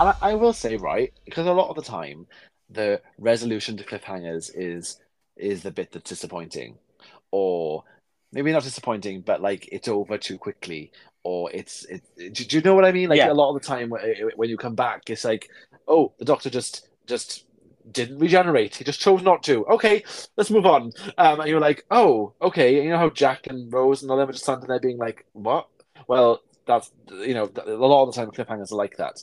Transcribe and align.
And 0.00 0.08
I, 0.08 0.14
I 0.20 0.34
will 0.34 0.52
say, 0.52 0.76
right, 0.76 1.12
because 1.24 1.46
a 1.46 1.52
lot 1.52 1.68
of 1.70 1.76
the 1.76 1.82
time, 1.82 2.26
the 2.70 3.00
resolution 3.18 3.76
to 3.76 3.84
cliffhangers 3.84 4.50
is 4.54 4.98
is 5.36 5.62
the 5.62 5.70
bit 5.70 5.92
that's 5.92 6.08
disappointing, 6.10 6.78
or 7.30 7.84
maybe 8.32 8.52
not 8.52 8.62
disappointing, 8.62 9.20
but 9.22 9.40
like 9.40 9.68
it's 9.72 9.88
over 9.88 10.18
too 10.18 10.38
quickly, 10.38 10.90
or 11.22 11.50
it's 11.52 11.84
it. 11.86 12.02
Do, 12.16 12.30
do 12.44 12.56
you 12.56 12.62
know 12.62 12.74
what 12.74 12.84
I 12.84 12.92
mean? 12.92 13.08
Like 13.08 13.18
Yeah. 13.18 13.30
a 13.30 13.34
lot 13.34 13.54
of 13.54 13.60
the 13.60 13.66
time, 13.66 13.90
wh- 13.90 14.38
when 14.38 14.48
you 14.48 14.56
come 14.56 14.74
back, 14.74 15.10
it's 15.10 15.24
like, 15.24 15.48
oh, 15.86 16.12
the 16.18 16.24
doctor 16.24 16.50
just 16.50 16.88
just 17.06 17.44
didn't 17.90 18.18
regenerate. 18.18 18.76
He 18.76 18.84
just 18.84 19.00
chose 19.00 19.22
not 19.22 19.42
to. 19.44 19.66
Okay, 19.66 20.04
let's 20.36 20.50
move 20.50 20.66
on. 20.66 20.92
Um, 21.18 21.40
and 21.40 21.48
you're 21.48 21.60
like, 21.60 21.84
oh, 21.90 22.34
okay. 22.40 22.82
You 22.82 22.90
know 22.90 22.98
how 22.98 23.10
Jack 23.10 23.46
and 23.46 23.72
Rose 23.72 24.02
and 24.02 24.10
all 24.10 24.16
them 24.16 24.28
are 24.28 24.32
just 24.32 24.44
standing 24.44 24.68
there 24.68 24.80
being 24.80 24.98
like, 24.98 25.24
what? 25.32 25.68
Well, 26.06 26.42
that's 26.66 26.90
you 27.10 27.34
know, 27.34 27.50
a 27.66 27.70
lot 27.72 28.04
of 28.04 28.14
the 28.14 28.20
time 28.20 28.30
cliffhangers 28.30 28.72
are 28.72 28.76
like 28.76 28.96
that. 28.98 29.22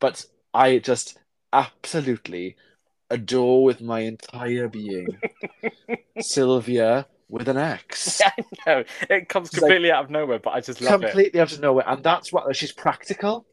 But 0.00 0.24
I 0.54 0.78
just 0.78 1.18
absolutely 1.52 2.56
adore 3.10 3.64
with 3.64 3.80
my 3.80 4.00
entire 4.00 4.68
being 4.68 5.06
Sylvia 6.20 7.06
with 7.28 7.48
an 7.48 7.56
X. 7.56 8.20
I 8.24 8.32
know 8.66 8.84
it 9.10 9.28
comes 9.28 9.52
like- 9.52 9.60
completely 9.60 9.90
out 9.90 10.04
of 10.04 10.10
nowhere, 10.10 10.38
but 10.38 10.50
I 10.50 10.60
just 10.60 10.80
love 10.80 11.02
it. 11.02 11.06
Completely 11.06 11.40
out 11.40 11.52
of 11.52 11.60
nowhere, 11.60 11.84
and 11.86 12.02
that's 12.02 12.32
what 12.32 12.54
she's 12.54 12.72
practical. 12.72 13.46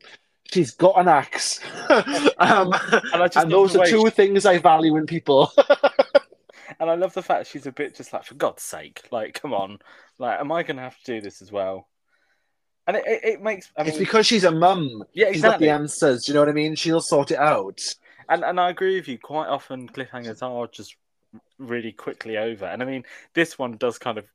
She's 0.51 0.71
got 0.71 0.99
an 0.99 1.07
axe, 1.07 1.59
um, 1.89 2.73
And 3.11 3.23
I 3.23 3.27
just 3.27 3.37
and 3.37 3.51
those 3.51 3.75
are 3.75 3.85
two 3.85 4.09
things 4.09 4.45
I 4.45 4.57
value 4.59 4.95
in 4.97 5.05
people. 5.05 5.51
And 6.79 6.89
I 6.89 6.95
love 6.95 7.13
the 7.13 7.21
fact 7.21 7.47
she's 7.47 7.65
a 7.65 7.71
bit 7.71 7.95
just 7.95 8.11
like, 8.11 8.25
for 8.25 8.33
God's 8.33 8.63
sake, 8.63 9.03
like, 9.11 9.39
come 9.39 9.53
on, 9.53 9.79
like, 10.17 10.39
am 10.39 10.51
I 10.51 10.63
going 10.63 10.77
to 10.77 10.83
have 10.83 10.97
to 10.97 11.15
do 11.15 11.21
this 11.21 11.41
as 11.41 11.51
well? 11.51 11.87
And 12.87 12.97
it, 12.97 13.03
it, 13.05 13.23
it 13.23 13.41
makes, 13.41 13.71
I 13.77 13.83
mean, 13.83 13.89
it's 13.89 13.97
because 13.97 14.27
she's 14.27 14.43
a 14.43 14.51
mum. 14.51 15.03
yeah, 15.13 15.27
exactly. 15.27 15.33
She's 15.33 15.41
got 15.43 15.59
the 15.59 15.69
answers. 15.69 16.25
Do 16.25 16.31
you 16.31 16.33
know 16.33 16.41
what 16.41 16.49
I 16.49 16.53
mean? 16.53 16.75
She'll 16.75 16.99
sort 16.99 17.31
it 17.31 17.37
out. 17.37 17.79
And 18.27 18.43
and 18.43 18.59
I 18.59 18.69
agree 18.69 18.95
with 18.95 19.07
you. 19.07 19.17
Quite 19.17 19.47
often, 19.47 19.87
cliffhangers 19.87 20.41
are 20.41 20.67
just 20.67 20.95
really 21.57 21.91
quickly 21.91 22.37
over. 22.37 22.65
And 22.65 22.81
I 22.81 22.85
mean, 22.85 23.03
this 23.33 23.57
one 23.57 23.77
does 23.77 23.97
kind 23.97 24.17
of 24.17 24.25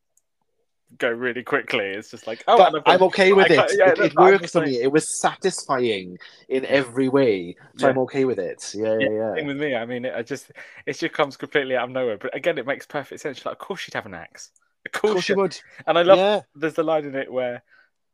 go 0.96 1.10
really 1.10 1.42
quickly. 1.42 1.86
It's 1.86 2.10
just 2.10 2.26
like, 2.26 2.44
oh, 2.48 2.56
but 2.58 2.74
I'm 2.86 3.02
okay 3.04 3.32
with 3.32 3.50
it. 3.50 3.72
yeah, 3.78 3.90
it 3.90 3.98
it 4.00 4.14
worked 4.14 4.50
for 4.50 4.60
me. 4.62 4.80
It 4.80 4.90
was 4.92 5.20
satisfying 5.20 6.18
in 6.48 6.64
every 6.66 7.08
way, 7.08 7.56
so 7.76 7.86
Yeah. 7.86 7.90
I'm 7.90 7.98
okay 7.98 8.24
with 8.24 8.38
it. 8.38 8.62
Yeah, 8.74 8.96
yeah, 8.98 9.10
yeah. 9.10 9.34
Same 9.36 9.46
with 9.46 9.58
me. 9.58 9.74
I 9.74 9.84
mean, 9.86 10.04
it 10.04 10.14
I 10.14 10.22
just 10.22 10.50
it 10.86 10.94
just 10.98 11.14
comes 11.14 11.36
completely 11.36 11.76
out 11.76 11.84
of 11.84 11.90
nowhere. 11.90 12.18
But 12.18 12.34
again, 12.34 12.58
it 12.58 12.66
makes 12.66 12.86
perfect 12.86 13.20
sense. 13.20 13.44
Like, 13.44 13.52
of 13.52 13.58
course, 13.58 13.80
she'd 13.80 13.94
have 13.94 14.06
an 14.06 14.14
axe. 14.14 14.50
Of 14.86 14.92
Of 14.94 15.00
course, 15.00 15.12
course 15.12 15.24
she 15.24 15.32
you 15.32 15.36
would. 15.36 15.60
And 15.86 15.98
I 15.98 16.02
love 16.02 16.18
Yeah. 16.18 16.40
there's 16.54 16.74
the 16.74 16.82
line 16.82 17.04
in 17.04 17.14
it 17.14 17.32
where 17.32 17.62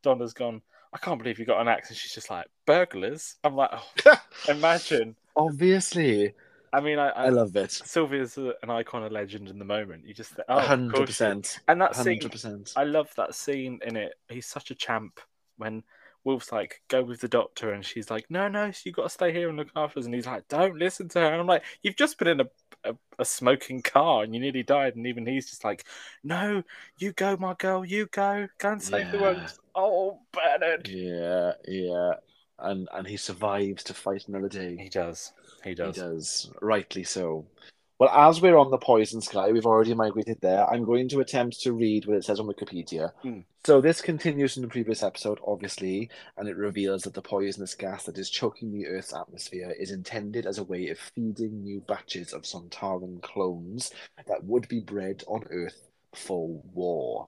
Donna's 0.03 0.33
gone. 0.33 0.61
I 0.93 0.97
can't 0.97 1.19
believe 1.19 1.39
you 1.39 1.45
got 1.45 1.61
an 1.61 1.67
axe, 1.67 1.89
and 1.89 1.97
she's 1.97 2.13
just 2.13 2.29
like 2.29 2.47
burglars. 2.65 3.35
I'm 3.43 3.55
like, 3.55 3.71
oh, 3.73 4.21
imagine. 4.49 5.15
Obviously, 5.35 6.33
I 6.75 6.81
mean, 6.81 6.99
I, 6.99 7.09
I, 7.09 7.25
I 7.25 7.29
love 7.29 7.55
it. 7.55 7.71
Sylvia's 7.71 8.37
uh, 8.37 8.51
an 8.61 8.69
icon, 8.69 9.03
a 9.03 9.09
legend 9.09 9.47
in 9.47 9.59
the 9.59 9.65
moment. 9.65 10.05
You 10.05 10.13
just 10.13 10.31
think, 10.31 10.45
oh, 10.49 10.59
100%. 10.59 11.59
And 11.69 11.81
that 11.81 11.95
scene, 11.95 12.19
Hundred 12.19 12.31
percent. 12.31 12.73
I 12.75 12.83
love 12.83 13.09
that 13.15 13.33
scene 13.33 13.79
in 13.85 13.95
it. 13.95 14.15
He's 14.27 14.45
such 14.45 14.71
a 14.71 14.75
champ 14.75 15.19
when 15.57 15.83
Wilf's 16.25 16.51
like, 16.51 16.81
go 16.89 17.01
with 17.01 17.21
the 17.21 17.29
doctor, 17.29 17.71
and 17.71 17.85
she's 17.85 18.09
like, 18.11 18.25
no, 18.29 18.49
no, 18.49 18.71
you 18.83 18.91
got 18.91 19.03
to 19.03 19.09
stay 19.09 19.31
here 19.31 19.47
and 19.47 19.57
look 19.57 19.69
after 19.75 19.99
us. 19.99 20.05
And 20.05 20.13
he's 20.13 20.25
like, 20.25 20.47
don't 20.49 20.77
listen 20.77 21.07
to 21.09 21.19
her. 21.19 21.27
And 21.27 21.39
I'm 21.39 21.47
like, 21.47 21.63
you've 21.81 21.95
just 21.95 22.17
been 22.17 22.27
in 22.27 22.41
a, 22.41 22.45
a, 22.83 22.95
a 23.19 23.23
smoking 23.25 23.81
car 23.81 24.23
and 24.23 24.33
you 24.33 24.41
nearly 24.41 24.63
died. 24.63 24.97
And 24.97 25.07
even 25.07 25.25
he's 25.25 25.49
just 25.49 25.63
like, 25.63 25.85
no, 26.23 26.63
you 26.97 27.13
go, 27.13 27.37
my 27.37 27.53
girl, 27.53 27.85
you 27.85 28.07
go, 28.07 28.47
go 28.57 28.71
and 28.73 28.83
save 28.83 29.11
the 29.11 29.19
world. 29.19 29.37
Yeah. 29.37 29.49
Oh, 29.75 30.19
Bernard. 30.33 30.89
Yeah, 30.89 31.53
yeah. 31.67 32.13
And 32.59 32.87
and 32.93 33.05
he 33.07 33.17
survives 33.17 33.83
to 33.85 33.93
fight 33.93 34.27
another 34.27 34.49
day. 34.49 34.77
He 34.77 34.89
does. 34.89 35.33
He 35.63 35.75
does. 35.75 35.95
He 35.95 36.01
does. 36.01 36.51
rightly 36.61 37.03
so. 37.03 37.45
Well, 37.97 38.09
as 38.09 38.41
we're 38.41 38.57
on 38.57 38.71
the 38.71 38.77
poison 38.77 39.21
sky, 39.21 39.51
we've 39.51 39.65
already 39.65 39.93
migrated 39.93 40.39
there. 40.41 40.69
I'm 40.69 40.83
going 40.83 41.07
to 41.09 41.21
attempt 41.21 41.61
to 41.61 41.71
read 41.71 42.05
what 42.05 42.17
it 42.17 42.25
says 42.25 42.41
on 42.41 42.47
Wikipedia. 42.47 43.13
Hmm. 43.21 43.39
So 43.63 43.79
this 43.79 44.01
continues 44.01 44.53
from 44.53 44.63
the 44.63 44.67
previous 44.67 45.01
episode, 45.01 45.39
obviously, 45.47 46.09
and 46.37 46.49
it 46.49 46.57
reveals 46.57 47.03
that 47.03 47.13
the 47.13 47.21
poisonous 47.21 47.73
gas 47.73 48.03
that 48.03 48.17
is 48.17 48.29
choking 48.29 48.71
the 48.71 48.85
Earth's 48.85 49.13
atmosphere 49.13 49.73
is 49.79 49.91
intended 49.91 50.45
as 50.45 50.57
a 50.57 50.63
way 50.63 50.89
of 50.89 50.99
feeding 50.99 51.63
new 51.63 51.79
batches 51.87 52.33
of 52.33 52.43
Sontaran 52.43 53.21
clones 53.21 53.91
that 54.27 54.43
would 54.43 54.67
be 54.67 54.81
bred 54.81 55.23
on 55.27 55.45
Earth 55.49 55.87
for 56.13 56.61
war. 56.73 57.27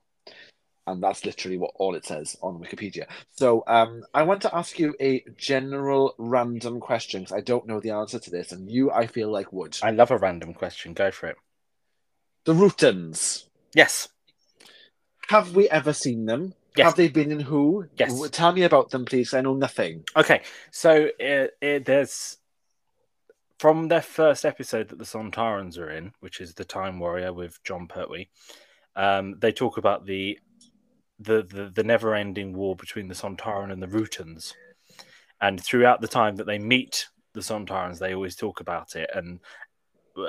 And 0.88 1.02
that's 1.02 1.26
literally 1.26 1.58
what 1.58 1.72
all 1.74 1.94
it 1.94 2.06
says 2.06 2.36
on 2.42 2.58
Wikipedia. 2.58 3.06
So 3.32 3.62
um, 3.66 4.04
I 4.14 4.22
want 4.22 4.40
to 4.42 4.56
ask 4.56 4.78
you 4.78 4.94
a 5.00 5.22
general 5.36 6.14
random 6.16 6.80
question 6.80 7.20
because 7.20 7.36
I 7.36 7.42
don't 7.42 7.66
know 7.66 7.78
the 7.78 7.90
answer 7.90 8.18
to 8.18 8.30
this, 8.30 8.52
and 8.52 8.70
you, 8.70 8.90
I 8.90 9.06
feel 9.06 9.30
like, 9.30 9.52
would. 9.52 9.76
I 9.82 9.90
love 9.90 10.10
a 10.10 10.16
random 10.16 10.54
question. 10.54 10.94
Go 10.94 11.10
for 11.10 11.28
it. 11.28 11.36
The 12.44 12.54
Rutans. 12.54 13.44
Yes. 13.74 14.08
Have 15.28 15.54
we 15.54 15.68
ever 15.68 15.92
seen 15.92 16.24
them? 16.24 16.54
Yes. 16.74 16.86
Have 16.86 16.94
they 16.94 17.08
been 17.08 17.30
in 17.32 17.40
who? 17.40 17.86
Yes. 17.98 18.30
Tell 18.30 18.52
me 18.52 18.62
about 18.62 18.88
them, 18.88 19.04
please. 19.04 19.34
I 19.34 19.42
know 19.42 19.54
nothing. 19.54 20.04
Okay, 20.16 20.40
so 20.70 21.08
it, 21.18 21.50
it, 21.60 21.84
there's 21.84 22.38
from 23.58 23.88
their 23.88 24.00
first 24.00 24.46
episode 24.46 24.88
that 24.88 24.98
the 24.98 25.04
Sontarans 25.04 25.76
are 25.76 25.90
in, 25.90 26.12
which 26.20 26.40
is 26.40 26.54
the 26.54 26.64
Time 26.64 26.98
Warrior 26.98 27.34
with 27.34 27.62
Jon 27.62 27.88
Pertwee. 27.88 28.28
Um, 28.96 29.36
they 29.38 29.52
talk 29.52 29.76
about 29.76 30.06
the 30.06 30.38
the 31.18 31.42
the, 31.42 31.70
the 31.74 31.84
never 31.84 32.14
ending 32.14 32.54
war 32.54 32.76
between 32.76 33.08
the 33.08 33.14
Sontaran 33.14 33.72
and 33.72 33.82
the 33.82 33.86
Rutans, 33.86 34.54
and 35.40 35.62
throughout 35.62 36.00
the 36.00 36.08
time 36.08 36.36
that 36.36 36.46
they 36.46 36.58
meet 36.58 37.06
the 37.34 37.40
Sontarans, 37.40 37.98
they 37.98 38.14
always 38.14 38.36
talk 38.36 38.60
about 38.60 38.96
it. 38.96 39.10
And 39.14 39.40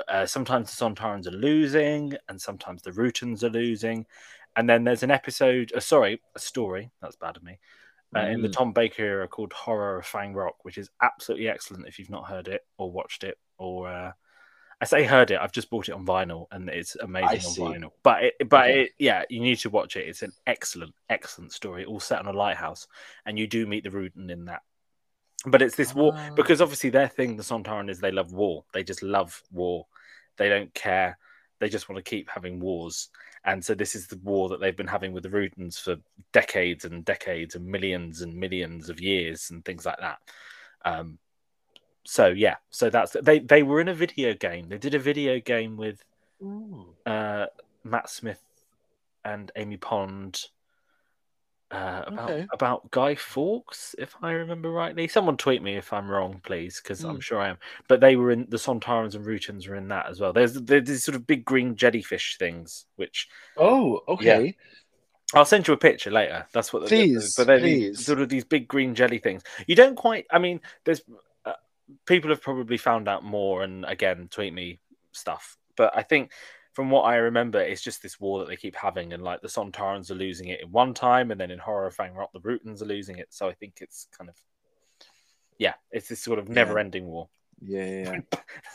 uh, 0.08 0.26
sometimes 0.26 0.74
the 0.74 0.84
Sontarans 0.84 1.26
are 1.26 1.32
losing, 1.32 2.14
and 2.28 2.40
sometimes 2.40 2.82
the 2.82 2.92
Rutans 2.92 3.42
are 3.42 3.50
losing. 3.50 4.06
And 4.56 4.68
then 4.68 4.84
there's 4.84 5.02
an 5.02 5.10
episode, 5.10 5.72
uh, 5.74 5.80
sorry, 5.80 6.20
a 6.34 6.38
story. 6.38 6.90
That's 7.00 7.16
bad 7.16 7.36
of 7.36 7.42
me 7.42 7.58
uh, 8.16 8.20
in 8.20 8.42
the 8.42 8.48
Mm. 8.48 8.52
Tom 8.52 8.72
Baker 8.72 9.04
era 9.04 9.28
called 9.28 9.52
Horror 9.52 9.98
of 9.98 10.06
Fang 10.06 10.34
Rock, 10.34 10.64
which 10.64 10.78
is 10.78 10.90
absolutely 11.00 11.48
excellent 11.48 11.86
if 11.86 11.98
you've 11.98 12.10
not 12.10 12.28
heard 12.28 12.48
it 12.48 12.62
or 12.76 12.90
watched 12.90 13.24
it 13.24 13.38
or 13.58 13.88
uh, 13.88 14.12
I 14.80 14.86
say 14.86 15.04
heard 15.04 15.30
it. 15.30 15.38
I've 15.38 15.52
just 15.52 15.68
bought 15.68 15.88
it 15.88 15.92
on 15.92 16.06
vinyl 16.06 16.46
and 16.52 16.68
it's 16.70 16.96
amazing 16.96 17.64
on 17.64 17.74
vinyl. 17.74 17.90
But 18.02 18.24
it, 18.24 18.34
but 18.48 18.62
Okay. 18.70 18.82
it, 18.82 18.90
yeah, 18.98 19.24
you 19.28 19.40
need 19.40 19.58
to 19.58 19.70
watch 19.70 19.96
it. 19.96 20.08
It's 20.08 20.22
an 20.22 20.32
excellent, 20.46 20.94
excellent 21.10 21.52
story, 21.52 21.84
all 21.84 22.00
set 22.00 22.18
on 22.18 22.26
a 22.26 22.32
lighthouse, 22.32 22.86
and 23.26 23.38
you 23.38 23.46
do 23.46 23.66
meet 23.66 23.84
the 23.84 23.90
Rutan 23.90 24.30
in 24.30 24.46
that. 24.46 24.62
But 25.46 25.62
it's 25.62 25.76
this 25.76 25.94
war 25.94 26.14
Ah. 26.16 26.30
because 26.34 26.60
obviously 26.60 26.90
their 26.90 27.08
thing, 27.08 27.36
the 27.36 27.42
Sontaran, 27.42 27.90
is 27.90 28.00
they 28.00 28.10
love 28.10 28.32
war. 28.32 28.64
They 28.72 28.82
just 28.82 29.02
love 29.02 29.42
war. 29.52 29.86
They 30.36 30.48
don't 30.48 30.72
care. 30.74 31.18
They 31.58 31.68
just 31.68 31.88
want 31.88 32.02
to 32.02 32.08
keep 32.10 32.30
having 32.30 32.58
wars. 32.60 33.10
And 33.44 33.62
so 33.62 33.74
this 33.74 33.94
is 33.94 34.06
the 34.06 34.18
war 34.18 34.48
that 34.50 34.60
they've 34.60 34.76
been 34.76 34.86
having 34.86 35.12
with 35.12 35.22
the 35.22 35.28
Rutans 35.30 35.78
for 35.78 35.96
decades 36.32 36.84
and 36.86 37.04
decades 37.04 37.54
and 37.54 37.66
millions 37.66 38.20
and 38.22 38.34
millions 38.34 38.88
of 38.88 39.00
years 39.00 39.50
and 39.50 39.62
things 39.64 39.84
like 39.84 39.98
that. 39.98 40.18
Um, 40.84 41.18
so 42.04 42.28
yeah, 42.28 42.56
so 42.70 42.90
that's 42.90 43.16
they 43.22 43.38
they 43.40 43.62
were 43.62 43.80
in 43.80 43.88
a 43.88 43.94
video 43.94 44.34
game. 44.34 44.68
They 44.68 44.78
did 44.78 44.94
a 44.94 44.98
video 44.98 45.40
game 45.40 45.76
with 45.76 46.02
uh, 47.06 47.46
Matt 47.84 48.08
Smith 48.10 48.40
and 49.24 49.52
Amy 49.56 49.76
Pond 49.76 50.42
uh, 51.70 52.02
about 52.06 52.30
Okay. 52.30 52.46
about 52.52 52.90
Guy 52.90 53.14
Fawkes, 53.14 53.94
if 53.98 54.16
I 54.22 54.32
remember 54.32 54.70
rightly. 54.70 55.06
Someone 55.06 55.36
tweet 55.36 55.62
me 55.62 55.76
if 55.76 55.92
I'm 55.92 56.10
wrong, 56.10 56.40
please, 56.42 56.80
because 56.82 57.04
I'm 57.04 57.18
Mm. 57.18 57.22
sure 57.22 57.38
I 57.40 57.48
am. 57.50 57.58
But 57.86 58.00
they 58.00 58.16
were 58.16 58.32
in 58.32 58.46
the 58.48 58.56
Sontarans 58.56 59.14
and 59.14 59.24
Rutans 59.24 59.68
were 59.68 59.76
in 59.76 59.86
that 59.88 60.06
as 60.08 60.18
well. 60.20 60.32
There's, 60.32 60.54
there's 60.54 60.88
these 60.88 61.04
sort 61.04 61.14
of 61.14 61.26
big 61.28 61.44
green 61.44 61.76
jellyfish 61.76 62.38
things, 62.38 62.86
which 62.96 63.28
Oh, 63.56 64.00
okay. 64.08 64.56
I'll 65.32 65.44
send 65.44 65.68
you 65.68 65.74
a 65.74 65.76
picture 65.76 66.10
later. 66.10 66.44
That's 66.52 66.72
what. 66.72 66.88
Please, 66.88 67.36
but 67.36 67.46
they're 67.46 67.60
these- 67.60 67.96
please. 67.98 68.04
sort 68.04 68.20
of 68.20 68.28
these 68.28 68.44
big 68.44 68.66
green 68.66 68.96
jelly 68.96 69.18
things. 69.18 69.44
You 69.68 69.76
don't 69.76 69.94
quite. 69.94 70.26
I 70.32 70.40
mean, 70.40 70.60
there's 70.84 71.02
people 72.06 72.30
have 72.30 72.42
probably 72.42 72.76
found 72.76 73.08
out 73.08 73.24
more, 73.24 73.62
and 73.62 73.84
again, 73.84 74.28
tweet 74.30 74.52
me 74.52 74.80
stuff. 75.12 75.56
But 75.76 75.96
I 75.96 76.02
think 76.02 76.32
from 76.72 76.90
what 76.90 77.02
I 77.02 77.16
remember, 77.16 77.60
it's 77.60 77.82
just 77.82 78.02
this 78.02 78.20
war 78.20 78.38
that 78.38 78.48
they 78.48 78.56
keep 78.56 78.76
having, 78.76 79.12
and 79.12 79.22
like 79.22 79.40
the 79.40 79.48
Sontarans 79.48 80.10
are 80.10 80.14
losing 80.14 80.48
it 80.48 80.60
in 80.62 80.70
one 80.70 80.94
time, 80.94 81.30
and 81.30 81.40
then 81.40 81.50
in 81.50 81.58
Horror 81.58 81.86
of 81.86 81.94
Fang 81.94 82.14
Rock, 82.14 82.30
the 82.32 82.40
Rutans 82.40 82.82
are 82.82 82.86
losing 82.86 83.18
it. 83.18 83.28
So 83.30 83.48
I 83.48 83.54
think 83.54 83.78
it's 83.80 84.08
kind 84.16 84.30
of, 84.30 84.36
yeah, 85.58 85.74
it's 85.90 86.08
this 86.08 86.22
sort 86.22 86.38
of 86.38 86.48
never-ending 86.48 87.06
war. 87.06 87.28
Yeah, 87.62 87.84
yeah, 87.84 88.20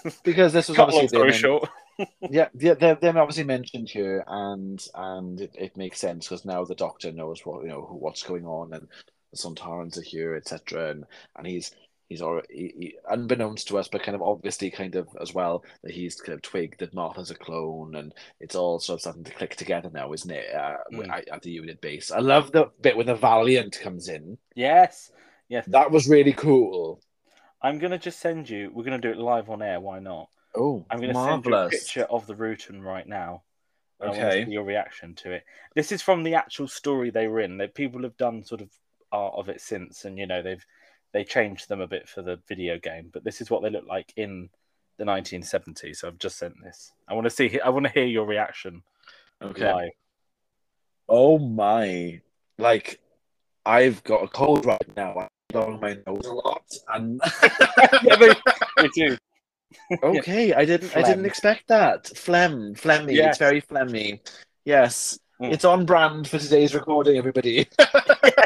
yeah. 0.06 0.12
because 0.24 0.54
this 0.54 0.68
was 0.68 0.76
Cut 0.78 0.90
long 0.90 0.96
obviously 0.98 1.18
story 1.18 1.32
them- 1.32 1.40
short. 1.40 1.70
yeah, 2.30 2.50
yeah, 2.60 2.74
they're, 2.74 2.96
they're 2.96 3.18
obviously 3.18 3.46
mentioned 3.46 3.90
here, 3.90 4.24
and 4.28 4.86
and 4.96 5.40
it, 5.40 5.56
it 5.58 5.78
makes 5.78 6.00
sense 6.00 6.28
because 6.28 6.44
now 6.44 6.66
the 6.66 6.76
Doctor 6.76 7.12
knows 7.12 7.46
what 7.46 7.64
you 7.64 7.70
know 7.70 7.88
what's 8.00 8.24
going 8.24 8.46
on, 8.46 8.74
and 8.74 8.88
the 9.32 9.38
Sontarans 9.38 9.98
are 9.98 10.04
here, 10.04 10.36
etc. 10.36 10.92
And 10.92 11.06
and 11.38 11.48
he's 11.48 11.72
he's 12.08 12.22
already 12.22 12.48
he, 12.52 12.96
unbeknownst 13.10 13.68
to 13.70 13.78
us, 13.78 13.88
but 13.88 14.04
kind 14.04 14.16
of 14.16 14.22
obviously 14.22 14.70
kind 14.72 14.96
of 14.96 15.08
as 15.22 15.34
well 15.34 15.64
that 15.84 15.94
he's 15.94 16.16
kind 16.22 16.36
of 16.36 16.42
twigged 16.42 16.80
that 16.80 16.94
Martha's 16.94 17.32
a 17.32 17.36
clone, 17.36 17.96
and 17.96 18.14
it's 18.40 18.56
all 18.56 18.80
sort 18.80 18.98
of 18.98 19.02
starting 19.02 19.24
to 19.24 19.32
click 19.34 19.56
together 19.56 19.90
now, 19.94 20.14
isn't 20.14 20.32
it? 20.32 20.54
Uh, 20.54 20.78
Mm. 20.92 21.10
at, 21.12 21.28
at 21.30 21.42
the 21.42 21.52
unit 21.52 21.82
base. 21.82 22.12
I 22.12 22.20
love 22.20 22.52
the 22.52 22.72
bit 22.82 22.96
when 22.98 23.08
the 23.08 23.16
Valiant 23.16 23.80
comes 23.82 24.08
in. 24.10 24.38
Yes, 24.56 25.12
yes. 25.50 25.66
That 25.68 25.92
was 25.92 26.08
really 26.08 26.34
cool. 26.34 27.02
I'm 27.62 27.80
gonna 27.80 27.98
just 27.98 28.20
send 28.20 28.50
you. 28.50 28.72
We're 28.74 28.84
gonna 28.84 29.00
do 29.00 29.12
it 29.12 29.18
live 29.18 29.50
on 29.50 29.62
air. 29.62 29.80
Why 29.80 30.00
not? 30.00 30.30
Oh, 30.56 30.86
I'm 30.90 31.02
gonna 31.02 31.14
send 31.16 31.46
you 31.46 31.56
a 31.56 31.70
picture 31.70 32.04
of 32.04 32.28
the 32.28 32.36
Rutan 32.36 32.84
right 32.84 33.08
now. 33.08 33.44
and 34.00 34.10
I 34.10 34.12
want 34.12 34.22
to 34.22 34.28
Okay. 34.28 34.46
see 34.46 34.52
your 34.52 34.64
reaction 34.66 35.16
to 35.16 35.32
it. 35.32 35.46
This 35.74 35.92
is 35.94 36.02
from 36.02 36.24
the 36.24 36.36
actual 36.36 36.68
story 36.68 37.10
they 37.10 37.28
were 37.28 37.40
in. 37.40 37.58
That 37.58 37.74
people 37.74 38.04
have 38.04 38.18
done 38.18 38.44
sort 38.44 38.62
of 38.62 38.70
art 39.12 39.34
of 39.38 39.48
it 39.50 39.62
since, 39.62 40.04
and 40.06 40.20
you 40.20 40.28
know 40.28 40.42
they've 40.42 40.66
they 41.16 41.24
changed 41.24 41.70
them 41.70 41.80
a 41.80 41.88
bit 41.88 42.10
for 42.10 42.22
the 42.22 42.38
video 42.46 42.78
game. 42.78 43.10
But 43.14 43.24
this 43.24 43.40
is 43.40 43.50
what 43.50 43.64
they 43.64 43.70
look 43.70 43.86
like 43.88 44.12
in 44.18 44.50
the 44.98 45.06
1970s. 45.06 45.96
So 45.96 46.10
I've 46.10 46.18
just 46.18 46.38
sent 46.38 46.62
this. 46.62 46.92
I 47.08 47.14
want 47.14 47.24
to 47.24 47.30
see. 47.30 47.58
I 47.62 47.70
want 47.70 47.86
to 47.86 47.92
hear 47.92 48.04
your 48.06 48.26
reaction 48.26 48.84
Okay. 49.42 49.72
live. 49.72 49.92
Oh 51.08 51.40
my! 51.40 52.20
Like, 52.58 53.00
I've 53.66 54.04
got 54.04 54.24
a 54.24 54.28
cold 54.28 54.66
right 54.66 54.96
now. 54.98 55.16
I'm 55.18 55.28
blowing 55.54 55.80
my 55.80 55.98
nose 56.06 56.26
a 56.26 56.34
lot, 56.34 56.64
and 56.94 57.22
yeah, 58.04 58.16
they, 58.18 58.34
they 58.78 58.88
do. 58.94 59.18
okay, 60.04 60.54
I 60.54 60.66
didn't, 60.66 60.98
I 60.98 61.02
didn't 61.02 61.26
expect 61.26 61.68
that. 61.70 62.08
Phlegm, 62.08 62.76
phlegmy. 62.76 63.14
Yes. 63.14 63.30
It's 63.30 63.38
very 63.38 63.62
phlegmy. 63.62 64.20
Yes, 64.66 65.18
Mm. 65.42 65.52
it's 65.52 65.66
on 65.66 65.86
brand 65.86 66.30
for 66.30 66.40
today's 66.40 66.74
recording. 66.74 67.18
Everybody, 67.18 67.68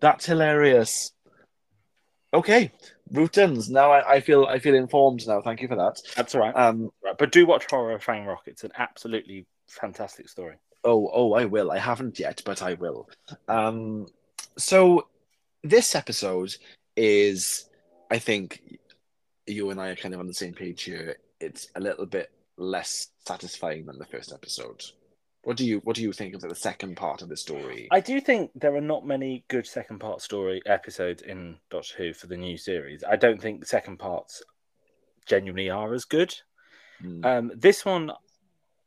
that's 0.00 0.26
hilarious. 0.26 1.12
Okay, 2.34 2.72
Rutans. 3.12 3.68
Now 3.68 3.92
I, 3.92 4.14
I 4.14 4.20
feel, 4.20 4.46
I 4.46 4.58
feel 4.58 4.74
informed 4.74 5.26
now. 5.26 5.42
Thank 5.42 5.60
you 5.60 5.68
for 5.68 5.76
that. 5.76 6.00
That's 6.16 6.34
all 6.34 6.40
right. 6.40 6.56
Um. 6.56 6.90
right. 7.04 7.16
But 7.18 7.32
do 7.32 7.46
watch 7.46 7.66
Horror 7.68 7.92
of 7.92 8.02
Fang 8.02 8.24
Rock. 8.24 8.44
It's 8.46 8.64
an 8.64 8.72
absolutely 8.78 9.46
fantastic 9.68 10.28
story. 10.28 10.56
Oh, 10.84 11.10
oh, 11.12 11.34
I 11.34 11.44
will. 11.44 11.70
I 11.70 11.78
haven't 11.78 12.18
yet, 12.18 12.42
but 12.44 12.62
I 12.62 12.74
will. 12.74 13.08
Um, 13.48 14.06
so 14.56 15.06
this 15.62 15.94
episode 15.94 16.54
is, 16.96 17.68
I 18.10 18.18
think, 18.18 18.78
you 19.46 19.70
and 19.70 19.80
I 19.80 19.90
are 19.90 19.96
kind 19.96 20.14
of 20.14 20.20
on 20.20 20.26
the 20.26 20.34
same 20.34 20.54
page 20.54 20.82
here. 20.82 21.16
It's 21.40 21.68
a 21.76 21.80
little 21.80 22.06
bit 22.06 22.30
less 22.56 23.08
satisfying 23.26 23.86
than 23.86 23.98
the 23.98 24.06
first 24.06 24.32
episode. 24.32 24.82
What 25.44 25.56
do 25.56 25.64
you 25.66 25.78
What 25.84 25.96
do 25.96 26.02
you 26.02 26.12
think 26.12 26.34
of 26.34 26.40
the 26.40 26.54
second 26.54 26.96
part 26.96 27.22
of 27.22 27.28
the 27.28 27.36
story? 27.36 27.88
I 27.90 28.00
do 28.00 28.20
think 28.20 28.50
there 28.54 28.74
are 28.76 28.80
not 28.80 29.04
many 29.06 29.44
good 29.48 29.66
second 29.66 29.98
part 29.98 30.22
story 30.22 30.62
episodes 30.66 31.22
in 31.22 31.56
Doctor 31.70 31.94
Who 31.98 32.12
for 32.14 32.26
the 32.28 32.36
new 32.36 32.56
series. 32.56 33.02
I 33.02 33.16
don't 33.16 33.40
think 33.42 33.64
second 33.66 33.98
parts 33.98 34.42
genuinely 35.26 35.68
are 35.70 35.92
as 35.94 36.04
good. 36.04 36.34
Hmm. 37.00 37.24
Um, 37.24 37.52
this 37.56 37.84
one, 37.84 38.12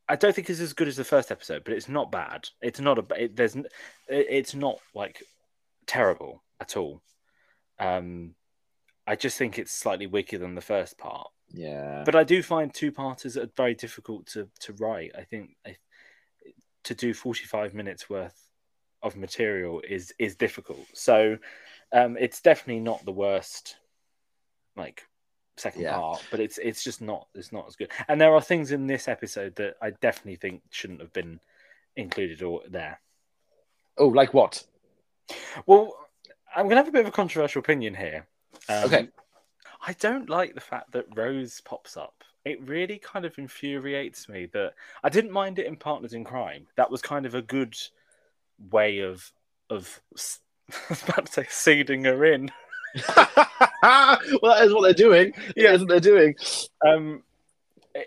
I 0.08 0.16
don't 0.16 0.34
think 0.34 0.50
is 0.50 0.62
as 0.62 0.74
good 0.74 0.88
as 0.88 0.96
the 0.96 1.04
first 1.04 1.30
episode, 1.32 1.64
but 1.66 1.74
it's 1.74 1.90
not 1.90 2.12
bad. 2.12 2.48
It's 2.62 2.80
not 2.80 3.00
a. 3.00 3.24
It, 3.24 3.36
there's. 3.36 3.56
it- 3.56 3.68
It's 4.08 4.56
not 4.56 4.78
like 4.94 5.24
terrible 5.88 6.42
at 6.62 6.78
all. 6.78 7.02
Um, 7.80 8.36
I 9.06 9.16
just 9.16 9.38
think 9.38 9.60
it's 9.60 9.74
slightly 9.74 10.08
weaker 10.08 10.38
than 10.38 10.56
the 10.56 10.62
first 10.62 10.98
part. 10.98 11.28
yeah, 11.52 12.04
But 12.06 12.16
I 12.16 12.24
do 12.24 12.42
find 12.42 12.74
two 12.74 12.92
parters 12.92 13.36
are 13.38 13.50
very 13.58 13.74
difficult 13.76 14.26
to 14.28 14.48
to 14.62 14.74
write. 14.74 15.12
I 15.18 15.24
think 15.24 15.56
I, 15.66 15.76
to 16.86 16.96
do 16.96 17.14
forty 17.14 17.44
five 17.46 17.74
minutes 17.74 18.10
worth 18.10 18.48
of 19.04 19.16
material 19.16 19.82
is 19.88 20.14
is 20.18 20.36
difficult. 20.36 20.86
So 20.94 21.38
um, 21.92 22.18
it's 22.18 22.42
definitely 22.42 22.82
not 22.82 23.06
the 23.06 23.12
worst, 23.12 23.76
like 24.76 25.04
second 25.58 25.84
Yeah. 25.84 25.96
part, 25.96 26.24
but 26.32 26.40
it's 26.40 26.58
it's 26.58 26.84
just 26.84 27.02
not 27.02 27.28
it's 27.36 27.52
not 27.52 27.68
as 27.68 27.76
good. 27.76 27.92
And 28.08 28.20
there 28.20 28.34
are 28.34 28.42
things 28.42 28.72
in 28.72 28.88
this 28.88 29.08
episode 29.08 29.56
that 29.56 29.76
I 29.82 29.92
definitely 29.92 30.38
think 30.38 30.64
shouldn't 30.72 31.02
have 31.02 31.14
been 31.14 31.40
included 31.96 32.42
or 32.42 32.62
there. 32.70 33.00
oh, 33.98 34.08
like 34.08 34.34
what? 34.34 34.64
Well, 35.66 35.96
I'm 36.56 36.68
gonna 36.68 36.82
have 36.82 36.88
a 36.88 36.92
bit 36.92 37.02
of 37.02 37.08
a 37.08 37.12
controversial 37.12 37.60
opinion 37.60 37.96
here. 37.96 38.28
Um, 38.70 38.86
Okay. 38.86 39.10
I 39.88 39.94
don't 39.94 40.30
like 40.30 40.56
the 40.56 40.62
fact 40.62 40.92
that 40.94 41.06
Rose 41.16 41.62
pops 41.62 41.96
up. 41.96 42.15
It 42.46 42.62
really 42.68 43.00
kind 43.00 43.26
of 43.26 43.38
infuriates 43.38 44.30
me 44.30 44.46
that 44.54 44.74
I 45.04 45.10
didn't 45.10 45.32
mind 45.32 45.60
it 45.60 45.66
in 45.66 45.76
Partners 45.76 46.14
in 46.14 46.24
Crime. 46.24 46.68
That 46.78 46.92
was 46.92 47.02
kind 47.02 47.26
of 47.26 47.36
a 47.36 47.42
good 47.42 47.76
way 48.72 49.00
of 49.00 49.32
of 49.70 50.00
I 50.14 50.76
was 50.90 51.04
about 51.08 51.26
to 51.26 51.32
say 51.32 51.46
seeding 51.50 52.06
her 52.06 52.24
in. 52.26 52.52
well, 53.18 53.36
that 53.82 54.62
is 54.64 54.74
what 54.74 54.84
they're 54.84 54.94
doing. 54.94 55.34
Yeah. 55.56 55.74
Is 55.74 55.80
what 55.82 55.90
they're 55.90 56.00
doing. 56.00 56.36
Um, 56.86 57.24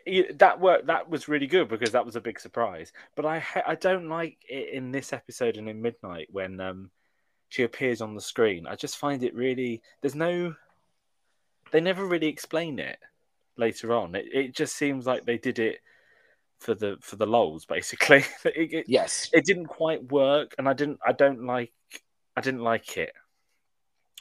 it- 0.07 0.39
that 0.39 0.61
work 0.61 0.87
that 0.87 1.09
was 1.09 1.29
really 1.29 1.47
good 1.47 1.69
because 1.69 1.93
that 1.93 2.07
was 2.07 2.17
a 2.17 2.21
big 2.21 2.39
surprise. 2.39 2.93
But 3.17 3.27
I 3.27 3.43
I 3.67 3.75
don't 3.75 4.09
like 4.09 4.39
it 4.49 4.71
in 4.71 4.93
this 4.93 5.13
episode 5.13 5.57
and 5.57 5.69
in 5.69 5.83
Midnight 5.83 6.29
when 6.31 6.61
um 6.61 6.91
she 7.49 7.63
appears 7.65 8.01
on 8.01 8.15
the 8.15 8.21
screen. 8.21 8.67
I 8.67 8.77
just 8.77 8.99
find 8.99 9.23
it 9.23 9.35
really 9.35 9.83
there's 10.01 10.15
no 10.15 10.55
they 11.71 11.81
never 11.81 12.05
really 12.07 12.29
explain 12.29 12.79
it 12.79 12.99
later 13.59 13.95
on. 13.95 14.15
It 14.15 14.27
it 14.33 14.55
just 14.55 14.77
seems 14.77 15.07
like 15.07 15.25
they 15.25 15.39
did 15.39 15.59
it 15.59 15.81
for 16.61 16.75
the 16.75 16.97
for 17.01 17.17
the 17.17 17.27
lols 17.27 17.65
basically. 17.67 18.25
it, 18.45 18.73
it, 18.73 18.85
Yes. 18.89 19.31
it 19.33 19.45
didn't 19.45 19.67
quite 19.67 20.11
work 20.11 20.55
and 20.59 20.69
I 20.69 20.73
didn't 20.73 20.99
I 21.07 21.13
don't 21.13 21.45
like 21.45 21.73
I 22.37 22.41
didn't 22.41 22.63
like 22.63 22.97
it. 22.97 23.13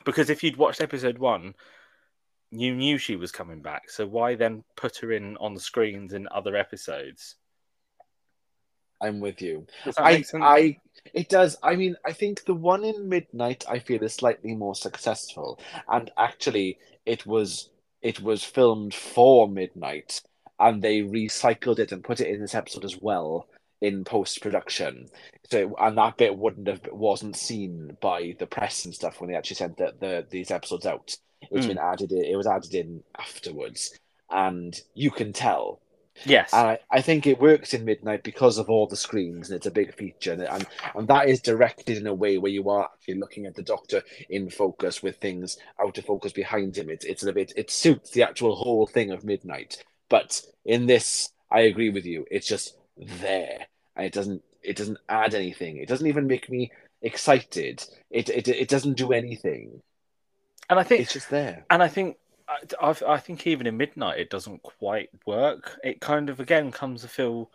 Because 0.05 0.29
if 0.29 0.43
you'd 0.43 0.57
watched 0.57 0.81
episode 0.81 1.17
1 1.17 1.53
you 2.51 2.73
knew 2.73 2.97
she 2.97 3.15
was 3.17 3.31
coming 3.31 3.61
back. 3.61 3.89
So 3.89 4.07
why 4.07 4.35
then 4.35 4.63
put 4.75 4.97
her 4.97 5.11
in 5.11 5.35
on 5.37 5.53
the 5.53 5.59
screens 5.59 6.13
in 6.13 6.27
other 6.31 6.55
episodes? 6.55 7.35
I'm 9.01 9.19
with 9.19 9.41
you. 9.41 9.67
I. 9.97 10.23
I, 10.41 10.77
it 11.13 11.29
does. 11.29 11.57
I 11.61 11.75
mean, 11.75 11.95
I 12.05 12.13
think 12.13 12.45
the 12.45 12.55
one 12.55 12.83
in 12.83 13.07
Midnight 13.09 13.63
I 13.69 13.79
feel 13.79 14.03
is 14.03 14.13
slightly 14.13 14.55
more 14.55 14.75
successful, 14.75 15.59
and 15.87 16.09
actually, 16.17 16.79
it 17.05 17.25
was 17.25 17.69
it 18.07 18.21
was 18.21 18.43
filmed 18.43 18.93
for 18.93 19.47
Midnight, 19.47 20.21
and 20.59 20.81
they 20.81 21.01
recycled 21.01 21.79
it 21.79 21.91
and 21.91 22.03
put 22.03 22.21
it 22.21 22.29
in 22.33 22.39
this 22.41 22.55
episode 22.55 22.85
as 22.85 22.97
well 23.01 23.47
in 23.81 24.03
post 24.03 24.41
production. 24.41 25.07
So, 25.51 25.75
and 25.79 25.97
that 25.97 26.17
bit 26.17 26.35
wouldn't 26.37 26.67
have 26.67 26.81
wasn't 26.91 27.35
seen 27.35 27.97
by 28.01 28.35
the 28.39 28.47
press 28.47 28.85
and 28.85 28.93
stuff 28.95 29.19
when 29.19 29.29
they 29.29 29.35
actually 29.37 29.55
sent 29.57 29.77
the, 29.77 29.93
the 29.99 30.25
these 30.29 30.51
episodes 30.51 30.85
out. 30.85 31.15
It's 31.51 31.65
Mm. 31.65 31.69
been 31.73 31.77
added. 31.91 32.11
in- 32.11 32.25
It 32.25 32.35
was 32.35 32.47
added 32.47 32.73
in 32.73 33.03
afterwards, 33.17 33.97
and 34.31 34.71
you 34.95 35.11
can 35.11 35.33
tell 35.33 35.79
yes. 36.25 36.51
and 36.53 36.67
I, 36.67 36.79
I 36.89 37.01
think 37.01 37.27
it 37.27 37.39
works 37.39 37.73
in 37.73 37.85
Midnight 37.85 38.23
because 38.23 38.57
of 38.57 38.69
all 38.69 38.87
the 38.87 38.95
screens 38.95 39.49
and 39.49 39.57
it's 39.57 39.65
a 39.65 39.71
big 39.71 39.93
feature 39.95 40.33
and, 40.33 40.41
and 40.43 40.65
and 40.95 41.07
that 41.07 41.29
is 41.29 41.41
directed 41.41 41.97
in 41.97 42.07
a 42.07 42.13
way 42.13 42.37
where 42.37 42.51
you 42.51 42.69
are 42.69 42.85
actually 42.85 43.15
looking 43.19 43.45
at 43.45 43.55
the 43.55 43.63
Doctor 43.63 44.03
in 44.29 44.49
focus 44.49 45.03
with 45.03 45.17
things 45.17 45.57
out 45.81 45.97
of 45.97 46.05
focus 46.05 46.31
behind 46.31 46.77
him. 46.77 46.89
It's 46.89 47.05
it's 47.05 47.23
a 47.23 47.33
bit 47.33 47.53
it 47.55 47.69
suits 47.71 48.11
the 48.11 48.23
actual 48.23 48.55
whole 48.55 48.87
thing 48.87 49.11
of 49.11 49.23
Midnight. 49.23 49.83
But 50.09 50.41
in 50.65 50.85
this, 50.85 51.29
I 51.51 51.61
agree 51.61 51.89
with 51.89 52.05
you. 52.05 52.25
It's 52.31 52.47
just 52.47 52.75
there 52.97 53.67
and 53.95 54.05
it 54.05 54.13
doesn't 54.13 54.43
it 54.63 54.75
doesn't 54.75 54.97
add 55.09 55.33
anything. 55.35 55.77
It 55.77 55.87
doesn't 55.87 56.07
even 56.07 56.27
make 56.27 56.49
me 56.49 56.71
excited. 57.01 57.83
It 58.09 58.29
it 58.29 58.47
it 58.47 58.67
doesn't 58.69 58.97
do 58.97 59.13
anything. 59.13 59.81
and 60.69 60.79
I 60.79 60.83
think 60.83 61.01
It's 61.01 61.13
just 61.13 61.29
there. 61.29 61.65
and 61.69 61.81
I 61.83 61.87
think 61.87 62.17
I, 62.47 62.57
I 62.89 62.95
I 63.07 63.17
think 63.17 63.47
even 63.47 63.67
in 63.67 63.77
Midnight 63.77 64.19
it 64.19 64.29
doesn't 64.29 64.63
quite 64.63 65.09
work. 65.25 65.79
It 65.83 66.01
kind 66.01 66.29
of 66.29 66.39
again 66.39 66.71
comes 66.71 67.01
to 67.01 67.07
feel 67.07 67.51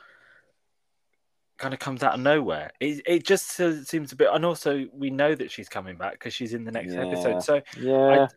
kind 1.58 1.74
of 1.74 1.80
comes 1.80 2.02
out 2.02 2.14
of 2.14 2.20
nowhere. 2.20 2.72
It 2.80 3.02
it 3.06 3.24
just 3.24 3.48
seems 3.50 4.12
a 4.12 4.16
bit 4.16 4.28
and 4.32 4.44
also 4.44 4.86
we 4.92 5.10
know 5.10 5.34
that 5.34 5.50
she's 5.50 5.68
coming 5.68 5.96
back 5.96 6.12
because 6.12 6.34
she's 6.34 6.54
in 6.54 6.64
the 6.64 6.72
next 6.72 6.94
Yeah. 6.94 7.06
episode. 7.06 7.42
So 7.42 7.62
Yeah. 7.80 8.28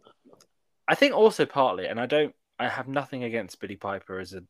I 0.87 0.95
think 0.95 1.13
also 1.13 1.45
partly, 1.45 1.87
and 1.87 1.99
I 1.99 2.05
don't, 2.05 2.35
I 2.59 2.67
have 2.67 2.87
nothing 2.87 3.23
against 3.23 3.59
Billie 3.59 3.75
Piper 3.75 4.19
as 4.19 4.33
a 4.33 4.43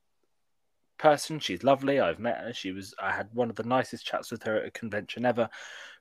person. 0.98 1.40
She's 1.40 1.64
lovely. 1.64 2.00
I've 2.00 2.20
met 2.20 2.40
her. 2.40 2.54
She 2.54 2.72
was, 2.72 2.94
I 3.02 3.12
had 3.12 3.30
one 3.34 3.50
of 3.50 3.56
the 3.56 3.64
nicest 3.64 4.06
chats 4.06 4.32
with 4.32 4.44
her 4.44 4.58
at 4.58 4.68
a 4.68 4.72
convention 4.72 5.26
ever. 5.26 5.50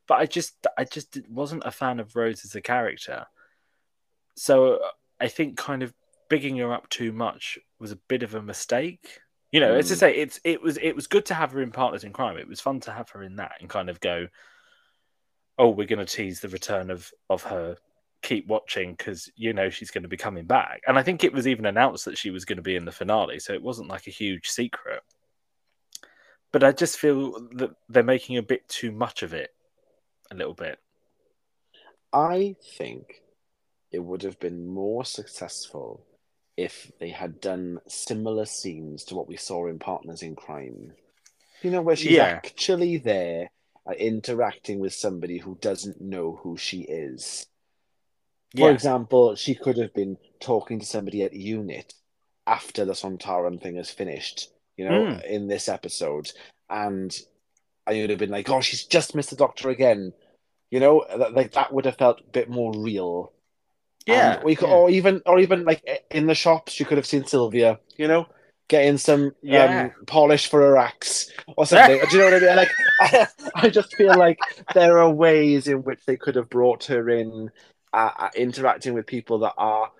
But 0.06 0.14
I 0.18 0.26
just, 0.26 0.66
I 0.76 0.84
just 0.84 1.18
wasn't 1.28 1.62
a 1.64 1.70
fan 1.70 2.00
of 2.00 2.16
Rose 2.16 2.44
as 2.44 2.54
a 2.54 2.60
character. 2.60 3.26
So 4.36 4.80
I 5.24 5.28
think 5.28 5.56
kind 5.56 5.82
of 5.82 5.94
bigging 6.28 6.58
her 6.58 6.72
up 6.72 6.88
too 6.90 7.10
much 7.10 7.58
was 7.80 7.92
a 7.92 7.96
bit 7.96 8.22
of 8.22 8.34
a 8.34 8.42
mistake. 8.42 9.20
You 9.52 9.60
know, 9.60 9.72
as 9.74 9.90
I 9.90 9.94
Mm. 9.94 9.98
say, 9.98 10.16
it's 10.16 10.38
it 10.44 10.60
was 10.60 10.76
it 10.76 10.94
was 10.94 11.06
good 11.06 11.24
to 11.26 11.34
have 11.34 11.52
her 11.52 11.62
in 11.62 11.72
Partners 11.72 12.04
in 12.04 12.12
Crime. 12.12 12.36
It 12.36 12.46
was 12.46 12.60
fun 12.60 12.80
to 12.80 12.92
have 12.92 13.08
her 13.10 13.22
in 13.22 13.36
that 13.36 13.52
and 13.60 13.70
kind 13.70 13.88
of 13.88 14.00
go, 14.00 14.28
oh, 15.58 15.70
we're 15.70 15.86
going 15.86 16.04
to 16.04 16.16
tease 16.16 16.40
the 16.40 16.48
return 16.48 16.90
of 16.90 17.10
of 17.30 17.42
her 17.44 17.76
keep 18.20 18.46
watching 18.46 18.94
because 18.94 19.30
you 19.36 19.52
know 19.54 19.70
she's 19.70 19.90
going 19.90 20.02
to 20.02 20.08
be 20.08 20.16
coming 20.16 20.44
back. 20.44 20.82
And 20.86 20.98
I 20.98 21.02
think 21.02 21.24
it 21.24 21.32
was 21.32 21.46
even 21.46 21.64
announced 21.64 22.04
that 22.04 22.18
she 22.18 22.30
was 22.30 22.44
going 22.44 22.56
to 22.56 22.62
be 22.62 22.76
in 22.76 22.84
the 22.84 22.92
finale, 22.92 23.38
so 23.38 23.54
it 23.54 23.62
wasn't 23.62 23.88
like 23.88 24.06
a 24.06 24.10
huge 24.10 24.48
secret. 24.48 25.00
But 26.52 26.64
I 26.64 26.72
just 26.72 26.98
feel 26.98 27.48
that 27.52 27.70
they're 27.88 28.02
making 28.02 28.36
a 28.36 28.42
bit 28.42 28.68
too 28.68 28.92
much 28.92 29.22
of 29.22 29.32
it, 29.32 29.54
a 30.30 30.34
little 30.34 30.54
bit. 30.54 30.78
I 32.12 32.56
think 32.78 33.23
it 33.94 34.02
would 34.04 34.22
have 34.22 34.38
been 34.40 34.66
more 34.66 35.04
successful 35.04 36.04
if 36.56 36.90
they 36.98 37.10
had 37.10 37.40
done 37.40 37.78
similar 37.86 38.44
scenes 38.44 39.04
to 39.04 39.14
what 39.14 39.28
we 39.28 39.36
saw 39.36 39.66
in 39.68 39.78
Partners 39.78 40.22
in 40.22 40.34
Crime. 40.34 40.92
You 41.62 41.70
know, 41.70 41.82
where 41.82 41.96
she's 41.96 42.16
Yeah. 42.16 42.40
actually 42.44 42.96
there 42.98 43.50
uh, 43.86 43.92
interacting 43.92 44.80
with 44.80 44.94
somebody 44.94 45.38
who 45.38 45.58
doesn't 45.60 46.00
know 46.00 46.40
who 46.42 46.56
she 46.56 46.80
is. 46.82 47.46
For 48.56 48.68
Yeah. 48.68 48.74
example, 48.74 49.34
she 49.36 49.54
could 49.54 49.76
have 49.78 49.92
been 49.94 50.16
talking 50.40 50.80
to 50.80 50.86
somebody 50.86 51.22
at 51.22 51.34
unit 51.34 51.94
after 52.46 52.84
the 52.84 52.94
Sontaran 52.94 53.60
thing 53.62 53.76
is 53.76 53.90
finished, 53.90 54.50
you 54.76 54.86
know, 54.88 55.02
Mm. 55.04 55.24
in 55.26 55.46
this 55.48 55.68
episode. 55.68 56.32
And 56.70 57.16
I 57.86 58.00
would 58.00 58.10
have 58.10 58.18
been 58.18 58.30
like, 58.30 58.48
oh, 58.48 58.60
she's 58.60 58.84
just 58.84 59.14
missed 59.14 59.30
the 59.30 59.36
doctor 59.36 59.68
again. 59.68 60.12
You 60.70 60.80
know, 60.80 61.04
like 61.30 61.52
that 61.52 61.72
would 61.72 61.84
have 61.84 61.98
felt 61.98 62.20
a 62.20 62.30
bit 62.32 62.48
more 62.48 62.72
real. 62.74 63.33
Yeah. 64.06 64.42
We 64.44 64.54
could, 64.56 64.68
yeah. 64.68 64.74
or 64.74 64.90
even, 64.90 65.22
or 65.26 65.38
even 65.38 65.64
like 65.64 65.82
in 66.10 66.26
the 66.26 66.34
shops, 66.34 66.78
you 66.80 66.86
could 66.86 66.98
have 66.98 67.06
seen 67.06 67.24
Sylvia. 67.24 67.78
You 67.96 68.08
know, 68.08 68.26
getting 68.68 68.98
some 68.98 69.32
Yeah. 69.42 69.90
um, 69.96 70.06
polish 70.06 70.48
for 70.48 70.60
her 70.60 70.76
axe 70.76 71.30
or 71.56 71.66
something. 71.66 72.00
Do 72.10 72.16
you 72.16 72.22
know 72.22 72.30
what 72.30 72.42
I 72.42 72.46
mean? 72.46 72.56
Like, 72.56 72.70
I, 73.00 73.26
I 73.66 73.68
just 73.68 73.94
feel 73.94 74.16
like 74.16 74.38
there 74.74 74.98
are 74.98 75.10
ways 75.10 75.68
in 75.68 75.82
which 75.84 76.04
they 76.06 76.16
could 76.16 76.34
have 76.36 76.50
brought 76.50 76.84
her 76.84 77.08
in, 77.10 77.50
uh, 77.92 78.10
uh, 78.18 78.30
interacting 78.36 78.94
with 78.94 79.06
people 79.06 79.38
that 79.40 79.54
are 79.58 79.90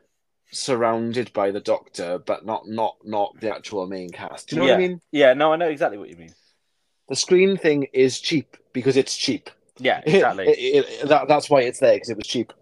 surrounded 0.50 1.32
by 1.32 1.50
the 1.50 1.60
Doctor, 1.60 2.18
but 2.18 2.44
not 2.46 2.66
not 2.68 2.96
not 3.04 3.38
the 3.40 3.54
actual 3.54 3.86
main 3.86 4.10
cast. 4.10 4.48
Do 4.48 4.56
you 4.56 4.62
know 4.62 4.68
what 4.68 4.74
I 4.74 4.78
mean? 4.78 5.00
Yeah, 5.12 5.34
no, 5.34 5.52
I 5.52 5.56
know 5.56 5.68
exactly 5.68 5.98
what 5.98 6.08
you 6.10 6.16
mean. 6.16 6.32
The 7.08 7.16
screen 7.16 7.56
thing 7.56 7.88
is 7.92 8.18
cheap 8.20 8.56
because 8.72 8.96
it's 8.96 9.16
cheap. 9.16 9.50
Yeah, 9.78 10.00
exactly. 10.06 10.46
It- 10.48 10.86
it- 11.02 11.08
that, 11.08 11.28
that's 11.28 11.50
why 11.50 11.62
it's 11.62 11.80
there 11.80 11.94
because 11.94 12.10
it 12.10 12.16
was 12.16 12.26
cheap. 12.26 12.52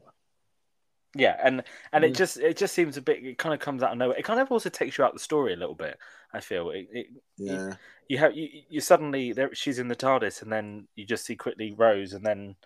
Yeah, 1.14 1.38
and 1.42 1.62
and 1.92 2.04
it 2.04 2.12
Mm. 2.12 2.16
just 2.16 2.38
it 2.38 2.56
just 2.56 2.74
seems 2.74 2.96
a 2.96 3.02
bit. 3.02 3.22
It 3.24 3.38
kind 3.38 3.52
of 3.54 3.60
comes 3.60 3.82
out 3.82 3.92
of 3.92 3.98
nowhere. 3.98 4.16
It 4.16 4.24
kind 4.24 4.40
of 4.40 4.50
also 4.50 4.70
takes 4.70 4.96
you 4.96 5.04
out 5.04 5.12
the 5.12 5.18
story 5.20 5.52
a 5.52 5.56
little 5.56 5.74
bit. 5.74 5.98
I 6.32 6.40
feel 6.40 6.70
it. 6.70 6.88
it 6.90 7.06
Yeah. 7.36 7.74
you 8.08 8.16
have 8.18 8.34
you, 8.34 8.48
you 8.70 8.80
suddenly 8.80 9.32
there 9.32 9.54
she's 9.54 9.78
in 9.78 9.88
the 9.88 9.96
TARDIS, 9.96 10.40
and 10.42 10.50
then 10.50 10.88
you 10.94 11.04
just 11.04 11.26
see 11.26 11.36
quickly 11.36 11.72
Rose, 11.76 12.14
and 12.14 12.24
then 12.24 12.56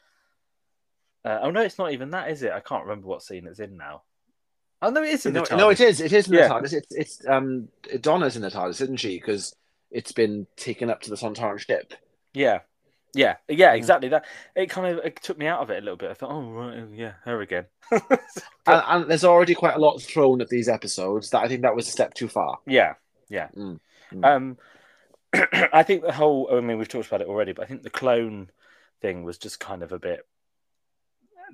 uh, 1.25 1.41
oh 1.43 1.50
no, 1.50 1.61
it's 1.62 1.79
not 1.79 1.93
even 1.93 2.11
that, 2.11 2.31
is 2.31 2.43
it? 2.45 2.53
I 2.53 2.61
can't 2.61 2.85
remember 2.85 3.09
what 3.09 3.23
scene 3.23 3.47
it's 3.49 3.59
in 3.59 3.76
now. 3.76 4.03
Oh 4.81 4.91
no, 4.91 5.03
it 5.03 5.09
is 5.11 5.26
in 5.26 5.33
No, 5.33 5.41
the 5.41 5.47
TARDIS. 5.49 5.59
no, 5.59 5.69
it 5.71 5.81
is. 5.81 6.00
It 6.00 6.12
is 6.12 6.29
in 6.29 6.35
Yeah. 6.35 6.49
the 6.49 6.55
TARDIS. 6.55 6.73
It's 6.75 6.95
it's 6.95 7.26
um 7.26 7.69
Donna's 8.00 8.37
in 8.37 8.43
the 8.43 8.50
TARDIS, 8.50 8.81
isn't 8.83 8.99
she? 9.00 9.17
Because 9.19 9.57
it's 9.91 10.12
been 10.12 10.47
taken 10.57 10.88
up 10.88 11.00
to 11.03 11.11
the 11.11 11.17
Sontaran 11.17 11.59
ship. 11.59 11.95
Yeah, 12.33 12.61
yeah, 13.16 13.37
yeah, 13.49 13.73
exactly. 13.73 14.08
That 14.08 14.25
it 14.54 14.68
kind 14.68 14.87
of 14.99 15.04
it 15.04 15.20
took 15.23 15.38
me 15.38 15.46
out 15.46 15.61
of 15.61 15.70
it 15.70 15.78
a 15.78 15.80
little 15.80 15.96
bit. 15.96 16.11
I 16.11 16.14
thought, 16.14 16.30
oh 16.30 16.50
right, 16.50 16.85
yeah, 16.92 17.14
her 17.25 17.40
again. 17.40 17.66
And, 18.68 18.82
and 18.88 19.11
there's 19.11 19.25
already 19.25 19.54
quite 19.54 19.76
a 19.76 19.78
lot 19.78 20.02
thrown 20.02 20.40
at 20.40 20.49
these 20.49 20.68
episodes 20.68 21.30
that 21.30 21.42
I 21.42 21.49
think 21.49 21.62
that 21.62 21.76
was 21.76 21.87
a 21.88 21.92
step 21.92 22.14
too 22.14 22.28
far. 22.28 22.58
Yeah, 22.66 22.94
yeah. 23.28 23.49
Mm, 23.56 23.78
mm. 24.12 24.25
Um, 24.25 24.58
I 25.73 25.82
think 25.85 26.02
the 26.02 26.12
whole. 26.12 26.49
I 26.52 26.61
mean, 26.61 26.78
we've 26.78 26.88
talked 26.88 27.06
about 27.06 27.20
it 27.23 27.28
already, 27.28 27.52
but 27.52 27.62
I 27.64 27.66
think 27.66 27.82
the 27.82 27.90
clone 27.90 28.50
thing 29.00 29.23
was 29.23 29.38
just 29.38 29.61
kind 29.61 29.82
of 29.82 29.92
a 29.92 29.99
bit. 29.99 30.26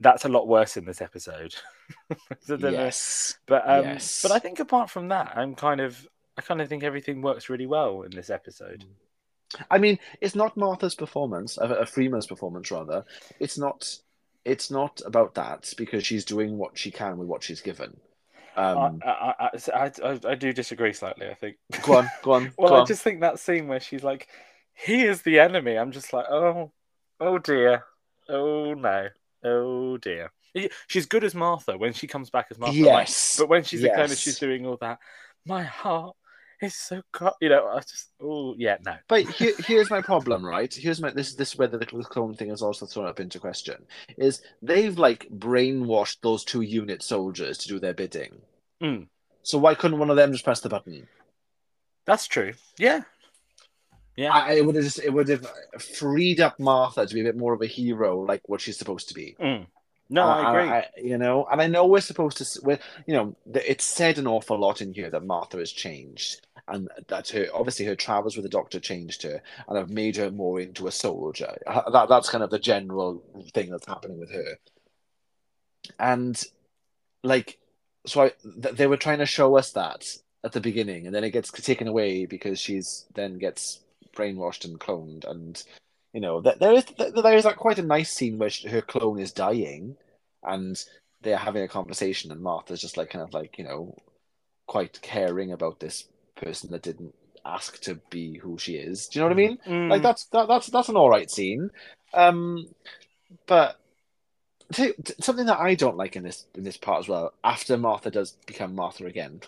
That's 0.00 0.25
a 0.25 0.28
lot 0.31 0.49
worse 0.49 0.76
in 0.78 0.87
this 0.87 1.02
episode. 1.02 1.54
Don't 2.49 2.62
know. 2.62 2.71
Yes. 2.71 3.37
But 3.47 3.62
um, 3.69 3.85
Yes. 3.85 4.21
but 4.23 4.33
I 4.33 4.38
think 4.38 4.59
apart 4.59 4.88
from 4.90 5.09
that, 5.09 5.33
I'm 5.37 5.54
kind 5.54 5.81
of. 5.81 6.09
I 6.38 6.40
kind 6.40 6.62
of 6.62 6.69
think 6.71 6.83
everything 6.83 7.21
works 7.21 7.50
really 7.50 7.66
well 7.66 8.02
in 8.02 8.11
this 8.11 8.31
episode. 8.31 8.87
I 9.71 9.78
mean, 9.78 9.99
it's 10.21 10.35
not 10.35 10.56
Martha's 10.56 10.94
performance, 10.94 11.59
a 11.59 11.80
uh, 11.80 11.85
Freema's 11.85 12.26
performance 12.26 12.71
rather. 12.71 13.04
It's 13.40 13.59
not. 13.59 13.99
It's 14.44 14.71
not 14.71 15.00
about 15.06 15.35
that 15.35 15.73
because 15.76 16.04
she's 16.04 16.25
doing 16.25 16.59
what 16.59 16.76
she 16.76 16.90
can 16.90 17.16
with 17.16 17.28
what 17.28 17.44
she's 17.44 17.61
given. 17.61 17.97
Um, 18.56 19.00
I, 19.04 19.50
I, 19.73 19.90
I, 20.02 20.21
I, 20.28 20.35
do 20.35 20.52
disagree 20.52 20.92
slightly. 20.92 21.28
I 21.28 21.35
think. 21.35 21.56
go 21.85 21.99
on, 21.99 22.11
go 22.23 22.32
on, 22.32 22.52
well, 22.59 22.68
go 22.68 22.75
I 22.76 22.80
on. 22.80 22.87
just 22.87 23.02
think 23.02 23.21
that 23.21 23.38
scene 23.38 23.66
where 23.68 23.80
she's 23.80 24.02
like, 24.02 24.28
"He 24.75 25.02
is 25.02 25.23
the 25.23 25.38
enemy." 25.38 25.76
I'm 25.76 25.92
just 25.92 26.12
like, 26.12 26.26
"Oh, 26.28 26.73
oh 27.21 27.38
dear, 27.38 27.85
oh 28.28 28.75
no, 28.75 29.09
oh 29.44 29.97
dear." 29.97 30.32
She's 30.87 31.06
good 31.06 31.25
as 31.25 31.35
Martha 31.35 31.78
when 31.78 31.94
she 31.94 32.06
comes 32.06 32.28
back 32.28 32.49
as 32.50 32.59
Martha. 32.59 32.76
like, 32.76 32.85
Yes, 32.85 33.37
but 33.38 33.49
when 33.49 33.64
she's 33.64 33.82
a 33.85 33.88
clone 33.88 34.11
and 34.11 34.18
she's 34.18 34.38
doing 34.38 34.66
all 34.66 34.76
that, 34.82 34.99
my 35.47 35.62
heart 35.62 36.14
is 36.62 36.75
so 36.75 37.02
cut. 37.12 37.37
You 37.40 37.49
know, 37.50 37.66
I 37.69 37.81
just, 37.81 38.12
oh 38.21 38.54
yeah, 38.59 38.76
no. 38.85 38.95
But 39.09 39.28
here, 39.28 39.54
here's 39.66 39.90
my 39.90 40.00
problem, 40.02 40.45
right? 40.45 40.73
Here's 40.73 41.00
my 41.00 41.11
this 41.11 41.35
this 41.35 41.52
is 41.52 41.59
where 41.59 41.69
the, 41.69 41.78
the 41.78 41.87
clone 41.87 42.35
thing 42.35 42.50
is 42.50 42.62
also 42.62 42.87
thrown 42.87 43.07
up 43.07 43.21
into 43.21 43.38
question. 43.38 43.76
Is 44.16 44.42
they've 44.61 44.97
like 44.99 45.26
brainwashed 45.31 46.19
those 46.23 46.45
two 46.45 46.62
unit 46.62 47.02
soldiers 47.02 47.59
to 47.59 47.69
do 47.69 47.78
their 47.78 47.95
bidding. 47.95 48.40
Mm. 48.83 49.09
So 49.42 49.59
why 49.59 49.75
couldn't 49.75 49.99
one 49.99 50.11
of 50.11 50.16
them 50.16 50.33
just 50.33 50.45
press 50.45 50.61
the 50.61 50.69
button? 50.69 51.09
That's 52.04 52.26
true. 52.26 52.52
Yeah, 52.78 53.02
yeah, 54.16 54.33
I, 54.33 54.52
it 54.54 54.66
would 54.66 54.75
have 54.75 54.85
just 54.85 54.99
it 54.99 55.12
would 55.12 55.28
have 55.28 55.47
freed 55.81 56.40
up 56.40 56.61
Martha 56.61 57.07
to 57.07 57.14
be 57.14 57.21
a 57.21 57.25
bit 57.25 57.37
more 57.37 57.54
of 57.54 57.62
a 57.62 57.66
hero, 57.66 58.21
like 58.21 58.42
what 58.47 58.61
she's 58.61 58.76
supposed 58.76 59.09
to 59.09 59.14
be. 59.14 59.37
Mm. 59.40 59.66
no, 60.11 60.23
Uh, 60.23 60.26
I 60.26 60.50
agree. 60.50 60.71
I, 60.71 60.87
you 61.02 61.19
know, 61.19 61.47
and 61.50 61.62
I 61.62 61.66
know 61.66 61.87
we're 61.87 62.00
supposed 62.00 62.37
to. 62.38 62.61
We're, 62.62 62.78
you 63.07 63.14
know, 63.14 63.37
it's 63.54 63.85
said 63.85 64.19
an 64.19 64.26
awful 64.26 64.59
lot 64.59 64.83
in 64.83 64.92
here 64.92 65.09
that 65.11 65.25
Martha 65.25 65.57
has 65.59 65.73
changed, 65.73 66.47
and 66.69 66.88
that 67.09 67.28
her 67.31 67.47
obviously 67.52 67.87
her 67.87 67.97
travels 67.97 68.37
with 68.37 68.45
the 68.45 68.49
Doctor 68.49 68.78
changed 68.81 69.23
her 69.23 69.42
and 69.69 69.76
have 69.76 69.90
made 69.90 70.16
her 70.16 70.31
more 70.31 70.61
into 70.61 70.87
a 70.87 70.92
soldier. 70.92 71.57
That 71.66 72.09
that's 72.09 72.31
kind 72.31 72.45
of 72.45 72.50
the 72.50 72.59
general 72.59 73.23
thing 73.52 73.71
that's 73.71 73.87
happening 73.87 74.19
with 74.19 74.33
her. 74.33 74.59
And 75.99 76.40
like, 77.23 77.59
so 78.07 78.23
I, 78.23 78.33
th- 78.62 78.76
they 78.76 78.87
were 78.87 78.97
trying 78.97 79.19
to 79.19 79.26
show 79.26 79.57
us 79.57 79.73
that 79.73 80.07
at 80.45 80.52
the 80.52 80.61
beginning, 80.61 81.07
and 81.07 81.14
then 81.14 81.25
it 81.25 81.31
gets 81.31 81.50
taken 81.50 81.88
away 81.88 82.26
because 82.26 82.59
she's 82.61 83.07
then 83.14 83.38
gets 83.38 83.81
brainwashed 84.14 84.64
and 84.64 84.78
cloned, 84.78 85.28
and 85.28 85.62
you 86.12 86.21
know, 86.21 86.40
th- 86.40 86.59
there 86.59 86.73
is 86.73 86.85
th- 86.85 87.14
there 87.14 87.37
is 87.37 87.45
like 87.45 87.57
quite 87.57 87.78
a 87.78 87.83
nice 87.83 88.12
scene 88.12 88.38
where 88.38 88.50
she, 88.50 88.69
her 88.69 88.83
clone 88.83 89.19
is 89.19 89.33
dying, 89.33 89.97
and 90.42 90.83
they're 91.23 91.37
having 91.37 91.62
a 91.62 91.69
conversation, 91.69 92.31
and 92.33 92.40
Martha's 92.40 92.81
just 92.81 92.97
like 92.97 93.11
kind 93.11 93.23
of 93.25 93.35
like 93.35 93.59
you 93.59 93.64
know, 93.64 93.97
quite 94.66 95.00
caring 95.02 95.52
about 95.52 95.81
this 95.81 96.09
person 96.43 96.71
that 96.71 96.83
didn't 96.83 97.15
ask 97.45 97.81
to 97.83 97.97
be 98.11 98.39
who 98.39 98.59
she 98.59 98.75
is. 98.75 99.09
Do 99.09 99.19
you 99.19 99.23
know 99.23 99.29
what 99.29 99.33
I 99.33 99.37
mean? 99.37 99.59
Mm. 99.67 99.91
Like 99.91 100.03
that's 100.03 100.27
that, 100.27 100.49
that's 100.49 100.69
that's 100.69 100.89
an 100.89 100.97
all 100.97 101.11
right 101.11 101.31
scene, 101.31 101.71
um, 102.15 102.69
but 103.47 103.79
t- 104.73 104.93
t- 105.05 105.15
something 105.21 105.47
that 105.47 105.61
I 105.61 105.75
don't 105.75 105.97
like 105.97 106.17
in 106.17 106.23
this 106.23 106.47
in 106.55 106.65
this 106.65 106.77
part 106.77 107.01
as 107.01 107.09
well. 107.09 107.33
After 107.45 107.77
Martha 107.77 108.11
does 108.11 108.33
become 108.47 108.75
Martha 108.75 109.07
again, 109.07 109.41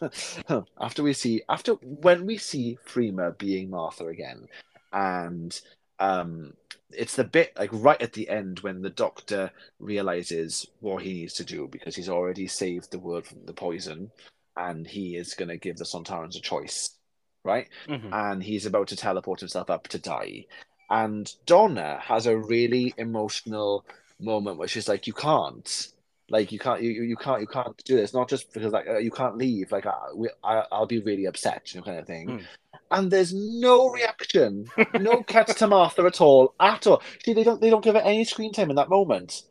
after 0.81 1.03
we 1.03 1.13
see 1.13 1.43
after 1.49 1.75
when 1.75 2.27
we 2.27 2.37
see 2.37 2.79
Freema 2.87 3.37
being 3.37 3.71
Martha 3.71 4.07
again, 4.07 4.49
and 4.93 5.59
um, 5.99 6.55
it's 6.91 7.17
the 7.17 7.25
bit 7.25 7.53
like 7.59 7.71
right 7.73 8.01
at 8.01 8.13
the 8.13 8.29
end 8.29 8.61
when 8.61 8.83
the 8.83 8.91
Doctor 8.91 9.51
realizes 9.79 10.67
what 10.81 11.03
he 11.03 11.13
needs 11.13 11.35
to 11.35 11.45
do 11.45 11.69
because 11.71 11.97
he's 11.97 12.09
already 12.09 12.47
saved 12.47 12.91
the 12.91 12.99
world 12.99 13.27
from 13.27 13.45
the 13.47 13.53
poison, 13.53 14.11
and 14.57 14.87
he 14.87 15.17
is 15.17 15.35
going 15.35 15.49
to 15.49 15.57
give 15.57 15.77
the 15.77 15.85
Sontarans 15.85 16.37
a 16.37 16.41
choice, 16.41 16.91
right? 17.45 17.69
Mhm. 17.89 18.13
and 18.13 18.43
he's 18.43 18.67
about 18.67 18.89
to 18.89 18.97
teleport 18.97 19.41
himself 19.41 19.71
up 19.71 19.89
to 19.89 19.99
die. 19.99 20.47
And 20.91 21.33
Donna 21.47 21.99
has 22.03 22.27
a 22.27 22.37
really 22.37 22.95
emotional 22.97 23.85
moment 24.21 24.59
where 24.59 24.69
she's 24.69 24.89
like, 24.89 25.07
"You 25.07 25.13
can't, 25.13 25.89
like, 26.29 26.53
you 26.53 26.59
can't, 26.59 26.83
you, 26.83 26.91
you 26.91 27.17
can't, 27.17 27.41
you 27.41 27.47
can't 27.47 27.77
do 27.85 27.97
this. 27.97 28.15
Not 28.15 28.29
just 28.29 28.53
because 28.53 28.73
like 28.73 28.87
uh, 28.87 28.99
you 28.99 29.11
can't 29.11 29.37
leave. 29.37 29.73
Like, 29.73 29.87
I, 29.87 29.95
we, 30.15 30.29
I, 30.43 30.65
I'll 30.71 30.87
be 30.87 31.01
really 31.01 31.25
upset, 31.27 31.75
you 31.75 31.81
know, 31.81 31.85
kind 31.85 31.99
of 31.99 32.07
thing." 32.07 32.29
Mm. 32.29 32.43
And 32.91 33.11
there's 33.11 33.33
no 33.35 33.89
reaction, 33.91 34.67
no 35.01 35.23
cut 35.27 35.49
to 35.49 35.67
Martha 35.67 36.03
at 36.05 36.21
all, 36.21 36.55
at 36.61 36.87
all. 36.87 37.03
See, 37.25 37.33
they 37.33 37.43
don't, 37.43 37.61
they 37.61 37.71
don't 37.71 37.83
give 37.83 37.95
her 37.95 38.01
any 38.01 38.25
screen 38.25 38.53
time 38.53 38.71
in 38.71 38.77
that 38.77 38.91
moment. 38.91 39.43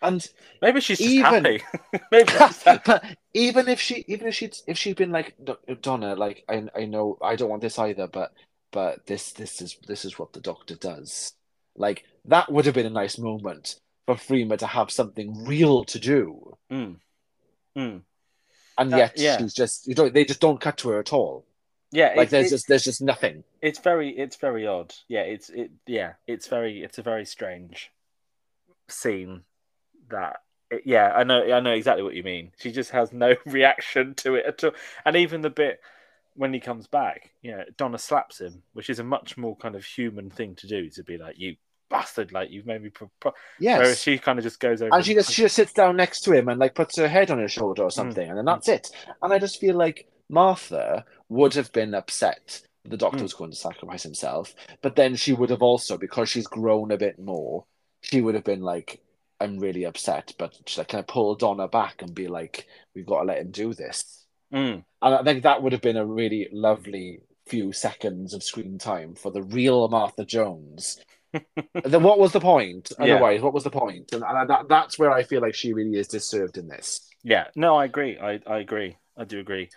And 0.00 0.26
Maybe 0.62 0.80
she's 0.80 0.98
just 0.98 1.10
even- 1.10 1.24
happy. 1.44 1.62
Maybe 2.10 2.30
she's 2.30 2.62
happy. 2.62 2.82
but 2.86 3.04
even 3.34 3.68
if 3.68 3.80
she 3.80 4.04
even 4.08 4.28
if 4.28 4.34
she'd 4.34 4.56
if 4.66 4.78
she'd 4.78 4.96
been 4.96 5.12
like 5.12 5.34
Donna, 5.82 6.14
like 6.16 6.44
I 6.48 6.64
I 6.74 6.84
know 6.86 7.18
I 7.22 7.36
don't 7.36 7.50
want 7.50 7.62
this 7.62 7.78
either, 7.78 8.06
but 8.06 8.32
but 8.72 9.06
this 9.06 9.32
this 9.32 9.60
is 9.60 9.76
this 9.86 10.04
is 10.04 10.18
what 10.18 10.32
the 10.32 10.40
doctor 10.40 10.74
does. 10.74 11.32
Like 11.76 12.04
that 12.26 12.50
would 12.50 12.66
have 12.66 12.74
been 12.74 12.86
a 12.86 12.90
nice 12.90 13.18
moment 13.18 13.80
for 14.06 14.14
Freema 14.14 14.58
to 14.58 14.66
have 14.66 14.90
something 14.90 15.44
real 15.44 15.84
to 15.84 15.98
do, 15.98 16.56
Mm. 16.70 16.96
Mm. 17.76 18.02
and 18.78 18.94
Uh, 18.94 18.96
yet 18.96 19.12
yeah. 19.16 19.38
she's 19.38 19.54
just 19.54 19.86
you 19.86 19.94
don't 19.94 20.14
they 20.14 20.24
just 20.24 20.40
don't 20.40 20.60
cut 20.60 20.76
to 20.78 20.90
her 20.90 20.98
at 21.00 21.12
all. 21.12 21.44
Yeah, 21.90 22.14
Like 22.16 22.28
it- 22.28 22.30
there's 22.30 22.46
it- 22.46 22.50
just 22.50 22.68
there's 22.68 22.84
just 22.84 23.02
nothing. 23.02 23.44
it's 23.60 23.78
very 23.80 24.10
it's 24.16 24.36
very 24.36 24.66
odd 24.66 24.94
yeah 25.08 25.22
it's 25.22 25.48
it 25.50 25.70
yeah 25.86 26.14
it's 26.26 26.48
very 26.48 26.82
it's 26.82 26.98
a 26.98 27.02
very 27.02 27.24
strange 27.24 27.90
scene 28.88 29.42
that 30.10 30.36
yeah 30.84 31.12
i 31.14 31.24
know 31.24 31.42
i 31.52 31.60
know 31.60 31.72
exactly 31.72 32.02
what 32.02 32.14
you 32.14 32.22
mean 32.22 32.50
she 32.58 32.72
just 32.72 32.90
has 32.90 33.12
no 33.12 33.34
reaction 33.46 34.14
to 34.14 34.34
it 34.34 34.46
at 34.46 34.64
all 34.64 34.72
and 35.04 35.16
even 35.16 35.40
the 35.40 35.50
bit 35.50 35.80
when 36.36 36.52
he 36.52 36.58
comes 36.60 36.86
back 36.86 37.30
you 37.42 37.52
know 37.52 37.62
donna 37.76 37.98
slaps 37.98 38.40
him 38.40 38.62
which 38.72 38.90
is 38.90 38.98
a 38.98 39.04
much 39.04 39.36
more 39.36 39.56
kind 39.56 39.76
of 39.76 39.84
human 39.84 40.30
thing 40.30 40.54
to 40.54 40.66
do 40.66 40.90
to 40.90 41.02
be 41.04 41.16
like 41.16 41.38
you 41.38 41.56
bastard! 41.90 42.32
Like 42.32 42.50
you've 42.50 42.66
made 42.66 42.82
me." 42.82 42.88
Pro-. 42.88 43.10
pro-" 43.20 43.34
Yes. 43.60 43.78
Whereas 43.78 44.00
she 44.02 44.18
kind 44.18 44.38
of 44.38 44.42
just 44.42 44.58
goes 44.58 44.82
over 44.82 44.92
and 44.92 45.04
she 45.04 45.14
just 45.14 45.30
she 45.30 45.42
just 45.42 45.54
sits 45.54 45.72
down 45.72 45.96
next 45.96 46.22
to 46.22 46.32
him 46.32 46.48
and 46.48 46.58
like 46.58 46.74
puts 46.74 46.96
her 46.96 47.06
head 47.06 47.30
on 47.30 47.38
his 47.38 47.52
shoulder 47.52 47.82
Mm. 47.82 47.86
or 47.86 47.90
something, 47.90 48.28
and 48.28 48.36
then 48.38 48.46
that's 48.46 48.68
it. 48.68 48.88
And 49.22 49.32
I 49.32 49.38
just 49.38 49.60
feel 49.60 49.76
like 49.76 50.08
Martha 50.28 51.04
would 51.28 51.54
have 51.54 51.70
been 51.72 51.94
upset 51.94 52.62
that 52.82 52.90
the 52.90 52.96
doctor 52.96 53.18
Mm. 53.18 53.22
was 53.24 53.34
going 53.34 53.50
to 53.50 53.56
sacrifice 53.56 54.02
himself, 54.02 54.54
but 54.82 54.96
then 54.96 55.14
she 55.14 55.32
would 55.34 55.50
have 55.50 55.62
also, 55.62 55.96
because 55.96 56.28
she's 56.28 56.46
grown 56.48 56.90
a 56.90 56.96
bit 56.96 57.18
more, 57.18 57.64
she 58.00 58.20
would 58.20 58.34
have 58.34 58.44
been 58.44 58.62
like, 58.62 59.00
"I'm 59.40 59.58
really 59.58 59.84
upset," 59.84 60.34
but 60.38 60.58
she 60.66 60.80
like 60.80 60.88
kind 60.88 61.00
of 61.00 61.06
pull 61.06 61.34
Donna 61.34 61.68
back 61.68 62.02
and 62.02 62.14
be 62.14 62.28
like, 62.28 62.66
"We've 62.94 63.06
got 63.06 63.20
to 63.20 63.26
let 63.26 63.38
him 63.38 63.50
do 63.50 63.74
this." 63.74 64.24
Mm. 64.52 64.84
And 65.02 65.14
I 65.14 65.22
think 65.22 65.42
that 65.42 65.62
would 65.62 65.72
have 65.72 65.82
been 65.82 65.96
a 65.96 66.06
really 66.06 66.48
lovely 66.52 67.20
few 67.46 67.72
seconds 67.72 68.34
of 68.34 68.42
screen 68.42 68.78
time 68.78 69.14
for 69.14 69.30
the 69.30 69.42
real 69.42 69.88
Martha 69.88 70.24
Jones. 70.24 70.98
then 71.84 72.02
what 72.02 72.18
was 72.18 72.32
the 72.32 72.40
point? 72.40 72.92
Yeah. 72.98 73.14
Otherwise, 73.14 73.42
what 73.42 73.52
was 73.52 73.64
the 73.64 73.70
point? 73.70 74.12
And, 74.12 74.22
and 74.22 74.48
that, 74.48 74.68
that's 74.68 74.98
where 74.98 75.10
I 75.10 75.24
feel 75.24 75.40
like 75.40 75.54
she 75.54 75.72
really 75.72 75.98
is 75.98 76.08
deserved 76.08 76.56
in 76.56 76.68
this. 76.68 77.08
Yeah, 77.22 77.48
no, 77.56 77.76
I 77.76 77.86
agree. 77.86 78.18
I, 78.18 78.40
I 78.46 78.58
agree. 78.58 78.96
I 79.16 79.24
do 79.24 79.40
agree. 79.40 79.70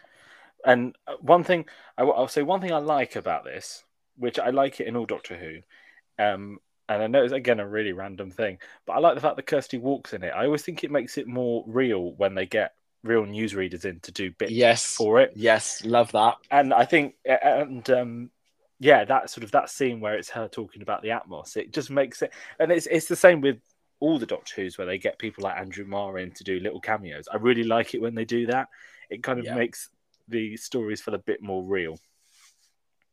And 0.65 0.95
uh, 1.07 1.13
one 1.19 1.43
thing 1.43 1.65
I, 1.97 2.03
will 2.03 2.27
say, 2.27 2.43
one 2.43 2.61
thing 2.61 2.73
I 2.73 2.79
like 2.79 3.15
about 3.15 3.43
this, 3.43 3.83
which 4.17 4.37
I 4.39 4.49
like 4.49 4.79
it 4.79 4.87
in 4.87 4.95
all 4.95 5.05
Doctor 5.05 5.37
Who, 5.37 6.23
um, 6.23 6.59
and 6.89 7.03
I 7.03 7.07
know 7.07 7.23
it's 7.23 7.33
again 7.33 7.59
a 7.59 7.67
really 7.67 7.93
random 7.93 8.31
thing, 8.31 8.59
but 8.85 8.93
I 8.93 8.99
like 8.99 9.15
the 9.15 9.21
fact 9.21 9.35
that 9.35 9.45
Kirsty 9.47 9.77
Wark's 9.77 10.13
in 10.13 10.23
it. 10.23 10.33
I 10.35 10.45
always 10.45 10.61
think 10.63 10.83
it 10.83 10.91
makes 10.91 11.17
it 11.17 11.27
more 11.27 11.63
real 11.67 12.13
when 12.13 12.35
they 12.35 12.45
get 12.45 12.73
real 13.03 13.25
newsreaders 13.25 13.85
in 13.85 13.99
to 14.01 14.11
do 14.11 14.31
bits 14.31 14.51
Yes. 14.51 14.95
for 14.95 15.21
it. 15.21 15.31
Yes, 15.35 15.83
love 15.85 16.11
that. 16.13 16.35
And 16.51 16.73
I 16.73 16.85
think, 16.85 17.15
and 17.25 17.89
um, 17.89 18.31
yeah, 18.79 19.05
that 19.05 19.29
sort 19.29 19.43
of 19.43 19.51
that 19.51 19.69
scene 19.69 19.99
where 19.99 20.15
it's 20.15 20.29
her 20.29 20.47
talking 20.47 20.81
about 20.81 21.01
the 21.01 21.09
Atmos, 21.09 21.57
it 21.57 21.73
just 21.73 21.89
makes 21.89 22.21
it, 22.21 22.31
and 22.59 22.71
it's 22.71 22.87
it's 22.87 23.07
the 23.07 23.15
same 23.15 23.41
with 23.41 23.57
all 23.99 24.19
the 24.19 24.25
Doctor 24.25 24.61
Who's 24.61 24.77
where 24.77 24.85
they 24.87 24.97
get 24.99 25.17
people 25.17 25.43
like 25.43 25.57
Andrew 25.57 25.85
Marr 25.85 26.19
in 26.19 26.31
to 26.31 26.43
do 26.43 26.59
little 26.59 26.79
cameos. 26.79 27.27
I 27.31 27.37
really 27.37 27.63
like 27.63 27.95
it 27.95 28.01
when 28.01 28.13
they 28.15 28.25
do 28.25 28.45
that. 28.47 28.67
It 29.09 29.23
kind 29.23 29.39
of 29.39 29.45
Yeah. 29.45 29.55
makes 29.55 29.89
the 30.27 30.57
stories 30.57 31.01
feel 31.01 31.15
a 31.15 31.19
bit 31.19 31.41
more 31.41 31.63
real. 31.63 31.97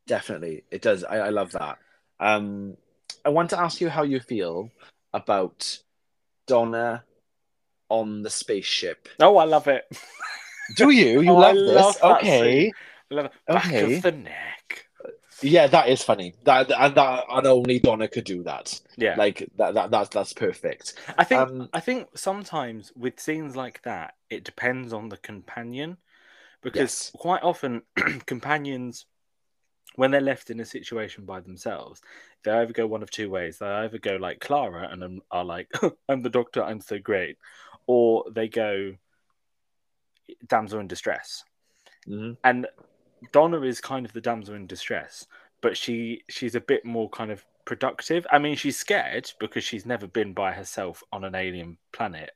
Definitely. 0.07 0.64
It 0.71 0.83
does. 0.83 1.04
I, 1.04 1.16
I 1.19 1.28
love 1.31 1.52
that. 1.52 1.78
Um, 2.21 2.76
I 3.25 3.30
want 3.30 3.50
to 3.50 3.61
ask 3.61 3.80
you 3.80 3.88
how 3.88 4.02
you 4.02 4.20
feel 4.20 4.70
about 5.12 5.78
Donna 6.46 7.04
on 7.88 8.23
the 8.23 8.30
spaceship. 8.30 9.08
Oh, 9.20 9.37
I 9.37 9.44
love 9.44 9.68
it. 9.68 9.84
Do 10.76 10.90
you? 10.90 11.20
You 11.20 11.30
Oh, 11.32 11.37
I 11.38 11.52
love 11.52 11.66
love 11.66 11.94
this? 11.94 12.02
okay. 12.02 12.73
I 13.11 13.14
love 13.14 13.26
it. 13.26 13.32
Back 13.49 13.66
Okay. 13.66 13.96
of 13.96 14.02
the 14.02 14.12
neck. 14.12 14.87
Yeah, 15.42 15.66
that 15.66 15.88
is 15.88 16.02
funny. 16.02 16.34
That 16.44 16.70
and 16.70 16.94
that 16.94 17.25
and 17.30 17.46
only 17.46 17.78
Donna 17.78 18.08
could 18.08 18.25
do 18.25 18.42
that. 18.44 18.80
Yeah, 18.96 19.16
Like 19.16 19.46
that, 19.56 19.75
that 19.75 19.90
that's 19.90 20.08
that's 20.08 20.32
perfect. 20.32 20.94
I 21.18 21.25
think 21.25 21.40
um, 21.40 21.68
I 21.73 21.80
think 21.80 22.08
sometimes 22.16 22.92
with 22.96 23.20
scenes 23.20 23.54
like 23.56 23.82
that, 23.82 24.14
it 24.30 24.44
depends 24.44 24.92
on 24.92 25.08
the 25.08 25.18
companion, 25.18 25.99
because 26.62 26.80
Yes. 26.80 27.11
quite 27.14 27.42
often 27.42 27.82
companions, 28.26 29.06
when 29.96 30.11
they're 30.11 30.20
left 30.20 30.50
in 30.50 30.61
a 30.61 30.64
situation 30.64 31.26
by 31.26 31.40
themselves, 31.40 32.00
they 32.45 32.51
either 32.53 32.73
go 32.73 32.87
one 32.87 33.03
of 33.03 33.11
two 33.11 33.31
ways. 33.31 33.59
They 33.59 33.67
either 33.67 33.99
go 33.99 34.17
like 34.17 34.41
Clara 34.41 34.89
and 34.91 35.21
are 35.31 35.45
like, 35.45 35.71
"I'm 36.09 36.23
the 36.23 36.31
Doctor, 36.31 36.63
I'm 36.63 36.81
so 36.81 36.99
great," 36.99 37.39
or 37.87 38.25
they 38.31 38.49
go 38.49 38.95
damsel 40.47 40.81
in 40.81 40.87
distress. 40.87 41.45
Mhm. 42.07 42.37
And 42.45 42.67
Donna 43.33 43.61
is 43.63 43.81
kind 43.81 44.05
of 44.07 44.13
the 44.13 44.21
damsel 44.21 44.55
in 44.55 44.67
distress, 44.67 45.27
but 45.61 45.77
she 45.77 46.25
she's 46.29 46.55
a 46.55 46.61
bit 46.61 46.85
more 46.85 47.09
kind 47.11 47.31
of 47.31 47.45
productive. 47.65 48.27
I 48.31 48.39
mean, 48.39 48.57
she's 48.57 48.79
scared 48.79 49.33
because 49.41 49.65
she's 49.65 49.87
never 49.87 50.07
been 50.07 50.35
by 50.35 50.53
herself 50.53 51.03
on 51.13 51.25
an 51.25 51.35
alien 51.35 51.79
planet 51.93 52.31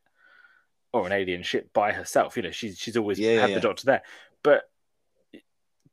or 0.93 1.07
an 1.07 1.13
alien 1.13 1.43
ship 1.43 1.73
by 1.73 1.93
herself. 1.93 2.37
You 2.37 2.45
know, 2.45 2.51
she's 2.51 2.79
she's 2.79 2.97
always 2.97 3.19
yeah, 3.19 3.41
had 3.41 3.51
yeah. 3.51 3.57
the 3.57 3.61
doctor 3.61 3.85
there, 3.85 4.03
but 4.43 4.71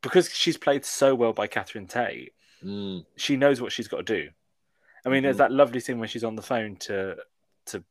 because 0.02 0.30
she's 0.30 0.58
played 0.58 0.86
so 0.86 1.16
well 1.16 1.34
by 1.34 1.48
Catherine 1.48 1.88
Tate, 1.88 2.34
Mm. 2.66 3.06
she 3.16 3.38
knows 3.38 3.62
what 3.62 3.72
she's 3.72 3.88
got 3.88 4.06
to 4.08 4.24
do. 4.24 4.30
I 5.06 5.10
mean, 5.10 5.22
there's 5.24 5.36
Mhm. 5.36 5.40
that 5.40 5.52
lovely 5.52 5.80
scene 5.80 6.00
when 6.00 6.10
she's 6.10 6.24
on 6.24 6.36
the 6.36 6.42
phone 6.42 6.76
to 6.78 7.18
to 7.68 7.84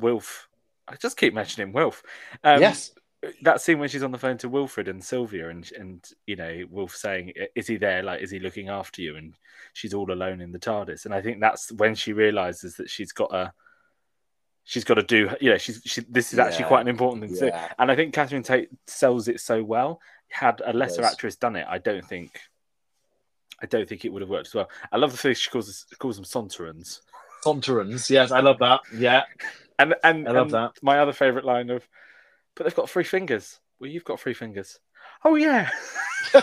Wilf. 0.00 0.48
I 0.88 0.96
just 0.96 1.16
keep 1.16 1.32
mentioning 1.34 1.72
Wilf. 1.72 2.02
Um, 2.44 2.60
yes. 2.60 2.92
that 3.42 3.60
scene 3.60 3.78
when 3.78 3.88
she's 3.88 4.02
on 4.02 4.12
the 4.12 4.18
phone 4.18 4.36
to 4.38 4.48
Wilfred 4.48 4.88
and 4.88 5.02
Sylvia, 5.04 5.48
and 5.48 5.70
and 5.72 6.08
you 6.26 6.36
know 6.36 6.64
Wilf 6.70 6.94
saying, 6.96 7.32
"Is 7.54 7.66
he 7.66 7.76
there? 7.76 8.02
Like, 8.02 8.20
is 8.20 8.30
he 8.30 8.38
looking 8.38 8.68
after 8.68 9.00
you?" 9.02 9.16
And 9.16 9.34
she's 9.72 9.94
all 9.94 10.10
alone 10.12 10.40
in 10.40 10.52
the 10.52 10.58
TARDIS, 10.58 11.04
and 11.06 11.14
I 11.14 11.22
think 11.22 11.40
that's 11.40 11.70
when 11.72 11.94
she 11.94 12.12
realizes 12.12 12.76
that 12.76 12.90
she's 12.90 13.12
got 13.12 13.32
a, 13.34 13.52
she's 14.64 14.84
got 14.84 14.94
to 14.94 15.02
do. 15.02 15.30
You 15.40 15.50
know, 15.50 15.58
she's 15.58 15.82
she, 15.84 16.02
this 16.08 16.32
is 16.32 16.38
actually 16.38 16.64
Yeah. 16.64 16.68
quite 16.68 16.80
an 16.82 16.88
important 16.88 17.22
thing 17.22 17.34
to 17.34 17.50
do. 17.50 17.56
And 17.78 17.90
I 17.90 17.96
think 17.96 18.12
Catherine 18.14 18.42
Tate 18.42 18.70
sells 18.86 19.28
it 19.28 19.40
so 19.40 19.62
well. 19.62 20.00
Had 20.28 20.60
a 20.64 20.72
lesser 20.72 21.02
actress 21.02 21.36
done 21.36 21.56
it, 21.56 21.66
I 21.68 21.78
don't 21.78 22.04
think, 22.04 22.40
I 23.62 23.66
don't 23.66 23.88
think 23.88 24.04
it 24.04 24.12
would 24.12 24.22
have 24.22 24.28
worked 24.30 24.48
as 24.48 24.54
well. 24.54 24.68
I 24.92 24.96
love 24.96 25.12
the 25.12 25.18
fact 25.18 25.38
she 25.38 25.50
calls 25.50 25.86
calls 25.98 26.16
them 26.16 26.24
Saunterans. 26.24 27.00
Saunterans. 27.44 28.10
Yes, 28.10 28.30
I 28.32 28.40
love 28.40 28.58
that. 28.58 28.80
Yeah. 28.94 29.22
And 29.78 29.94
and 30.02 30.28
I 30.28 30.32
love 30.32 30.46
and 30.46 30.54
that. 30.54 30.72
My 30.82 30.98
other 30.98 31.12
favorite 31.12 31.44
line 31.44 31.70
of, 31.70 31.86
but 32.54 32.64
they've 32.64 32.74
got 32.74 32.90
three 32.90 33.04
fingers. 33.04 33.60
Well, 33.78 33.90
you've 33.90 34.04
got 34.04 34.20
three 34.20 34.34
fingers. 34.34 34.78
Oh 35.24 35.34
yeah, 35.34 35.70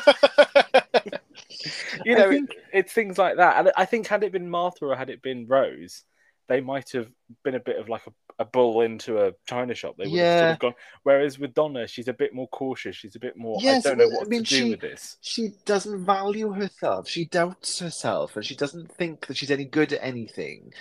you 2.06 2.16
know, 2.16 2.30
think- 2.30 2.52
it, 2.52 2.58
it's 2.72 2.94
things 2.94 3.18
like 3.18 3.38
that. 3.38 3.58
And 3.58 3.72
I 3.78 3.86
think 3.86 4.08
had 4.08 4.24
it 4.24 4.32
been 4.32 4.50
Martha 4.50 4.86
or 4.86 4.96
had 4.96 5.10
it 5.10 5.22
been 5.22 5.48
Rose, 5.48 6.04
they 6.48 6.62
might 6.62 6.92
have 6.92 7.08
been 7.44 7.56
a 7.56 7.60
bit 7.60 7.78
of 7.80 7.88
like 7.90 8.06
a, 8.08 8.12
a 8.40 8.46
bull 8.46 8.82
into 8.82 9.18
a 9.26 9.32
china 9.48 9.74
shop. 9.74 9.96
They 9.98 10.08
would 10.08 10.20
have 10.20 10.40
sort 10.40 10.52
of 10.52 10.60
gone. 10.60 10.74
Whereas 11.04 11.40
with 11.40 11.54
Donna, 11.54 11.88
she's 11.88 12.08
a 12.08 12.14
bit 12.14 12.34
more 12.34 12.48
cautious. 12.50 12.96
She's 12.96 13.16
a 13.16 13.20
bit 13.20 13.38
more. 13.38 13.58
Yes, 13.62 13.86
I 13.86 13.90
don't 13.90 14.00
know 14.00 14.08
well, 14.08 14.18
I 14.18 14.20
what 14.20 14.30
mean, 14.30 14.44
to 14.44 14.50
do 14.50 14.56
she- 14.58 14.70
with 14.72 14.82
this. 14.82 15.18
she 15.22 15.50
doesn't 15.66 16.06
value 16.06 16.52
herself. 16.52 17.08
She 17.08 17.26
doubts 17.26 17.80
herself, 17.80 18.36
and 18.36 18.46
she 18.46 18.56
doesn't 18.56 18.92
think 18.96 19.28
that 19.28 19.38
she's 19.38 19.52
any 19.52 19.66
good 19.66 19.94
at 19.94 20.04
anything. 20.04 20.74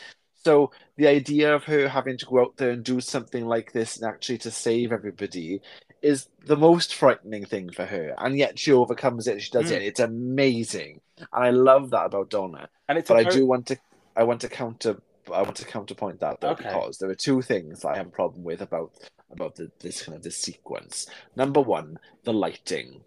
So 0.45 0.73
the 0.97 1.07
idea 1.07 1.55
of 1.55 1.63
her 1.65 1.89
having 1.89 2.19
to 2.19 2.27
go 2.27 2.41
out 2.41 2.57
there 2.57 2.71
and 2.71 2.83
do 2.83 3.01
something 3.01 3.47
like 3.47 3.71
this 3.73 3.97
and 3.97 4.09
actually 4.13 4.39
to 4.39 4.51
save 4.51 4.91
everybody 4.91 5.61
is 6.03 6.29
the 6.45 6.57
most 6.57 6.97
frightening 6.97 7.45
thing 7.45 7.71
for 7.71 7.87
her. 7.87 8.13
And 8.19 8.37
yet 8.37 8.59
she 8.59 8.73
overcomes 8.73 9.29
it. 9.29 9.41
She 9.41 9.53
does 9.53 9.71
Mm. 9.71 9.77
it. 9.77 9.83
It's 9.83 10.01
amazing, 10.01 11.01
and 11.19 11.45
I 11.45 11.51
love 11.51 11.91
that 11.91 12.07
about 12.07 12.31
Donna. 12.31 12.69
And 12.89 12.99
it's 12.99 13.07
But 13.09 13.19
I 13.19 13.23
very- 13.23 13.37
do 13.37 13.47
want 13.47 13.67
to, 13.69 13.77
I 14.17 14.25
want 14.25 14.41
to 14.41 14.49
counter, 14.49 15.01
I 15.33 15.43
want 15.43 15.57
to 15.57 15.65
counterpoint 15.67 16.21
that 16.21 16.41
though 16.41 16.51
Okay. 16.51 16.65
because 16.65 16.99
there 16.99 17.11
are 17.11 17.15
two 17.15 17.43
things 17.43 17.85
I 17.85 17.97
have 17.97 18.07
a 18.09 18.11
problem 18.11 18.45
with 18.45 18.63
about 18.63 18.93
about 19.31 19.55
the, 19.57 19.71
this 19.81 20.03
kind 20.03 20.17
of 20.17 20.23
this 20.23 20.37
sequence. 20.37 21.07
Number 21.37 21.61
one, 21.61 21.99
the 22.25 22.33
lighting. 22.33 23.03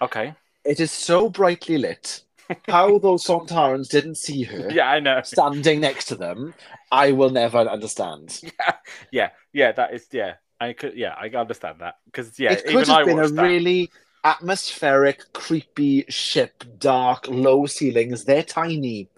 okay. 0.00 0.34
It 0.64 0.80
is 0.80 0.90
so 0.90 1.28
brightly 1.30 1.78
lit. 1.78 2.22
How 2.68 2.98
those 3.00 3.24
Sontarans 3.24 3.88
didn't 3.88 4.16
see 4.16 4.42
her 4.44 4.70
Yeah, 4.70 4.90
I 4.90 5.00
know. 5.00 5.22
standing 5.22 5.80
next 5.80 6.06
to 6.06 6.14
them, 6.16 6.54
I 6.90 7.12
will 7.12 7.30
never 7.30 7.58
understand. 7.58 8.40
Yeah, 8.58 8.74
yeah, 9.10 9.30
yeah. 9.52 9.72
That 9.72 9.94
is 9.94 10.06
yeah. 10.12 10.34
I 10.60 10.72
could 10.72 10.94
yeah. 10.96 11.14
I 11.18 11.28
understand 11.28 11.78
that 11.80 11.96
because 12.06 12.38
yeah. 12.38 12.52
it 12.52 12.62
even 12.66 12.84
could 12.84 12.88
I 12.88 12.98
have 12.98 13.04
been 13.04 13.18
a 13.18 13.28
that. 13.28 13.42
really 13.42 13.90
atmospheric, 14.24 15.32
creepy 15.32 16.04
ship, 16.08 16.64
dark, 16.78 17.26
low 17.28 17.66
ceilings. 17.66 18.24
They're 18.24 18.42
tiny. 18.42 19.08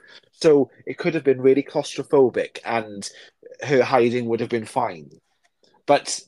So 0.42 0.70
it 0.87 0.98
could 0.98 1.14
have 1.14 1.24
been 1.24 1.40
really 1.40 1.62
claustrophobic 1.62 2.59
and 2.64 3.09
her 3.62 3.83
hiding 3.83 4.26
would 4.26 4.40
have 4.40 4.48
been 4.48 4.64
fine. 4.64 5.11
But 5.87 6.20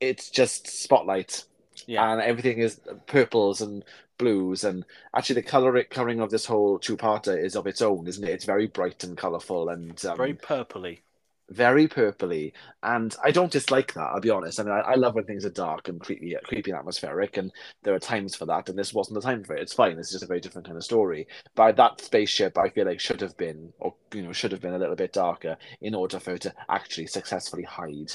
it's 0.00 0.30
just 0.30 0.66
spotlight. 0.66 1.44
Yeah. 1.86 2.12
And 2.12 2.22
everything 2.22 2.58
is 2.58 2.80
purples 3.06 3.60
and 3.60 3.84
blues 4.18 4.64
and 4.64 4.84
actually 5.16 5.36
the 5.36 5.42
color 5.42 5.82
coloring 5.84 6.20
of 6.20 6.30
this 6.30 6.44
whole 6.44 6.78
two-parter 6.78 7.42
is 7.42 7.56
of 7.56 7.66
its 7.66 7.80
own, 7.80 8.06
isn't 8.06 8.24
it? 8.24 8.30
It's 8.30 8.44
very 8.44 8.66
bright 8.66 9.02
and 9.02 9.16
colourful 9.16 9.70
and 9.70 10.04
um, 10.04 10.16
very 10.16 10.34
purpley. 10.34 11.00
Very 11.50 11.88
purpley, 11.88 12.52
and 12.82 13.14
I 13.24 13.30
don't 13.32 13.50
dislike 13.52 13.92
that. 13.94 14.10
I'll 14.12 14.20
be 14.20 14.30
honest. 14.30 14.60
I 14.60 14.62
mean, 14.62 14.72
I, 14.72 14.80
I 14.80 14.94
love 14.94 15.14
when 15.14 15.24
things 15.24 15.44
are 15.44 15.50
dark 15.50 15.88
and 15.88 16.00
creepy, 16.00 16.36
uh, 16.36 16.40
creepy 16.44 16.70
and 16.70 16.78
atmospheric, 16.78 17.36
and 17.36 17.52
there 17.82 17.94
are 17.94 17.98
times 17.98 18.34
for 18.36 18.46
that. 18.46 18.68
And 18.68 18.78
this 18.78 18.94
wasn't 18.94 19.16
the 19.16 19.20
time 19.20 19.42
for 19.44 19.56
it. 19.56 19.62
It's 19.62 19.72
fine. 19.72 19.98
It's 19.98 20.12
just 20.12 20.22
a 20.24 20.28
very 20.28 20.40
different 20.40 20.66
kind 20.66 20.76
of 20.76 20.84
story. 20.84 21.26
But 21.54 21.76
that 21.76 22.00
spaceship, 22.00 22.56
I 22.56 22.68
feel 22.68 22.86
like 22.86 23.00
should 23.00 23.20
have 23.20 23.36
been, 23.36 23.72
or 23.80 23.94
you 24.14 24.22
know, 24.22 24.32
should 24.32 24.52
have 24.52 24.60
been 24.60 24.74
a 24.74 24.78
little 24.78 24.96
bit 24.96 25.12
darker 25.12 25.56
in 25.80 25.94
order 25.94 26.18
for 26.20 26.30
her 26.32 26.38
to 26.38 26.54
actually 26.68 27.06
successfully 27.08 27.64
hide 27.64 28.12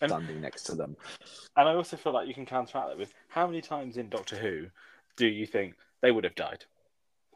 And- 0.00 0.10
standing 0.10 0.40
next 0.40 0.64
to 0.64 0.74
them. 0.74 0.96
And 1.56 1.68
I 1.68 1.74
also 1.74 1.96
feel 1.96 2.12
like 2.14 2.26
you 2.28 2.34
can 2.34 2.46
counteract 2.46 2.88
that 2.88 2.98
with 2.98 3.12
how 3.28 3.46
many 3.46 3.60
times 3.60 3.96
in 3.96 4.08
Doctor 4.08 4.36
Who 4.36 4.66
do 5.16 5.26
you 5.26 5.44
think 5.46 5.74
they 6.00 6.10
would 6.10 6.24
have 6.24 6.34
died? 6.36 6.64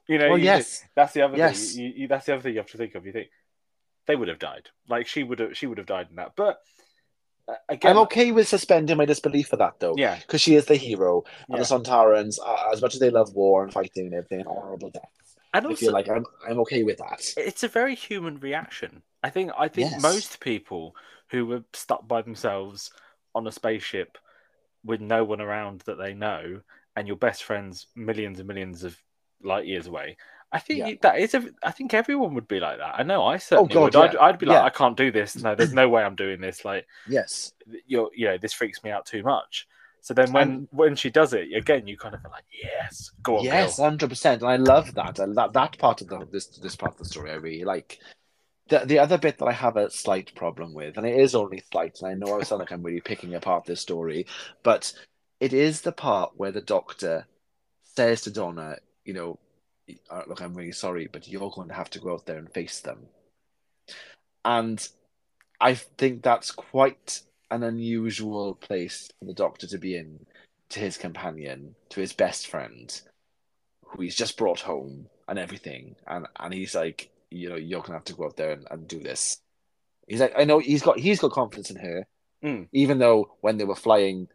You 0.09 0.19
know, 0.19 0.31
Well, 0.31 0.39
you 0.39 0.45
yes. 0.45 0.81
just- 0.81 0.85
that's 0.95 1.13
the 1.13 1.23
other 1.23 1.37
Yes. 1.37 1.75
thing. 1.75 1.85
You, 1.85 1.93
you, 1.97 2.09
that's 2.09 2.27
the 2.27 2.33
other 2.35 2.43
thing 2.43 2.55
you 2.55 2.61
have 2.61 2.71
to 2.71 2.79
think 2.79 2.95
of. 2.95 3.05
You 3.07 3.13
think 3.13 3.29
they 4.07 4.17
would 4.17 4.29
have 4.29 4.39
died, 4.39 4.69
like 4.89 5.07
she 5.07 5.23
would 5.23 5.39
have, 5.39 5.57
she 5.57 5.67
would 5.67 5.79
have 5.79 5.87
died 5.87 6.09
in 6.11 6.17
that. 6.17 6.33
But 6.37 6.59
uh, 7.49 7.55
again, 7.69 7.91
I'm 7.93 8.03
okay 8.03 8.33
with 8.33 8.49
suspending 8.49 8.97
my 8.97 9.05
disbelief 9.05 9.49
for 9.49 9.57
that, 9.57 9.81
though. 9.81 9.95
Yeah, 9.97 10.17
Because 10.19 10.41
she 10.41 10.55
is 10.55 10.67
the 10.67 10.77
hero, 10.77 11.25
and 11.49 11.57
Yeah. 11.57 11.59
the 11.59 11.65
Sontarans, 11.65 12.39
uh, 12.45 12.71
as 12.73 12.83
much 12.83 12.95
as 12.95 13.01
they 13.01 13.11
love 13.11 13.33
war 13.35 13.63
and 13.63 13.73
fighting 13.73 14.07
and 14.07 14.15
everything, 14.15 14.45
horrible 14.45 14.91
deaths, 14.91 15.37
and 15.55 15.67
I 15.67 15.69
also 15.69 15.87
feel 15.87 15.93
like 15.93 16.09
I'm 16.09 16.25
I'm 16.49 16.61
okay 16.61 16.83
with 16.83 16.99
that. 16.99 17.23
it's 17.37 17.63
a 17.63 17.69
very 17.69 17.95
human 17.95 18.39
reaction. 18.41 19.03
I 19.23 19.31
think 19.31 19.53
I 19.57 19.69
think 19.69 19.91
Yes. 19.91 20.03
most 20.03 20.41
people 20.41 20.95
who 21.31 21.47
were 21.47 21.65
stuck 21.73 22.07
by 22.07 22.23
themselves 22.23 22.91
on 23.35 23.47
a 23.47 23.53
spaceship 23.53 24.19
with 24.85 25.01
no 25.01 25.25
one 25.25 25.41
around 25.41 25.81
that 25.83 25.97
they 25.99 26.13
know, 26.13 26.61
and 26.97 27.07
your 27.07 27.17
best 27.17 27.45
friends 27.45 27.87
millions 27.95 28.39
and 28.39 28.49
millions 28.49 28.83
of 28.85 29.01
light 29.43 29.67
years 29.67 29.87
away. 29.87 30.17
I 30.53 30.59
think 30.59 30.79
Yeah. 30.81 30.95
that 31.01 31.19
is. 31.19 31.35
A, 31.35 31.45
I 31.63 31.71
think 31.71 31.95
everyone 31.95 32.35
would 32.35 32.47
be 32.47 32.61
like 32.61 32.79
that. 32.79 32.95
I 32.99 33.03
know. 33.03 33.25
I 33.25 33.39
certainly 33.39 33.73
God, 33.73 33.95
would. 33.95 33.97
I'd. 33.97 34.17
I'd 34.17 34.39
be 34.39 34.47
like, 34.47 34.57
Yeah. 34.57 34.65
I 34.65 34.71
can't 34.71 34.97
do 34.97 35.11
this. 35.11 35.35
No, 35.37 35.55
there's 35.55 35.73
no 35.73 35.89
way 35.89 36.03
I'm 36.03 36.15
doing 36.15 36.41
this. 36.41 36.65
Like, 36.65 36.87
Yes. 37.09 37.53
you're, 37.87 38.11
you 38.15 38.27
know, 38.27 38.37
this 38.39 38.53
freaks 38.53 38.85
me 38.85 38.91
out 38.91 39.07
too 39.07 39.23
much. 39.23 39.67
So 40.03 40.15
then 40.15 40.33
when 40.33 40.49
And- 40.51 40.69
when 40.73 40.97
she 40.97 41.11
does 41.11 41.33
it 41.33 41.53
again, 41.55 41.87
you 41.87 41.97
kind 41.97 42.15
of 42.15 42.23
like, 42.25 42.45
yes, 42.63 43.13
go 43.23 43.39
on, 43.39 43.45
Yes, 43.45 43.79
hundred 43.79 44.09
percent, 44.11 44.43
and 44.43 44.51
I 44.51 44.57
love 44.57 44.95
that. 44.95 45.19
And 45.21 45.37
that 45.37 45.53
that 45.55 45.79
part 45.79 46.03
of 46.03 46.09
the 46.09 46.27
this 46.31 46.47
this 46.59 46.77
part 46.77 46.93
of 46.93 46.99
the 46.99 47.05
story 47.05 47.31
I 47.31 47.35
really 47.35 47.65
like. 47.65 47.99
The 48.69 48.81
the 48.81 48.99
other 48.99 49.17
bit 49.19 49.39
that 49.39 49.47
I 49.47 49.53
have 49.53 49.77
a 49.77 49.91
slight 49.91 50.35
problem 50.35 50.75
with, 50.75 50.97
and 50.99 51.07
it 51.07 51.19
is 51.19 51.35
only 51.35 51.61
slight, 51.71 51.99
and 52.01 52.11
I 52.11 52.15
know 52.15 52.39
I 52.39 52.43
sound 52.43 52.61
like 52.61 52.73
I'm 52.73 52.83
really 52.83 53.01
picking 53.01 53.35
apart 53.35 53.65
this 53.65 53.81
story, 53.81 54.27
but 54.63 54.93
it 55.41 55.53
is 55.53 55.81
the 55.81 55.93
part 55.93 56.33
where 56.37 56.53
the 56.53 56.61
doctor 56.61 57.27
says 57.83 58.23
to 58.23 58.31
Donna, 58.31 58.77
you 59.05 59.13
know, 59.15 59.33
"Uh, 59.33 59.37
look, 60.27 60.41
I'm 60.41 60.55
really 60.55 60.73
sorry, 60.73 61.09
but 61.13 61.29
you're 61.29 61.51
going 61.51 61.69
to 61.69 61.75
have 61.75 61.91
to 61.91 62.01
go 62.01 62.13
out 62.15 62.27
there 62.27 62.39
and 62.39 62.53
face 62.53 62.81
them. 62.81 63.07
And 64.45 64.87
I 65.61 65.75
think 65.75 66.23
that's 66.23 66.51
quite 66.51 67.21
an 67.51 67.63
unusual 67.63 68.55
place 68.55 69.09
for 69.19 69.27
the 69.27 69.35
doctor 69.35 69.67
to 69.69 69.79
be 69.79 69.97
in 69.97 70.27
to 70.71 70.81
his 70.81 70.97
companion, 70.97 71.75
to 71.91 72.01
his 72.01 72.13
best 72.13 72.47
friend, 72.47 73.01
who 73.85 74.03
he's 74.03 74.17
just 74.17 74.39
brought 74.39 74.61
home 74.61 75.07
and 75.29 75.39
everything. 75.39 75.97
And 76.07 76.27
and 76.41 76.55
he's 76.55 76.75
like, 76.75 77.11
you 77.31 77.51
know, 77.51 77.57
you're 77.57 77.83
gonna 77.83 77.95
have 77.99 78.05
to 78.05 78.15
go 78.15 78.25
out 78.25 78.37
there 78.37 78.53
and, 78.53 78.67
and 78.71 78.89
do 78.89 79.01
this. 79.01 79.39
He's 80.09 80.21
like, 80.21 80.33
I 80.37 80.45
know 80.45 80.59
he's 80.59 80.83
got 80.83 80.99
he's 80.99 81.21
got 81.21 81.33
confidence 81.33 81.71
in 81.71 81.77
her, 81.77 82.07
Mm. 82.43 82.67
even 82.73 82.99
though 82.99 83.37
when 83.41 83.57
they 83.57 83.65
were 83.65 83.77
flying, 83.77 84.27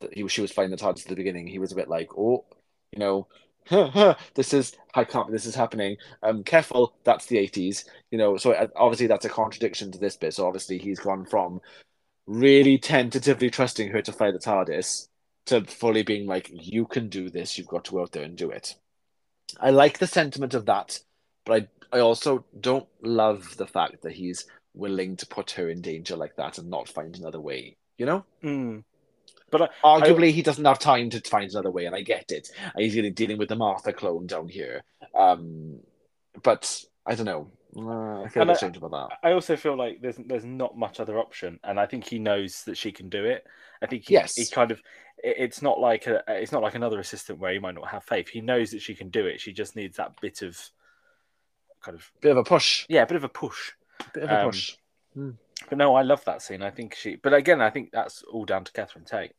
that 0.00 0.12
he 0.12 0.24
was 0.24 0.32
she 0.32 0.40
was 0.40 0.50
flying 0.50 0.70
the 0.70 0.76
TARDIS 0.76 1.02
at 1.02 1.08
the 1.08 1.14
beginning, 1.14 1.46
he 1.46 1.60
was 1.60 1.70
a 1.70 1.76
bit 1.76 1.88
like, 1.88 2.10
oh, 2.18 2.44
you 2.90 2.98
know, 2.98 3.28
this 4.34 4.52
is 4.52 4.76
I 4.94 5.04
can't 5.04 5.30
this 5.30 5.46
is 5.46 5.54
happening. 5.54 5.96
Um, 6.22 6.42
careful, 6.44 6.94
that's 7.04 7.26
the 7.26 7.38
eighties, 7.38 7.84
you 8.10 8.18
know. 8.18 8.36
So 8.36 8.52
uh, 8.52 8.68
obviously 8.76 9.06
that's 9.06 9.24
a 9.24 9.28
contradiction 9.30 9.92
to 9.92 9.98
this 9.98 10.16
bit. 10.16 10.34
So 10.34 10.46
obviously 10.46 10.78
he's 10.78 11.00
gone 11.00 11.24
from 11.24 11.60
really 12.26 12.78
tentatively 12.78 13.50
trusting 13.50 13.90
her 13.90 14.02
to 14.02 14.12
fly 14.12 14.30
the 14.30 14.38
TARDIS 14.38 15.08
to 15.46 15.64
fully 15.64 16.02
being 16.02 16.26
like, 16.26 16.50
you 16.52 16.86
can 16.86 17.08
do 17.08 17.28
this. 17.30 17.58
You've 17.58 17.66
got 17.68 17.84
to 17.86 17.92
go 17.92 18.02
out 18.02 18.12
there 18.12 18.24
and 18.24 18.36
do 18.36 18.50
it. 18.50 18.74
I 19.60 19.70
like 19.70 19.98
the 19.98 20.06
sentiment 20.06 20.54
of 20.54 20.66
that, 20.66 21.00
but 21.44 21.62
I 21.62 21.68
I 21.96 22.00
also 22.00 22.44
don't 22.58 22.88
love 23.02 23.56
the 23.58 23.66
fact 23.66 24.02
that 24.02 24.12
he's 24.12 24.46
willing 24.74 25.16
to 25.16 25.26
put 25.26 25.50
her 25.52 25.68
in 25.68 25.82
danger 25.82 26.16
like 26.16 26.36
that 26.36 26.56
and 26.58 26.70
not 26.70 26.88
find 26.88 27.16
another 27.16 27.40
way. 27.40 27.76
You 27.98 28.06
know, 28.06 28.24
Mm. 28.42 28.84
But 29.52 29.62
I, 29.84 30.00
arguably 30.00 30.32
he 30.32 30.42
doesn't 30.42 30.64
have 30.64 30.80
time 30.80 31.10
to 31.10 31.20
find 31.20 31.48
another 31.50 31.70
way, 31.70 31.86
and 31.86 31.94
I 31.94 32.02
get 32.02 32.32
it. 32.32 32.48
He's 32.76 32.96
really 32.96 33.10
dealing 33.10 33.38
with 33.38 33.48
the 33.50 33.54
Martha 33.56 33.92
clone 33.92 34.26
down 34.26 34.48
here. 34.48 34.82
Um, 35.14 35.78
but 36.42 36.84
I 37.06 37.14
don't 37.14 37.26
know. 37.26 37.50
Uh, 37.76 38.22
I 38.24 38.28
feel 38.28 38.42
a 38.42 38.46
And 38.46 38.58
bit 38.60 38.62
I- 38.82 38.86
about 38.86 39.10
that. 39.10 39.18
I 39.28 39.32
also 39.32 39.56
feel 39.56 39.76
like 39.76 40.00
there's 40.02 40.16
there's 40.26 40.44
not 40.44 40.76
much 40.76 40.98
other 40.98 41.18
option, 41.18 41.60
and 41.62 41.78
I 41.78 41.86
think 41.86 42.04
he 42.04 42.18
knows 42.18 42.64
that 42.64 42.76
she 42.76 42.90
can 42.92 43.08
do 43.08 43.24
it. 43.24 43.44
I 43.80 43.86
think 43.86 44.08
he, 44.08 44.14
Yes. 44.14 44.36
he 44.36 44.46
kind 44.46 44.70
of 44.72 44.82
it's 45.24 45.62
not 45.62 45.78
like 45.78 46.06
a 46.06 46.22
it's 46.28 46.52
not 46.52 46.62
like 46.62 46.74
another 46.74 46.98
assistant 46.98 47.38
where 47.38 47.52
he 47.52 47.58
might 47.60 47.74
not 47.74 47.88
have 47.88 48.04
faith. 48.04 48.28
He 48.28 48.40
knows 48.40 48.70
that 48.72 48.82
she 48.82 48.94
can 48.94 49.08
do 49.10 49.26
it. 49.26 49.40
She 49.40 49.52
just 49.52 49.76
needs 49.76 49.96
that 49.98 50.20
bit 50.20 50.42
of 50.42 50.58
kind 51.80 51.96
of 51.96 52.10
Bit 52.20 52.32
of 52.32 52.36
a 52.38 52.44
push. 52.44 52.84
yeah, 52.88 53.02
a 53.02 53.06
bit 53.06 53.16
of 53.16 53.24
a 53.24 53.28
push. 53.28 53.72
Bit 54.14 54.24
of 54.24 54.30
a 54.30 54.40
Um, 54.40 54.50
push. 54.50 54.76
But 55.68 55.78
no, 55.78 55.94
I 55.94 56.02
love 56.02 56.24
that 56.24 56.42
scene. 56.42 56.62
I 56.62 56.70
think 56.70 56.94
she. 56.94 57.16
But 57.16 57.34
again, 57.34 57.60
I 57.60 57.70
think 57.70 57.90
that's 57.92 58.22
all 58.24 58.44
down 58.44 58.64
to 58.64 58.72
Catherine 58.72 59.04
Tate. 59.04 59.32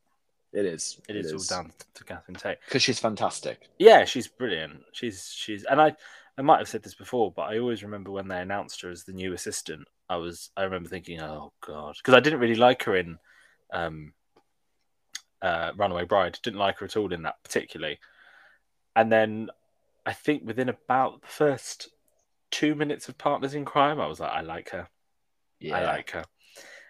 It 0.53 0.65
is. 0.65 0.99
It 1.09 1.15
is, 1.15 1.33
all 1.33 1.63
down 1.63 1.71
to 1.95 2.03
Catherine 2.03 2.35
Tate. 2.35 2.59
because 2.65 2.83
she's 2.83 2.99
fantastic. 2.99 3.69
Yeah, 3.79 4.05
she's 4.05 4.27
brilliant. 4.27 4.81
She's 4.91 5.33
she's 5.35 5.63
and 5.63 5.81
I 5.81 5.95
I 6.37 6.43
might 6.43 6.59
have 6.59 6.67
said 6.67 6.83
this 6.83 6.93
before, 6.93 7.31
but 7.31 7.43
I 7.43 7.57
always 7.57 7.83
remember 7.83 8.11
when 8.11 8.27
they 8.27 8.39
announced 8.39 8.81
her 8.81 8.91
as 8.91 9.03
the 9.03 9.13
new 9.13 9.33
assistant. 9.33 9.87
I 10.09 10.17
was 10.17 10.51
I 10.55 10.63
remember 10.63 10.89
thinking, 10.89 11.19
oh 11.21 11.53
god, 11.65 11.95
because 11.97 12.13
I 12.13 12.19
didn't 12.19 12.39
really 12.39 12.55
like 12.55 12.83
her 12.83 12.95
in 12.95 13.17
um, 13.71 14.13
uh, 15.41 15.71
Runaway 15.75 16.05
Bride. 16.05 16.37
Didn't 16.43 16.59
like 16.59 16.77
her 16.79 16.85
at 16.85 16.97
all 16.97 17.11
in 17.11 17.23
that 17.23 17.43
particularly. 17.43 17.99
And 18.95 19.11
then 19.11 19.49
I 20.05 20.13
think 20.13 20.45
within 20.45 20.69
about 20.69 21.21
the 21.21 21.27
first 21.27 21.89
two 22.51 22.75
minutes 22.75 23.09
of 23.09 23.17
Partners 23.17 23.55
in 23.55 23.65
Crime, 23.65 23.99
I 23.99 24.05
was 24.05 24.19
like, 24.19 24.31
I 24.31 24.41
like 24.41 24.69
her. 24.69 24.87
Yeah, 25.59 25.77
I 25.77 25.83
like 25.83 26.11
her. 26.11 26.25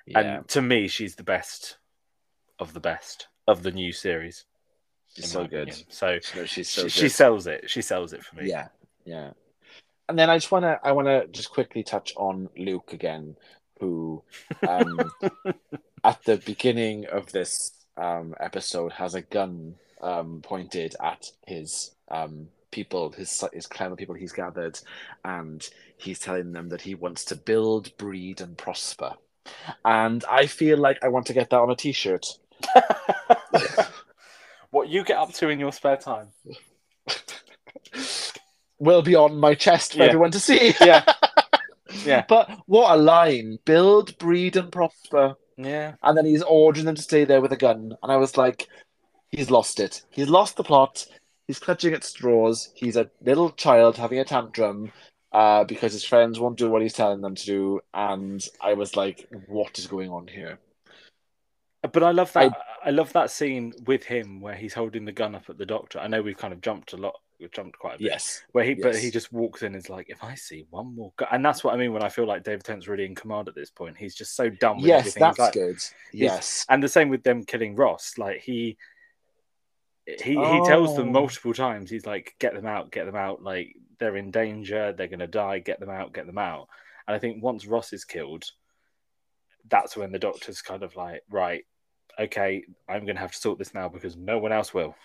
yeah. 0.06 0.20
And 0.20 0.48
to 0.50 0.62
me, 0.62 0.90
she's 0.90 1.16
the 1.16 1.24
best 1.24 1.78
of 2.60 2.74
the 2.74 2.82
best 2.82 3.28
of 3.48 3.64
the 3.64 3.72
new 3.72 3.92
series. 3.92 4.46
she's 5.16 5.32
so 5.32 5.46
good. 5.46 5.70
opinion. 5.70 5.86
So 5.90 6.20
No, 6.36 6.46
she's 6.46 6.70
so 6.70 6.88
she, 6.88 7.02
she 7.02 7.10
sells 7.10 7.48
it. 7.48 7.70
She 7.70 7.82
sells 7.82 8.14
it 8.14 8.24
for 8.24 8.36
me. 8.38 8.50
Yeah, 8.50 8.68
yeah. 9.06 9.32
And 10.10 10.18
then 10.20 10.30
I 10.30 10.38
just 10.38 10.52
wanna 10.52 10.80
I 10.84 10.92
wanna 10.92 11.28
just 11.28 11.52
quickly 11.52 11.84
touch 11.84 12.14
on 12.18 12.50
Luke 12.58 12.94
again, 12.94 13.36
who 13.80 14.24
um, 14.68 15.12
at 16.04 16.24
the 16.24 16.38
beginning 16.38 17.06
of 17.06 17.32
this 17.32 17.72
um, 17.98 18.36
episode 18.40 18.92
has 18.94 19.16
a 19.16 19.22
gun 19.22 19.76
um, 20.02 20.42
pointed 20.44 20.96
at 21.02 21.26
his 21.48 21.92
um, 22.10 22.48
people, 22.72 23.12
his 23.12 23.44
his 23.54 23.68
clever 23.68 23.96
people 23.96 24.16
he's 24.16 24.34
gathered, 24.34 24.80
and 25.24 25.68
he's 25.98 26.20
telling 26.20 26.52
them 26.52 26.70
that 26.70 26.82
he 26.82 26.96
wants 26.96 27.26
to 27.26 27.36
build, 27.36 27.96
breed, 27.98 28.42
and 28.42 28.58
prosper. 28.58 29.14
And 29.86 30.24
I 30.30 30.48
feel 30.48 30.78
like 30.78 31.04
I 31.04 31.10
want 31.10 31.26
to 31.28 31.34
get 31.34 31.50
that 31.50 31.60
on 31.60 31.72
a 31.72 31.76
T-shirt. 31.76 32.26
what 34.72 34.90
you 34.90 35.04
get 35.04 35.18
up 35.18 35.34
to 35.34 35.50
in 35.50 35.60
your 35.60 35.72
spare 35.72 35.98
time? 35.98 36.30
Will 38.80 39.02
be 39.02 39.16
on 39.16 39.38
my 39.40 39.54
chest 39.56 39.94
for 39.94 40.00
Yeah. 40.00 40.06
everyone 40.06 40.32
to 40.32 40.40
see. 40.40 40.74
Yeah. 40.82 41.04
Yeah. 42.06 42.26
But 42.28 42.50
what 42.66 42.92
a 42.92 42.98
line! 42.98 43.60
Build, 43.66 44.18
breed, 44.18 44.56
and 44.58 44.72
prosper. 44.72 45.36
Yeah. 45.58 45.94
And 46.02 46.18
then 46.18 46.26
he's 46.26 46.42
ordering 46.42 46.86
them 46.86 46.96
to 46.96 47.02
stay 47.02 47.24
there 47.24 47.40
with 47.40 47.52
a 47.52 47.56
gun. 47.58 47.96
And 48.02 48.12
I 48.12 48.18
was 48.18 48.36
like, 48.36 48.68
he's 49.30 49.52
lost 49.52 49.80
it. 49.80 50.02
He's 50.10 50.28
lost 50.28 50.58
the 50.58 50.64
plot. 50.64 51.06
He's 51.48 51.60
clutching 51.60 51.94
at 51.94 52.04
straws. 52.04 52.72
He's 52.74 52.96
a 52.98 53.10
little 53.22 53.52
child 53.52 53.96
having 53.98 54.18
a 54.20 54.26
tantrum 54.26 54.92
uh, 55.32 55.66
because 55.66 55.94
his 55.94 56.04
friends 56.04 56.40
won't 56.40 56.58
do 56.58 56.68
what 56.70 56.82
he's 56.82 56.94
telling 56.94 57.22
them 57.22 57.36
to 57.36 57.46
do. 57.46 57.80
And 57.94 58.46
I 58.60 58.74
was 58.74 58.96
like, 58.96 59.28
what 59.48 59.78
is 59.78 59.86
going 59.88 60.10
on 60.10 60.26
here? 60.28 60.58
But 61.92 62.04
I 62.04 62.12
love 62.12 62.32
that. 62.34 62.54
I, 62.86 62.90
love 62.92 63.12
that 63.14 63.30
scene 63.30 63.74
with 63.86 64.04
him 64.04 64.40
where 64.40 64.56
he's 64.56 64.74
holding 64.74 65.04
the 65.06 65.12
gun 65.12 65.36
up 65.36 65.50
at 65.50 65.58
the 65.58 65.66
doctor. 65.66 66.00
I 66.00 66.08
know 66.08 66.22
we've 66.22 66.38
kind 66.38 66.54
of 66.54 66.62
jumped 66.62 66.94
a 66.94 66.98
lot. 66.98 67.16
We've 67.40 67.52
jumped 67.52 67.78
quite 67.78 67.96
a 67.96 67.98
bit. 67.98 68.06
Yes. 68.06 68.42
Where 68.54 68.64
he, 68.64 68.74
but 68.74 68.96
he 68.96 69.12
just 69.12 69.34
walks 69.34 69.64
in 69.64 69.68
and 69.68 69.76
is 69.76 69.90
like, 69.90 70.10
if 70.10 70.24
I 70.24 70.36
see 70.36 70.66
one 70.70 70.96
more, 70.96 71.12
gu-, 71.18 71.26
and 71.32 71.44
that's 71.44 71.62
what 71.64 71.74
I 71.74 71.78
mean 71.78 71.92
when 71.92 72.04
I 72.04 72.08
feel 72.08 72.26
like 72.26 72.44
David 72.44 72.64
Tennant's 72.64 72.88
really 72.88 73.06
in 73.06 73.16
command 73.16 73.50
at 73.50 73.56
this 73.56 73.70
point. 73.70 73.98
He's 73.98 74.16
just 74.16 74.36
so 74.36 74.50
dumb. 74.50 74.78
with 74.78 74.86
Yes, 74.86 75.00
everything. 75.02 75.22
that's 75.22 75.40
like, 75.40 75.54
good. 75.54 75.78
Yes. 76.14 76.66
and 76.70 76.82
the 76.82 76.88
same 76.88 77.10
with 77.10 77.24
them 77.24 77.44
killing 77.44 77.76
Ross. 77.76 78.18
Like 78.18 78.40
he, 78.42 78.78
he 80.06 80.16
he 80.36 80.62
tells 80.66 80.96
them 80.96 81.10
Oh. 81.10 81.12
multiple 81.12 81.54
times. 81.54 81.90
He's 81.90 82.06
like, 82.06 82.34
get 82.40 82.54
them 82.54 82.66
out, 82.66 82.92
get 82.92 83.06
them 83.06 83.16
out. 83.18 83.44
Like 83.44 83.76
they're 84.00 84.16
in 84.18 84.32
danger. 84.32 84.94
They're 84.94 85.08
gonna 85.10 85.28
die. 85.28 85.60
Get 85.60 85.80
them 85.82 85.90
out, 85.90 86.14
get 86.14 86.28
them 86.28 86.38
out. 86.38 86.70
And 87.08 87.16
I 87.16 87.20
think 87.20 87.44
once 87.44 87.66
Ross 87.66 87.92
is 87.92 88.06
killed, 88.06 88.46
that's 89.70 89.98
when 89.98 90.12
the 90.14 90.20
doctor's 90.20 90.62
kind 90.62 90.84
of 90.84 90.96
like, 90.96 91.24
right, 91.30 91.66
okay, 92.20 92.64
I'm 92.88 93.06
gonna 93.06 93.20
have 93.20 93.32
to 93.32 93.38
sort 93.38 93.60
this 93.60 93.74
now 93.74 93.90
because 93.90 94.16
no 94.16 94.40
one 94.40 94.52
else 94.52 94.74
will. 94.74 94.96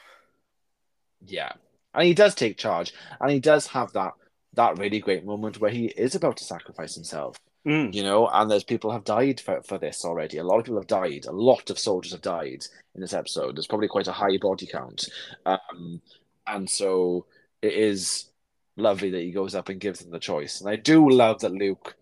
Yeah. 1.25 1.53
And 1.95 2.07
he 2.07 2.15
does 2.15 2.35
take 2.35 2.59
charge. 2.59 2.93
And 3.21 3.31
he 3.31 3.41
does 3.41 3.67
have 3.69 3.93
that 3.93 4.13
that 4.55 4.79
really 4.79 5.01
great 5.01 5.25
moment 5.25 5.61
where 5.61 5.71
he 5.71 5.87
is 5.87 6.15
about 6.15 6.37
to 6.39 6.45
sacrifice 6.45 6.95
himself. 6.95 7.37
Mm. 7.67 7.93
you 7.93 8.03
know, 8.03 8.29
and 8.29 8.51
there's 8.51 8.65
people 8.65 8.93
have 8.93 9.05
died 9.05 9.41
for, 9.41 9.61
for 9.63 9.77
this 9.77 10.03
already. 10.05 10.39
A 10.39 10.45
lot 10.45 10.59
of 10.59 10.65
people 10.65 10.79
have 10.79 10.87
died. 10.87 11.27
A 11.27 11.33
lot 11.33 11.69
of 11.69 11.79
soldiers 11.79 12.13
have 12.13 12.23
died 12.23 12.65
in 12.95 13.01
this 13.03 13.13
episode. 13.13 13.57
There's 13.57 13.67
probably 13.67 13.89
quite 13.89 14.07
a 14.07 14.13
high 14.13 14.39
body 14.41 14.67
count. 14.67 15.07
Um, 15.45 16.01
and 16.47 16.71
so 16.71 17.27
it 17.61 17.75
is 17.75 18.31
lovely 18.77 19.11
that 19.11 19.21
he 19.21 19.33
goes 19.33 19.55
up 19.55 19.69
and 19.69 19.81
gives 19.81 20.01
them 20.01 20.11
the 20.11 20.19
choice. 20.19 20.61
And 20.61 20.71
I 20.71 20.77
do 20.77 21.11
love 21.11 21.41
that 21.41 21.53
Luke 21.53 21.97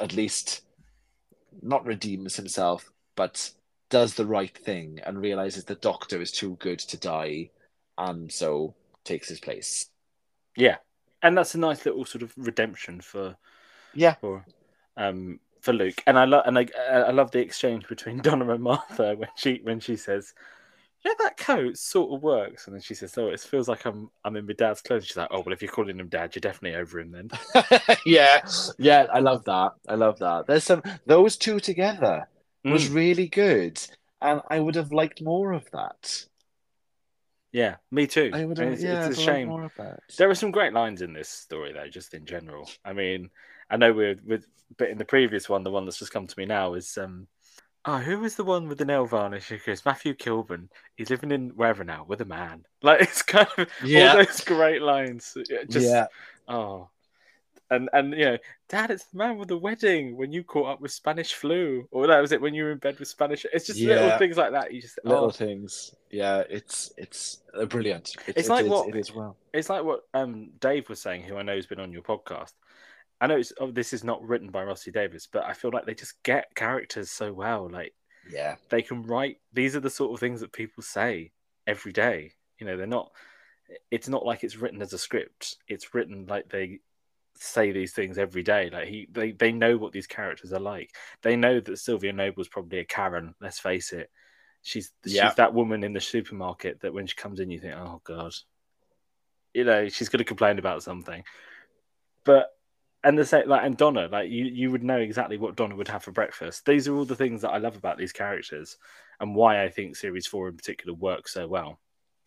at 0.00 0.14
least 0.14 0.62
not 1.60 1.84
redeems 1.84 2.36
himself, 2.36 2.90
but 3.16 3.50
does 3.90 4.14
the 4.14 4.26
right 4.26 4.56
thing 4.56 5.00
and 5.04 5.20
realizes 5.20 5.64
the 5.64 5.74
doctor 5.76 6.20
is 6.20 6.32
too 6.32 6.56
good 6.56 6.78
to 6.80 6.96
die 6.98 7.50
and 7.98 8.32
so 8.32 8.74
takes 9.04 9.28
his 9.28 9.40
place. 9.40 9.90
Yeah, 10.56 10.76
and 11.22 11.36
that's 11.36 11.54
a 11.54 11.58
nice 11.58 11.84
little 11.86 12.04
sort 12.04 12.22
of 12.22 12.32
redemption 12.36 13.00
for 13.00 13.36
Yeah. 13.94 14.16
for 14.20 14.44
um 14.96 15.40
for 15.60 15.72
Luke. 15.72 16.02
And 16.06 16.18
I 16.18 16.24
love 16.24 16.44
and 16.46 16.58
I 16.58 16.66
I 16.90 17.10
love 17.10 17.30
the 17.30 17.40
exchange 17.40 17.88
between 17.88 18.18
Donna 18.22 18.50
and 18.52 18.62
Martha 18.62 19.14
when 19.16 19.28
she 19.36 19.60
when 19.62 19.80
she 19.80 19.96
says, 19.96 20.34
yeah, 21.04 21.12
that 21.20 21.36
coat 21.38 21.78
sort 21.78 22.14
of 22.14 22.22
works. 22.22 22.66
And 22.66 22.74
then 22.74 22.82
she 22.82 22.94
says, 22.94 23.16
"Oh, 23.18 23.28
it 23.28 23.40
feels 23.40 23.68
like 23.68 23.86
I'm 23.86 24.10
I'm 24.24 24.36
in 24.36 24.46
my 24.46 24.54
dad's 24.54 24.82
clothes." 24.82 25.06
She's 25.06 25.16
like, 25.16 25.28
"Oh, 25.30 25.40
well, 25.40 25.52
if 25.54 25.62
you're 25.62 25.72
calling 25.72 25.98
him 26.00 26.08
dad, 26.08 26.34
you're 26.34 26.40
definitely 26.40 26.78
over 26.80 27.00
him 27.00 27.12
then." 27.12 27.30
yeah, 28.06 28.40
yeah, 28.78 29.06
I 29.12 29.20
love 29.20 29.44
that. 29.44 29.72
I 29.88 29.94
love 29.94 30.18
that. 30.20 30.46
There's 30.46 30.64
some 30.64 30.82
those 31.06 31.36
two 31.36 31.60
together 31.60 32.28
was 32.64 32.88
Mm. 32.88 32.94
really 32.94 33.28
good, 33.28 33.80
and 34.20 34.42
I 34.48 34.60
would 34.60 34.74
have 34.74 34.92
liked 34.92 35.22
more 35.22 35.52
of 35.52 35.70
that. 35.72 36.26
Yeah, 37.52 37.76
me 37.90 38.06
too. 38.06 38.30
I 38.32 38.44
would 38.44 38.58
have, 38.58 38.72
it's, 38.74 38.82
yeah, 38.82 39.08
it's 39.08 39.18
a 39.18 39.22
shame. 39.22 39.48
more 39.48 39.64
of 39.64 39.74
that. 39.76 40.00
There 40.16 40.30
are 40.30 40.34
some 40.36 40.52
great 40.52 40.72
lines 40.72 41.02
in 41.02 41.12
this 41.12 41.28
story, 41.28 41.72
though, 41.72 41.88
just 41.88 42.14
in 42.14 42.24
general. 42.24 42.70
I 42.84 42.92
mean, 42.92 43.30
I 43.70 43.76
know 43.76 43.92
we're 43.92 44.16
with, 44.24 44.46
but 44.76 44.88
in 44.88 44.98
the 44.98 45.04
previous 45.04 45.48
one, 45.48 45.64
the 45.64 45.70
one 45.70 45.84
that's 45.84 45.98
just 45.98 46.12
come 46.12 46.26
to 46.28 46.38
me 46.38 46.46
now 46.46 46.74
is, 46.74 46.96
um, 46.96 47.26
oh, 47.86 47.98
who 47.98 48.20
was 48.20 48.36
the 48.36 48.44
one 48.44 48.68
with 48.68 48.78
the 48.78 48.84
nail 48.84 49.04
varnish? 49.06 49.52
Goes, 49.66 49.84
Matthew 49.84 50.14
Kilburn. 50.14 50.68
He's 50.96 51.10
living 51.10 51.32
in 51.32 51.50
wherever 51.50 51.82
now 51.82 52.04
with 52.06 52.20
a 52.20 52.24
man. 52.24 52.64
Like 52.82 53.02
it's 53.02 53.22
kind 53.22 53.48
of 53.58 53.68
Yeah. 53.84 54.12
all 54.12 54.24
those 54.24 54.40
great 54.42 54.80
lines. 54.80 55.36
Yeah, 55.48 55.64
Just 55.68 55.86
yeah, 55.86 56.06
oh, 56.48 56.88
and 57.70 57.88
and 57.92 58.12
you 58.12 58.24
know, 58.24 58.38
Dad, 58.68 58.90
it's 58.90 59.04
the 59.06 59.18
man 59.18 59.38
with 59.38 59.48
the 59.48 59.56
wedding 59.58 60.16
when 60.16 60.32
you 60.32 60.42
caught 60.44 60.68
up 60.68 60.80
with 60.80 60.90
Spanish 60.90 61.34
flu, 61.34 61.86
or 61.90 62.06
that 62.06 62.20
was 62.20 62.32
it 62.32 62.40
when 62.40 62.54
you 62.54 62.64
were 62.64 62.72
in 62.72 62.78
bed 62.78 62.98
with 62.98 63.08
Spanish. 63.08 63.46
It's 63.52 63.66
just 63.66 63.80
little 63.80 64.18
things 64.18 64.36
like 64.36 64.52
that. 64.52 64.72
You 64.72 64.80
just 64.80 64.98
little 65.04 65.24
oh. 65.26 65.30
things. 65.30 65.94
Yeah, 66.10 66.42
it's 66.50 66.92
it's 66.96 67.42
uh, 67.58 67.66
brilliant. 67.66 68.10
It, 68.26 68.36
It's 68.38 68.48
it 68.48 68.52
like 68.52 68.64
is- 68.64 68.70
what- 68.70 68.88
it 68.88 68.96
is 68.96 69.14
well. 69.14 69.36
it's 69.52 69.70
like 69.70 69.84
what 69.84 70.00
um 70.14 70.50
Dave 70.60 70.88
was 70.88 71.00
saying, 71.00 71.22
who 71.22 71.36
I 71.36 71.42
know 71.42 71.54
has 71.54 71.66
been 71.66 71.80
on 71.80 71.92
your 71.92 72.02
podcast. 72.02 72.52
I 73.22 73.26
know 73.26 73.36
it's, 73.36 73.52
oh, 73.60 73.70
this 73.70 73.92
is 73.92 74.02
not 74.02 74.26
written 74.26 74.48
by 74.50 74.64
Rusty 74.64 74.90
Davies, 74.90 75.28
but 75.30 75.44
I 75.44 75.52
feel 75.52 75.70
like 75.72 75.84
they 75.84 75.94
just 75.94 76.22
get 76.22 76.54
characters 76.54 77.10
so 77.10 77.32
well. 77.32 77.68
Like 77.70 77.92
Yeah, 78.30 78.56
they 78.70 78.82
can 78.82 79.02
write. 79.02 79.36
These 79.52 79.76
are 79.76 79.80
the 79.80 79.90
sort 79.90 80.12
of 80.12 80.20
things 80.20 80.40
that 80.40 80.52
people 80.52 80.82
say 80.82 81.30
every 81.66 81.92
day. 81.92 82.32
You 82.58 82.66
know, 82.66 82.76
they're 82.76 82.86
not. 82.86 83.12
It's 83.90 84.08
not 84.08 84.26
like 84.26 84.42
it's 84.42 84.56
written 84.56 84.82
as 84.82 84.92
a 84.92 84.98
script. 84.98 85.56
It's 85.68 85.94
written 85.94 86.26
like 86.26 86.48
they 86.48 86.80
say 87.40 87.72
these 87.72 87.92
things 87.92 88.18
every 88.18 88.42
day. 88.42 88.70
Like 88.70 88.88
he, 88.88 89.08
they, 89.10 89.32
they 89.32 89.52
know 89.52 89.76
what 89.76 89.92
these 89.92 90.06
characters 90.06 90.52
are 90.52 90.60
like. 90.60 90.94
They 91.22 91.36
know 91.36 91.60
that 91.60 91.78
Sylvia 91.78 92.12
Noble's 92.12 92.48
probably 92.48 92.78
a 92.80 92.84
Karen. 92.84 93.34
Let's 93.40 93.58
face 93.58 93.92
it. 93.92 94.10
She's 94.62 94.92
Yeah. 95.04 95.28
she's 95.28 95.36
that 95.36 95.54
woman 95.54 95.82
in 95.84 95.92
the 95.92 96.00
supermarket 96.00 96.80
that 96.80 96.92
when 96.92 97.06
she 97.06 97.16
comes 97.16 97.40
in, 97.40 97.50
you 97.50 97.58
think, 97.58 97.74
oh 97.74 98.00
god, 98.04 98.34
you 99.54 99.64
know, 99.64 99.88
she's 99.88 100.08
going 100.08 100.18
to 100.18 100.24
complain 100.24 100.58
about 100.58 100.82
something. 100.82 101.24
But 102.24 102.50
and 103.02 103.18
the 103.18 103.24
same 103.24 103.48
like 103.48 103.64
and 103.64 103.76
Donna, 103.76 104.08
like 104.12 104.30
you, 104.30 104.44
you 104.44 104.70
would 104.70 104.84
know 104.84 104.98
exactly 104.98 105.38
what 105.38 105.56
Donna 105.56 105.74
would 105.74 105.88
have 105.88 106.02
for 106.04 106.12
breakfast. 106.12 106.66
These 106.66 106.86
are 106.86 106.94
all 106.94 107.06
the 107.06 107.16
things 107.16 107.40
that 107.42 107.50
I 107.50 107.56
love 107.56 107.76
about 107.76 107.96
these 107.96 108.12
characters, 108.12 108.76
and 109.20 109.34
why 109.34 109.64
I 109.64 109.70
think 109.70 109.96
series 109.96 110.26
four 110.26 110.48
in 110.48 110.56
particular 110.56 110.94
works 110.94 111.32
so 111.32 111.48
well. 111.48 111.80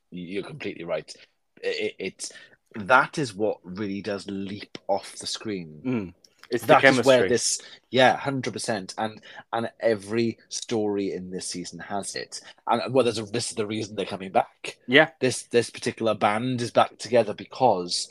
you're 0.10 0.44
completely 0.44 0.84
right. 0.86 1.14
It, 1.62 1.96
it's 2.00 2.32
that 2.76 3.18
is 3.18 3.34
what 3.34 3.60
really 3.64 4.02
does 4.02 4.26
leap 4.28 4.78
off 4.88 5.16
the 5.18 5.28
screen. 5.28 5.82
Mm. 5.86 6.14
It's 6.50 6.66
the 6.66 6.68
That 6.68 6.84
is 6.84 7.04
where 7.04 7.28
this, 7.28 7.62
yeah, 7.90 8.16
hundred 8.16 8.54
percent, 8.54 8.94
and 8.98 9.22
and 9.54 9.72
every 9.80 10.38
story 10.50 11.14
in 11.14 11.32
this 11.32 11.48
season 11.48 11.80
has 11.80 12.16
it. 12.16 12.42
And 12.68 12.94
well, 12.94 13.04
there's 13.04 13.18
a, 13.18 13.24
this 13.24 13.50
is 13.50 13.56
the 13.56 13.66
reason 13.66 13.96
they're 13.96 14.06
coming 14.06 14.32
back. 14.32 14.78
yeah, 14.88 15.10
This 15.20 15.44
this 15.44 15.70
particular 15.72 16.14
band 16.14 16.62
is 16.62 16.70
back 16.72 16.98
together 17.00 17.34
because 17.34 18.10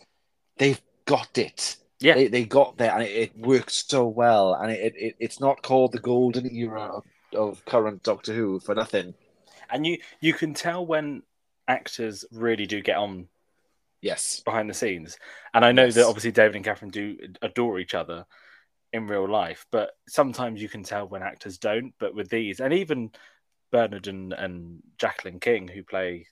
they've 0.58 0.80
got 1.04 1.38
it. 1.38 1.76
Yeah. 2.00 2.14
they, 2.14 2.26
they 2.26 2.44
got 2.44 2.78
there, 2.78 2.92
and 2.92 3.04
it, 3.04 3.10
it 3.12 3.38
works 3.38 3.84
so 3.86 4.08
well. 4.08 4.54
And 4.54 4.72
it, 4.72 4.94
it 4.96 5.16
it's 5.20 5.38
not 5.38 5.62
called 5.62 5.92
the 5.92 6.00
golden 6.00 6.50
era 6.52 6.82
of, 6.82 7.04
of 7.34 7.64
current 7.64 8.02
Doctor 8.02 8.32
Who 8.34 8.58
for 8.58 8.74
nothing. 8.74 9.14
and 9.70 9.86
you 9.86 9.98
you 10.20 10.34
can 10.34 10.52
tell 10.52 10.84
when 10.84 11.22
actors 11.68 12.24
really 12.32 12.66
do 12.66 12.80
get 12.80 12.96
on 12.96 13.28
Yes, 14.02 14.40
behind 14.44 14.68
the 14.68 14.74
scenes. 14.74 15.16
And 15.54 15.64
I 15.64 15.72
know 15.72 15.84
Yes. 15.84 15.94
that 15.94 16.06
obviously 16.06 16.32
David 16.32 16.56
and 16.56 16.64
Catherine 16.64 16.90
do 16.90 17.16
adore 17.40 17.78
each 17.78 17.94
other 17.94 18.26
in 18.92 19.06
real 19.06 19.28
life, 19.28 19.64
but 19.70 19.92
sometimes 20.08 20.60
you 20.60 20.68
can 20.68 20.82
tell 20.82 21.06
when 21.08 21.22
actors 21.22 21.56
don't. 21.56 21.94
But 21.98 22.14
with 22.14 22.28
these, 22.28 22.60
and 22.60 22.74
even 22.74 23.12
Bernard 23.70 24.08
and, 24.08 24.32
and 24.32 24.82
Jacqueline 24.98 25.40
King, 25.40 25.68
who 25.68 25.84
play 25.84 26.26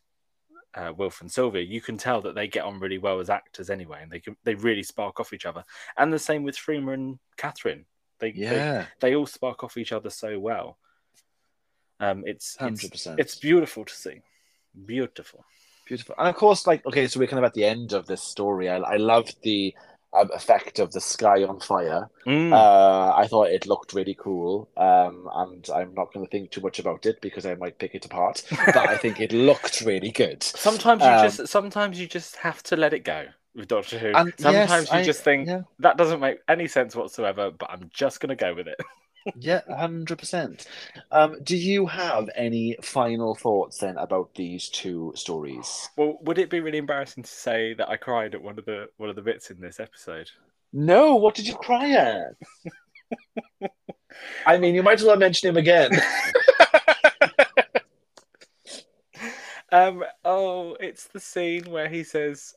uh, 0.74 0.92
Wilf 0.96 1.20
and 1.20 1.30
Sylvia, 1.30 1.62
you 1.62 1.80
can 1.80 1.96
tell 1.96 2.20
that 2.22 2.35
they 2.35 2.48
get 2.48 2.64
on 2.64 2.80
really 2.80 2.98
well 2.98 3.20
as 3.20 3.30
actors 3.30 3.70
anyway, 3.70 4.00
and 4.02 4.11
they 4.11 4.20
can 4.20 4.37
they 4.44 4.56
really 4.56 4.83
spark 4.83 5.20
off 5.20 5.33
each 5.33 5.46
other. 5.46 5.64
And 5.96 6.12
the 6.12 6.18
same 6.18 6.42
with 6.42 6.56
Freema 6.56 6.94
and 6.94 7.18
Catherine. 7.37 7.87
They, 8.18 8.33
they 8.33 8.40
yeah, 8.40 8.87
they 9.00 9.14
all 9.14 9.26
spark 9.26 9.64
off 9.64 9.76
each 9.76 9.92
other 9.92 10.11
so 10.11 10.38
well. 10.38 10.76
Um, 12.00 12.24
it's 12.26 12.56
hundred 12.56 12.85
it's, 12.85 12.90
percent. 12.90 13.20
it's 13.20 13.37
beautiful 13.37 13.85
to 13.85 13.94
see, 13.94 14.20
beautiful. 14.87 15.44
Beautiful. 15.90 16.14
And 16.18 16.29
of 16.29 16.37
course, 16.37 16.68
like, 16.68 16.87
okay, 16.87 17.09
so 17.09 17.18
we're 17.18 17.26
kind 17.26 17.40
of 17.40 17.44
at 17.44 17.55
the 17.55 17.64
end 17.64 17.92
of 17.94 18.07
this 18.07 18.22
story. 18.22 18.68
I, 18.68 18.76
I 18.76 18.96
loved 18.96 19.35
the 19.42 19.74
um, 20.12 20.31
effect 20.33 20.79
of 20.79 20.92
the 20.92 21.00
sky 21.00 21.42
on 21.42 21.59
fire. 21.59 22.09
Mm. 22.24 22.53
Uh, 22.53 23.12
I 23.16 23.26
thought 23.26 23.48
it 23.50 23.66
looked 23.66 23.92
really 23.92 24.14
cool. 24.14 24.68
Um, 24.76 25.29
and 25.35 25.68
I'm 25.74 25.92
not 25.94 26.12
going 26.14 26.24
to 26.24 26.31
think 26.31 26.53
too 26.53 26.61
much 26.61 26.79
about 26.79 27.07
it 27.07 27.20
because 27.20 27.44
I 27.44 27.57
might 27.57 27.81
pick 27.81 27.96
it 27.96 28.05
apart. 28.05 28.44
But 28.66 28.76
I 28.76 28.96
think 28.98 29.18
it 29.20 29.33
looked 29.50 29.81
really 29.81 30.12
good. 30.12 30.44
Sometimes 30.44 31.03
you 31.03 31.09
Um, 31.09 31.29
just 31.29 31.48
sometimes 31.48 31.98
you 31.98 32.07
just 32.07 32.37
have 32.37 32.62
to 32.64 32.76
let 32.76 32.94
it 32.94 33.00
go 33.00 33.26
with 33.57 33.66
Doctor 33.66 33.98
Who. 33.98 34.12
Sometimes 34.12 34.38
yes, 34.42 34.92
you 34.92 34.98
I- 34.98 35.03
just 35.03 35.24
think 35.24 35.48
yeah, 35.48 35.62
that 35.81 35.96
doesn't 35.96 36.20
make 36.20 36.38
any 36.48 36.68
sense 36.68 36.94
whatsoever, 36.94 37.50
but 37.50 37.68
I'm 37.68 37.90
just 37.92 38.20
gonna 38.20 38.37
go 38.37 38.55
with 38.55 38.68
it. 38.68 38.79
yeah, 39.37 39.61
hundred 39.68 40.18
percent. 40.18 40.66
Um, 41.11 41.37
do 41.42 41.56
you 41.56 41.87
have 41.87 42.28
any 42.35 42.76
final 42.83 43.35
thoughts 43.35 43.78
then 43.78 43.96
about 43.96 44.35
these 44.35 44.68
two 44.68 45.12
stories? 45.14 45.88
Well, 45.96 46.18
would 46.22 46.38
it 46.38 46.50
be 46.50 46.61
really 46.61 46.78
embarrassing 46.78 47.24
to 47.24 47.30
say 47.30 47.74
that 47.74 47.88
I 47.88 47.96
cried 47.96 48.35
at 48.35 48.42
one 48.42 48.59
of 48.59 48.64
the 48.64 48.88
one 48.96 49.11
of 49.11 49.16
the 49.16 49.22
bits 49.22 49.50
in 49.50 49.61
this 49.61 49.80
episode? 49.80 50.30
No, 50.72 51.16
what 51.16 51.35
did 51.35 51.46
you 51.46 51.54
cry 51.54 51.90
at? 51.90 53.70
I 54.46 54.59
mean, 54.59 54.74
you 54.74 54.83
might 54.83 55.00
as 55.00 55.04
well 55.04 55.16
mention 55.16 55.48
him 55.48 55.56
again. 55.56 55.90
Um. 59.72 60.04
Oh, 60.24 60.76
it's 60.80 61.06
the 61.06 61.20
scene 61.20 61.70
where 61.70 61.88
he 61.88 62.02
says, 62.02 62.54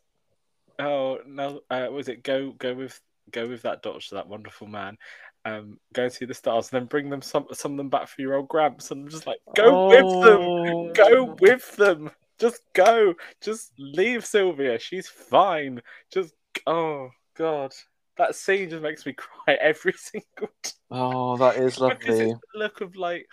"Oh 0.80 1.20
no, 1.28 1.62
uh, 1.70 1.88
was 1.92 2.08
it 2.08 2.24
go 2.24 2.52
go 2.54 2.74
with 2.74 3.00
go 3.32 3.48
with 3.48 3.62
that 3.64 3.82
doctor, 3.82 4.16
that 4.16 4.28
wonderful 4.28 4.68
man." 4.68 4.98
Um, 5.46 5.78
go 5.94 6.04
and 6.04 6.12
see 6.12 6.26
the 6.26 6.34
stars, 6.34 6.72
and 6.72 6.82
then 6.82 6.88
bring 6.88 7.10
them 7.10 7.22
some 7.22 7.48
some 7.52 7.72
of 7.74 7.78
them 7.78 7.90
back 7.90 8.08
for 8.08 8.22
your 8.22 8.36
old 8.36 8.48
gramps. 8.48 8.92
And 8.92 9.04
I'm 9.04 9.10
just 9.10 9.28
like, 9.28 9.40
go 9.56 9.90
with 9.90 10.26
them. 10.26 10.42
Oh. 10.42 10.92
go 10.94 11.36
with 11.40 11.76
them. 11.76 12.12
Just 12.40 12.62
go. 12.74 13.14
Just 13.42 13.72
leave 13.78 14.26
Sylvia. 14.26 14.80
She's 14.80 15.08
fine. 15.08 15.82
Just 16.12 16.34
oh 16.68 17.10
god, 17.36 17.74
that 18.18 18.36
scene 18.36 18.70
just 18.70 18.84
makes 18.84 19.06
me 19.06 19.14
cry 19.18 19.56
every 19.56 19.94
single 19.94 20.50
time 20.64 20.74
Oh, 20.92 21.38
that 21.38 21.58
is 21.58 21.80
lovely. 21.80 22.36
look 22.56 22.82
of 22.82 22.96
like 22.96 23.28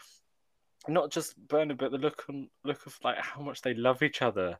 not 0.88 1.10
just 1.10 1.36
Bernard, 1.48 1.78
but 1.78 1.92
the 1.92 1.98
look 1.98 2.24
on 2.28 2.48
look 2.64 2.86
of 2.86 2.96
like 3.04 3.18
how 3.18 3.42
much 3.42 3.60
they 3.62 3.74
love 3.74 4.02
each 4.02 4.22
other. 4.22 4.58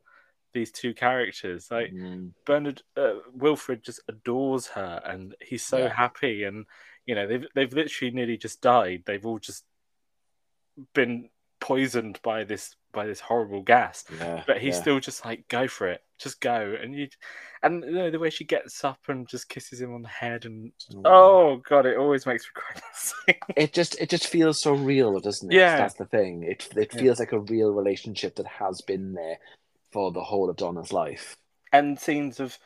These 0.52 0.72
two 0.72 0.94
characters, 0.94 1.70
like 1.70 1.92
Mm. 1.92 2.32
Bernard, 2.44 2.82
uh, 2.96 3.14
Wilfred 3.32 3.82
just 3.84 4.00
adores 4.08 4.66
her, 4.68 5.00
and 5.04 5.34
he's 5.40 5.64
so 5.64 5.78
Yeah. 5.78 5.88
happy. 5.94 6.44
And 6.44 6.66
you 7.06 7.14
know, 7.14 7.26
they've 7.26 7.46
they've 7.54 7.72
literally 7.72 8.12
nearly 8.14 8.36
just 8.36 8.60
died. 8.60 9.02
They've 9.06 9.24
all 9.24 9.38
just 9.38 9.64
been 10.94 11.28
poisoned 11.60 12.18
by 12.22 12.44
this 12.44 12.74
by 12.92 13.06
this 13.06 13.20
horrible 13.20 13.62
gas. 13.62 14.04
Yeah, 14.18 14.42
But 14.46 14.58
he's 14.58 14.74
yeah. 14.74 14.80
still 14.80 15.00
just 15.00 15.24
like, 15.24 15.46
go 15.46 15.68
for 15.68 15.86
it, 15.88 16.02
just 16.18 16.40
go. 16.40 16.76
And 16.82 16.92
you, 16.92 17.08
and 17.62 17.84
you 17.84 17.92
know 17.92 18.10
the 18.10 18.18
way 18.18 18.30
she 18.30 18.44
gets 18.44 18.82
up 18.82 18.98
and 19.06 19.28
just 19.28 19.48
kisses 19.48 19.80
him 19.80 19.94
on 19.94 20.02
the 20.02 20.08
head, 20.08 20.44
and 20.46 20.72
Mm. 20.92 21.02
oh 21.04 21.56
god, 21.68 21.86
it 21.86 21.96
always 21.96 22.26
makes 22.26 22.44
me 22.46 22.50
cry. 22.54 23.34
it 23.56 23.72
just 23.72 24.00
it 24.00 24.08
just 24.10 24.26
feels 24.26 24.58
so 24.58 24.72
real, 24.72 25.20
doesn't 25.20 25.52
it? 25.52 25.56
Yeah. 25.56 25.76
that's 25.76 25.94
the 25.94 26.06
thing. 26.06 26.42
It 26.42 26.68
it 26.76 26.92
Yeah. 26.94 27.00
feels 27.00 27.20
like 27.20 27.32
a 27.32 27.38
real 27.40 27.70
relationship 27.72 28.36
that 28.36 28.46
has 28.46 28.80
been 28.80 29.12
there 29.12 29.38
for 29.90 30.10
the 30.12 30.22
whole 30.22 30.48
of 30.50 30.56
Donna's 30.56 30.92
life. 30.92 31.36
and 31.72 31.98
scenes 31.98 32.40
of 32.40 32.58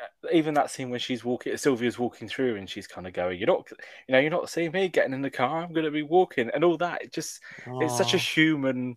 uh, 0.00 0.28
even 0.32 0.54
that 0.54 0.70
scene 0.70 0.90
when 0.90 1.00
she's 1.00 1.24
walking, 1.24 1.56
Sylvia's 1.56 1.98
walking 1.98 2.28
through, 2.28 2.56
and 2.56 2.68
she's 2.70 2.86
kind 2.86 3.06
of 3.06 3.12
going, 3.12 3.38
"You're 3.38 3.48
not, 3.48 3.68
you 4.06 4.12
know, 4.12 4.18
you're 4.20 4.30
not 4.30 4.48
seeing 4.50 4.70
me 4.72 4.88
getting 4.88 5.12
in 5.12 5.22
the 5.22 5.30
car. 5.30 5.62
I'm 5.62 5.72
going 5.72 5.84
to 5.86 5.90
be 5.90 6.02
walking," 6.02 6.50
and 6.54 6.62
all 6.64 6.76
that. 6.78 7.02
It 7.02 7.12
just, 7.12 7.40
it's 7.66 7.96
such 7.96 8.14
a 8.14 8.16
Oh, 8.16 8.20
human, 8.20 8.96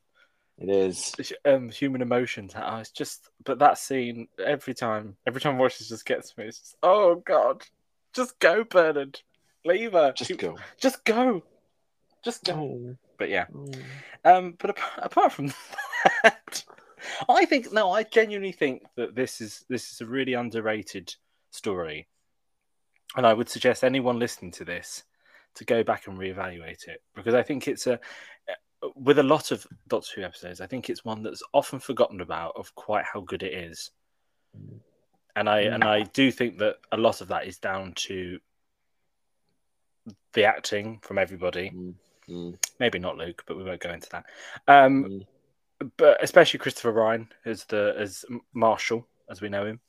it 0.59 0.69
is. 0.69 1.13
um, 1.45 1.69
human 1.69 2.01
emotion. 2.03 2.49
Oh, 2.55 2.77
it's 2.77 2.91
just, 2.91 3.29
but 3.43 3.57
that 3.59 3.79
scene 3.79 4.27
every 4.45 4.75
time, 4.75 5.17
every 5.25 5.41
time 5.41 5.55
I 5.55 5.59
watch 5.59 5.81
it, 5.81 5.87
just 5.87 6.05
gets 6.05 6.37
me. 6.37 6.45
It's 6.45 6.59
just, 6.59 6.75
oh 6.83 7.15
god, 7.15 7.63
just 8.13 8.37
go, 8.37 8.63
Bernard, 8.63 9.19
leave 9.65 9.93
her, 9.93 10.11
Just 10.13 10.29
She- 10.29 10.37
go. 10.37 10.55
just 10.79 11.03
go, 11.03 11.41
just 12.23 12.43
go. 12.43 12.53
Oh. 12.53 12.95
But 13.17 13.29
yeah, 13.29 13.45
Oh. 13.55 13.71
um, 14.23 14.55
but 14.59 14.69
apart, 14.71 14.93
apart 14.97 15.31
from 15.31 15.47
that, 16.23 16.63
I 17.29 17.45
think 17.45 17.71
no, 17.71 17.91
I 17.91 18.03
genuinely 18.03 18.51
think 18.51 18.83
that 18.95 19.15
this 19.15 19.41
is 19.41 19.65
this 19.69 19.91
is 19.91 20.01
a 20.01 20.05
really 20.05 20.33
underrated 20.33 21.13
story, 21.51 22.07
and 23.15 23.25
I 23.25 23.33
would 23.33 23.49
suggest 23.49 23.83
anyone 23.83 24.19
listening 24.19 24.51
to 24.53 24.65
this 24.65 25.03
to 25.55 25.65
go 25.65 25.83
back 25.83 26.07
and 26.07 26.17
reevaluate 26.17 26.87
it 26.87 27.01
because 27.13 27.33
I 27.33 27.43
think 27.43 27.67
it's 27.67 27.87
a 27.87 27.99
with 28.95 29.19
a 29.19 29.23
lot 29.23 29.51
of 29.51 29.65
Doctor 29.87 30.09
Who 30.15 30.23
episodes, 30.23 30.61
I 30.61 30.67
think 30.67 30.89
it's 30.89 31.05
one 31.05 31.23
that's 31.23 31.43
often 31.53 31.79
forgotten 31.79 32.21
about 32.21 32.53
of 32.55 32.73
quite 32.75 33.05
how 33.05 33.21
good 33.21 33.43
it 33.43 33.53
is. 33.53 33.91
And 35.35 35.47
I 35.47 35.61
and 35.61 35.83
I 35.83 36.03
do 36.03 36.31
think 36.31 36.57
that 36.57 36.77
a 36.91 36.97
lot 36.97 37.21
of 37.21 37.29
that 37.29 37.47
is 37.47 37.57
down 37.57 37.93
to 37.93 38.39
the 40.33 40.45
acting 40.45 40.99
from 41.01 41.17
everybody. 41.17 41.69
Mm, 41.69 41.93
mm, 42.27 42.57
Maybe 42.79 42.99
not 42.99 43.17
Luke, 43.17 43.43
but 43.45 43.57
we 43.57 43.63
won't 43.63 43.81
go 43.81 43.91
into 43.91 44.09
that. 44.09 44.25
Um, 44.67 45.03
mm. 45.05 45.25
But 45.97 46.23
especially 46.23 46.59
Christopher 46.59 46.91
Ryan 46.91 47.27
as 47.45 47.65
the 47.65 47.95
as 47.97 48.25
Marshall, 48.53 49.07
as 49.29 49.41
we 49.41 49.49
know 49.49 49.65
him. 49.65 49.79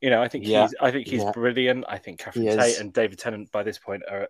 You 0.00 0.10
know, 0.10 0.22
I 0.22 0.28
think 0.28 0.46
Yeah, 0.46 0.62
he's 0.62 0.74
I 0.80 0.90
think 0.90 1.06
he's 1.06 1.22
yeah. 1.22 1.32
brilliant. 1.32 1.84
I 1.88 1.98
think 1.98 2.18
Catherine 2.20 2.44
He 2.46 2.50
is. 2.50 2.56
Tate 2.56 2.80
and 2.80 2.92
David 2.92 3.18
Tennant 3.18 3.52
by 3.52 3.62
this 3.62 3.78
point 3.78 4.02
are 4.10 4.28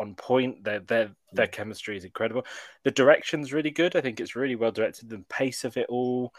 on 0.00 0.14
point. 0.14 0.62
Their 0.64 0.80
their 0.80 1.06
Mm. 1.08 1.14
their 1.32 1.46
chemistry 1.48 1.96
is 1.96 2.04
incredible. 2.04 2.44
The 2.84 2.90
direction's 2.92 3.52
really 3.52 3.70
good. 3.70 3.96
I 3.96 4.00
think 4.00 4.20
it's 4.20 4.36
really 4.36 4.54
well 4.54 4.70
directed. 4.70 5.08
The 5.08 5.24
pace 5.28 5.64
of 5.64 5.76
it 5.76 5.86
all, 5.88 6.32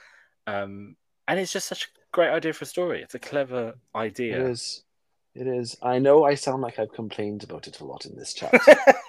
um, 0.48 0.96
and 1.28 1.38
it's 1.40 1.52
just 1.52 1.68
such 1.68 1.84
a 1.86 1.88
great 2.14 2.30
idea 2.30 2.54
for 2.54 2.64
a 2.64 2.68
story. 2.68 3.02
It's 3.02 3.16
a 3.16 3.20
clever 3.20 3.76
idea. 3.94 4.48
is. 4.48 4.84
It 5.34 5.48
is. 5.48 5.76
I 5.82 6.00
know 6.00 6.24
I 6.24 6.36
sound 6.36 6.62
like 6.62 6.80
I've 6.80 6.94
complained 6.94 7.44
about 7.44 7.68
it 7.68 7.82
a 7.82 7.86
lot 7.86 8.06
in 8.06 8.16
this 8.16 8.34
chat, 8.34 8.54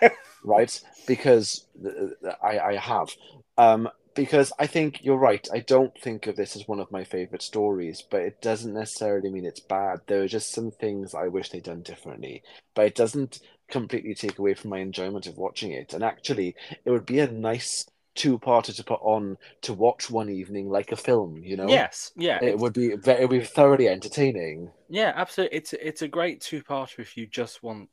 right? 0.45 0.81
Because 1.07 1.67
uh, 1.87 2.33
I, 2.43 2.59
I 2.59 2.75
have. 2.77 3.11
Um, 3.57 3.89
because 4.16 4.52
I 4.59 4.66
think 4.66 5.05
you're 5.05 5.16
right. 5.16 5.46
I 5.52 5.61
don't 5.61 5.96
think 6.00 6.26
of 6.26 6.35
this 6.35 6.57
as 6.57 6.66
one 6.66 6.81
of 6.81 6.90
my 6.90 7.05
favorite 7.05 7.42
stories, 7.42 8.02
but 8.11 8.22
it 8.22 8.42
doesn't 8.42 8.74
necessarily 8.74 9.31
mean 9.31 9.44
it's 9.44 9.61
bad. 9.61 10.00
There 10.07 10.22
are 10.22 10.29
just 10.29 10.52
some 10.52 10.70
things 10.70 11.14
I 11.14 11.29
wish 11.29 11.50
they'd 11.50 11.62
done 11.62 11.83
differently, 11.83 12.42
but 12.74 12.87
it 12.87 12.94
doesn't 12.94 13.40
completely 13.68 14.14
take 14.14 14.38
away 14.38 14.55
from 14.55 14.70
my 14.70 14.79
enjoyment 14.79 15.26
of 15.26 15.37
watching 15.37 15.72
it. 15.72 15.94
And 15.94 16.02
actually, 16.02 16.57
it 16.85 16.90
would 16.90 17.07
be 17.07 17.20
a 17.20 17.31
nice 17.31 17.87
two-parter 18.16 18.74
to 18.74 18.83
put 18.83 19.00
on 19.02 19.37
to 19.61 19.74
watch 19.74 20.11
one 20.11 20.31
evening 20.31 20.70
like 20.70 20.90
a 20.90 20.96
film. 20.96 21.42
You 21.44 21.59
know, 21.59 21.68
yes, 21.68 22.12
yeah, 22.16 22.42
it 22.42 22.59
would 22.59 22.72
be 22.72 22.88
it 22.92 23.20
would 23.20 23.31
be 23.31 23.44
thoroughly 23.44 23.88
entertaining. 23.88 24.70
Yeah, 24.88 25.12
absolutely. 25.14 25.59
It's 25.59 25.72
it's 25.74 26.02
a 26.02 26.09
great 26.09 26.40
two 26.40 26.62
parter 26.62 26.98
if 26.98 27.16
you 27.16 27.26
just 27.26 27.62
want 27.62 27.90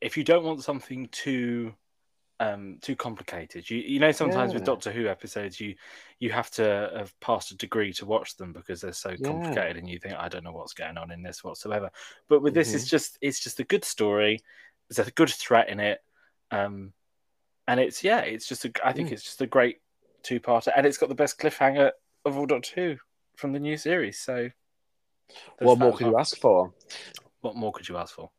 if 0.00 0.16
you 0.16 0.24
don't 0.24 0.44
want 0.44 0.62
something 0.62 1.08
too 1.10 1.74
um 2.40 2.78
too 2.80 2.96
complicated. 2.96 3.68
You 3.70 3.78
you 3.78 4.00
know 4.00 4.12
sometimes 4.12 4.54
with 4.54 4.64
Doctor 4.64 4.90
Who 4.90 5.06
episodes 5.06 5.60
you 5.60 5.74
you 6.18 6.30
have 6.30 6.50
to 6.52 6.90
have 6.96 7.18
passed 7.20 7.50
a 7.52 7.56
degree 7.56 7.92
to 7.94 8.06
watch 8.06 8.36
them 8.36 8.52
because 8.52 8.80
they're 8.80 8.92
so 8.92 9.10
Yeah. 9.10 9.26
complicated 9.28 9.76
and 9.76 9.88
you 9.88 9.98
think 9.98 10.14
I 10.14 10.28
don't 10.28 10.44
know 10.44 10.52
what's 10.52 10.74
going 10.74 10.98
on 10.98 11.10
in 11.10 11.22
this 11.22 11.44
whatsoever. 11.44 11.90
But 12.28 12.42
with 12.42 12.54
this 12.54 12.68
Mm-hmm. 12.68 12.76
it's 12.76 12.88
just 12.88 13.18
it's 13.20 13.40
just 13.40 13.60
a 13.60 13.64
good 13.64 13.84
story. 13.84 14.40
There's 14.88 15.06
a 15.06 15.12
good 15.12 15.30
threat 15.30 15.68
in 15.68 15.80
it. 15.80 16.00
Um 16.50 16.92
and 17.68 17.78
it's 17.78 18.02
yeah, 18.02 18.20
it's 18.20 18.48
just 18.48 18.64
a 18.64 18.72
I 18.84 18.92
think 18.92 19.08
Mm. 19.08 19.12
it's 19.12 19.22
just 19.24 19.40
a 19.42 19.46
great 19.46 19.80
two 20.22 20.40
parter 20.40 20.72
and 20.76 20.86
it's 20.86 20.98
got 20.98 21.08
the 21.08 21.14
best 21.14 21.38
cliffhanger 21.38 21.92
of 22.24 22.38
all 22.38 22.46
Doctor 22.46 22.72
Who 22.74 22.96
from 23.36 23.52
the 23.52 23.60
new 23.60 23.76
series. 23.76 24.18
So 24.18 24.50
What 25.60 25.78
more 25.78 25.96
could 25.96 26.06
you 26.06 26.18
ask 26.18 26.36
for? 26.38 26.72
What 27.40 27.56
more 27.56 27.72
could 27.72 27.88
you 27.88 27.96
ask 27.96 28.14
for? 28.14 28.30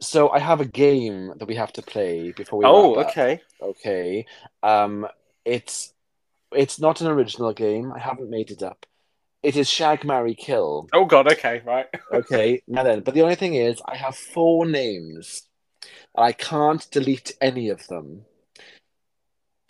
So 0.00 0.30
I 0.30 0.38
have 0.38 0.60
a 0.60 0.64
game 0.64 1.34
that 1.36 1.46
we 1.46 1.56
have 1.56 1.72
to 1.74 1.82
play 1.82 2.32
before 2.32 2.60
we. 2.60 2.64
Oh, 2.66 2.94
okay. 3.00 3.40
Okay. 3.60 4.26
Um, 4.62 5.06
it's 5.44 5.92
it's 6.52 6.80
not 6.80 7.00
an 7.00 7.06
original 7.06 7.52
game. 7.52 7.92
I 7.94 7.98
haven't 7.98 8.30
made 8.30 8.50
it 8.50 8.62
up. 8.62 8.86
It 9.42 9.56
is 9.56 9.68
Shag, 9.68 10.04
Marry, 10.04 10.34
Kill. 10.34 10.88
Oh 10.92 11.04
God. 11.04 11.30
Okay. 11.32 11.62
Right. 11.64 11.86
Okay. 12.12 12.62
now 12.66 12.82
then, 12.82 13.00
but 13.00 13.14
the 13.14 13.22
only 13.22 13.36
thing 13.36 13.54
is, 13.54 13.80
I 13.86 13.96
have 13.96 14.16
four 14.16 14.66
names. 14.66 15.42
I 16.16 16.32
can't 16.32 16.90
delete 16.90 17.36
any 17.40 17.68
of 17.68 17.86
them. 17.86 18.24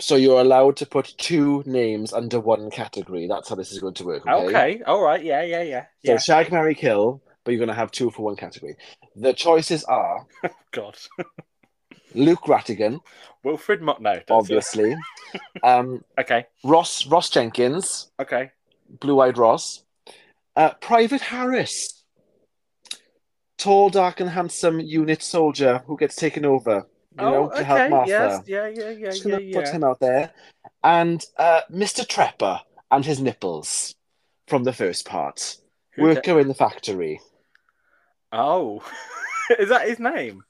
So 0.01 0.17
you're 0.17 0.41
allowed 0.41 0.77
to 0.79 0.87
put 0.87 1.15
two 1.19 1.63
names 1.67 2.13
under 2.15 2.41
one 2.41 2.71
category. 2.71 3.27
That's 3.27 3.51
how 3.51 3.57
this 3.57 3.71
is 3.71 3.79
going 3.79 3.95
to 3.95 4.05
work. 4.05 4.27
Okay. 4.27 4.47
Okay. 4.47 4.83
All 4.87 5.03
right. 5.03 5.23
Yeah. 5.23 5.43
Yeah. 5.43 5.63
Yeah. 5.63 5.83
So 6.07 6.13
Yeah. 6.13 6.19
Shag, 6.19 6.51
Marry, 6.51 6.75
Kill, 6.75 7.23
but 7.45 7.53
you're 7.53 7.59
going 7.59 7.69
to 7.69 7.75
have 7.75 7.91
two 7.91 8.11
for 8.11 8.23
one 8.23 8.37
category. 8.37 8.77
The 9.17 9.33
choices 9.33 9.85
are 9.85 10.27
God. 10.73 10.97
Luke 12.15 12.43
Rattigan, 12.43 13.01
Wilfred 13.45 13.81
Mott. 13.83 14.01
No. 14.03 14.21
obviously. 14.31 14.97
um, 15.63 16.05
Okay. 16.19 16.47
Ross 16.65 17.07
Ross 17.07 17.31
Jenkins, 17.31 18.11
Okay. 18.19 18.51
Blue 19.01 19.21
Eyed 19.21 19.39
Ross, 19.39 19.85
uh, 20.57 20.71
Private 20.81 21.21
Harris, 21.21 22.03
tall, 23.59 23.91
dark, 23.91 24.21
and 24.21 24.31
handsome 24.31 24.81
unit 24.81 25.23
soldier 25.23 25.83
who 25.87 25.97
gets 25.97 26.17
taken 26.17 26.45
over, 26.45 26.87
you 27.19 27.25
know, 27.25 27.49
to 27.51 27.63
help 27.63 27.91
Martha. 27.91 28.13
Oh, 28.13 28.27
Yes. 28.27 28.43
Yeah. 28.47 28.67
Yeah. 28.67 28.91
Yeah. 28.91 29.11
Just 29.11 29.25
Yeah. 29.25 29.39
gonna 29.39 29.53
put 29.53 29.69
him 29.69 29.85
out 29.85 30.01
there, 30.01 30.33
and 30.83 31.25
uh, 31.37 31.61
Mr. 31.71 32.05
Trepper 32.05 32.61
and 32.91 33.05
his 33.05 33.21
nipples 33.21 33.95
from 34.49 34.65
the 34.65 34.73
first 34.73 35.07
part. 35.07 35.57
Who 35.93 36.03
Worker 36.03 36.41
in 36.41 36.49
the 36.49 36.55
factory. 36.55 37.21
Oh. 38.33 38.83
Is 39.59 39.69
that 39.69 39.89
his 39.89 39.99
name? 39.99 40.45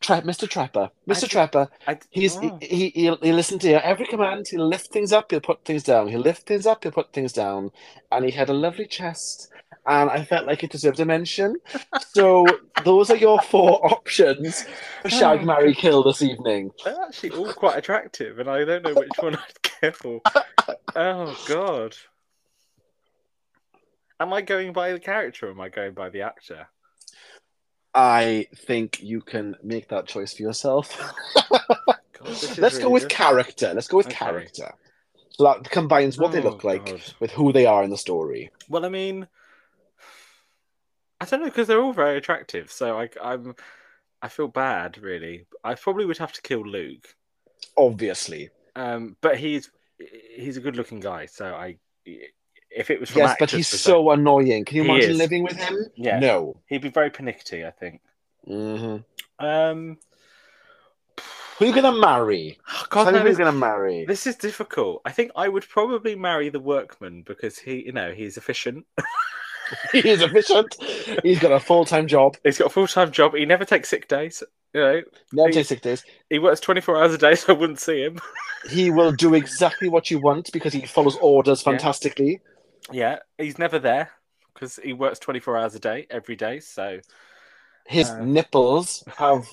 Tre- 0.00 0.20
Mr. 0.20 0.48
Trepper. 0.48 0.90
I 1.08 1.12
Mr. 1.12 1.28
d- 1.28 1.36
Trepper. 1.36 1.68
I, 1.86 1.98
He's 2.10 2.36
oh. 2.36 2.58
he, 2.62 2.90
he 2.90 3.10
listen 3.10 3.58
to 3.60 3.84
every 3.84 4.06
command. 4.06 4.46
He'll 4.48 4.66
lift 4.66 4.88
things 4.90 5.12
up. 5.12 5.30
He'll 5.30 5.40
put 5.40 5.64
things 5.64 5.82
down. 5.82 6.08
He'll 6.08 6.20
lift 6.20 6.46
things 6.46 6.66
up. 6.66 6.84
He'll 6.84 6.92
put 6.92 7.12
things 7.12 7.32
down. 7.32 7.72
And 8.12 8.24
he 8.24 8.30
had 8.30 8.48
a 8.48 8.54
lovely 8.54 8.86
chest, 8.86 9.50
and 9.86 10.08
I 10.08 10.24
felt 10.24 10.46
like 10.46 10.62
it 10.62 10.70
deserved 10.70 11.00
a 11.00 11.04
mention. 11.04 11.56
So 12.10 12.46
those 12.84 13.10
are 13.10 13.16
your 13.16 13.40
four 13.40 13.84
options 13.92 14.62
for 14.62 15.06
oh 15.06 15.08
Shag, 15.08 15.40
Oh, 15.40 15.44
Marry, 15.44 15.74
Kill 15.74 16.02
this 16.04 16.22
evening. 16.22 16.70
They're 16.84 17.02
actually 17.02 17.30
all 17.30 17.52
quite 17.52 17.76
attractive, 17.76 18.38
and 18.38 18.48
I 18.48 18.64
don't 18.64 18.84
know 18.84 18.94
which 18.94 19.10
one 19.18 19.36
I'd 19.36 19.96
for. 19.96 20.20
Oh 20.96 21.38
God. 21.46 21.94
Am 24.20 24.32
I 24.32 24.40
going 24.40 24.72
by 24.72 24.92
the 24.92 24.98
character 24.98 25.46
or 25.46 25.50
am 25.50 25.60
I 25.60 25.68
going 25.68 25.92
by 25.94 26.08
the 26.08 26.22
actor? 26.22 26.66
I 27.94 28.46
think 28.54 29.02
you 29.02 29.20
can 29.20 29.56
make 29.62 29.88
that 29.88 30.06
choice 30.06 30.34
for 30.34 30.42
yourself. 30.42 30.96
God, 32.18 32.58
Let's 32.58 32.78
go 32.78 32.90
with 32.90 33.04
good. 33.04 33.10
character. 33.10 33.72
Let's 33.74 33.88
go 33.88 33.96
with 33.98 34.06
Okay. 34.06 34.14
character. 34.16 34.72
So 35.30 35.44
that 35.44 35.70
combines 35.70 36.18
what 36.18 36.32
they 36.32 36.40
Oh, 36.40 36.44
look 36.44 36.64
like 36.64 36.84
God. 36.84 37.00
with 37.20 37.30
who 37.32 37.52
they 37.52 37.66
are 37.66 37.82
in 37.84 37.90
the 37.90 37.96
story. 37.96 38.50
Well, 38.68 38.84
I 38.84 38.88
mean, 38.88 39.26
I 41.20 41.24
don't 41.24 41.40
know 41.40 41.46
because 41.46 41.66
they're 41.68 41.80
all 41.80 41.92
very 41.92 42.18
attractive. 42.18 42.70
So 42.70 42.98
I, 42.98 43.08
I'm, 43.22 43.54
I 44.20 44.28
feel 44.28 44.48
bad 44.48 44.98
really. 44.98 45.46
I 45.64 45.74
probably 45.74 46.06
would 46.06 46.18
have 46.18 46.32
to 46.32 46.42
kill 46.42 46.62
Luke, 46.62 47.14
Obviously. 47.76 48.50
um, 48.76 49.16
but 49.20 49.36
he's 49.38 49.70
he's 50.36 50.56
a 50.56 50.60
good-looking 50.60 51.00
guy. 51.00 51.26
So 51.26 51.46
I, 51.46 51.78
if 52.70 52.90
it 52.90 53.00
was 53.00 53.10
from 53.10 53.20
Yes, 53.20 53.36
but 53.38 53.50
he's 53.50 53.68
so 53.68 54.10
annoying. 54.10 54.64
Can 54.64 54.76
you 54.76 54.82
He 54.84 54.88
imagine 54.90 55.10
is. 55.12 55.18
living 55.18 55.42
with 55.42 55.56
him? 55.56 55.76
Yeah. 55.96 56.18
No. 56.18 56.56
he'd 56.66 56.82
be 56.82 56.90
very 56.90 57.10
pernickety. 57.10 57.64
I 57.66 57.70
think. 57.70 58.00
hmm 58.46 58.96
Um, 59.38 59.98
Who 61.58 61.64
are 61.64 61.68
you 61.68 61.74
gonna 61.74 61.92
marry? 61.98 62.58
God, 62.90 63.04
Tell 63.04 63.12
me 63.12 63.18
no, 63.18 63.22
who 63.24 63.28
this, 63.30 63.38
gonna 63.38 63.52
marry. 63.52 64.04
this 64.06 64.26
is 64.26 64.36
difficult. 64.36 65.02
I 65.04 65.12
think 65.12 65.32
I 65.36 65.48
would 65.48 65.68
probably 65.68 66.14
marry 66.14 66.48
the 66.50 66.60
workman 66.60 67.22
because 67.22 67.58
he, 67.58 67.84
you 67.86 67.92
know, 67.92 68.12
he's 68.12 68.36
efficient. 68.36 68.86
he 69.92 70.08
is 70.08 70.22
efficient. 70.22 70.76
He's 71.22 71.38
got 71.40 71.52
a 71.52 71.60
full 71.60 71.84
time 71.84 72.06
job. 72.06 72.36
He's 72.44 72.58
got 72.58 72.66
a 72.68 72.70
full-time 72.70 73.10
job. 73.10 73.34
He 73.34 73.44
never 73.44 73.64
takes 73.64 73.88
sick 73.88 74.08
days. 74.08 74.42
You 74.74 74.80
know, 74.80 75.02
Never 75.32 75.48
He- 75.48 75.54
takes 75.54 75.68
sick 75.68 75.80
days. 75.80 76.04
he 76.30 76.38
works 76.38 76.60
24 76.60 76.96
hours 77.02 77.14
a 77.14 77.18
day, 77.18 77.34
so 77.34 77.54
I 77.54 77.56
wouldn't 77.56 77.80
see 77.80 78.02
him. 78.02 78.20
He 78.70 78.90
will 78.90 79.12
do 79.12 79.34
exactly 79.34 79.88
what 79.88 80.10
you 80.10 80.18
want 80.20 80.52
because 80.52 80.72
he 80.72 80.84
follows 80.84 81.16
orders 81.22 81.62
fantastically. 81.62 82.32
Yeah, 82.32 82.38
he's 83.38 83.58
never 83.58 83.78
there 83.78 84.10
because 84.54 84.76
he 84.82 84.92
works 84.92 85.18
24 85.18 85.56
hours 85.56 85.74
a 85.74 85.78
day 85.80 86.06
every 86.10 86.36
day. 86.36 86.60
So, 86.60 87.00
His 87.86 88.10
Uh. 88.10 88.18
nipples 88.24 89.02
have 89.16 89.46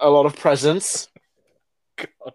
a 0.00 0.08
lot 0.10 0.26
of 0.26 0.36
presence. 0.36 1.08
God. 1.96 2.34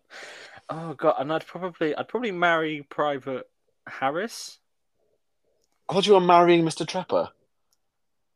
oh 0.70 0.94
god, 0.94 1.16
and 1.20 1.32
I'd 1.34 1.46
probably, 1.46 1.94
I'd 1.96 2.08
probably 2.08 2.32
marry 2.32 2.84
Private 2.90 3.48
Harris. 3.88 4.58
I 5.90 5.94
thought 5.94 6.08
you 6.08 6.14
were 6.14 6.22
marrying 6.22 6.64
Mr. 6.64 6.86
Trepper. 6.86 7.30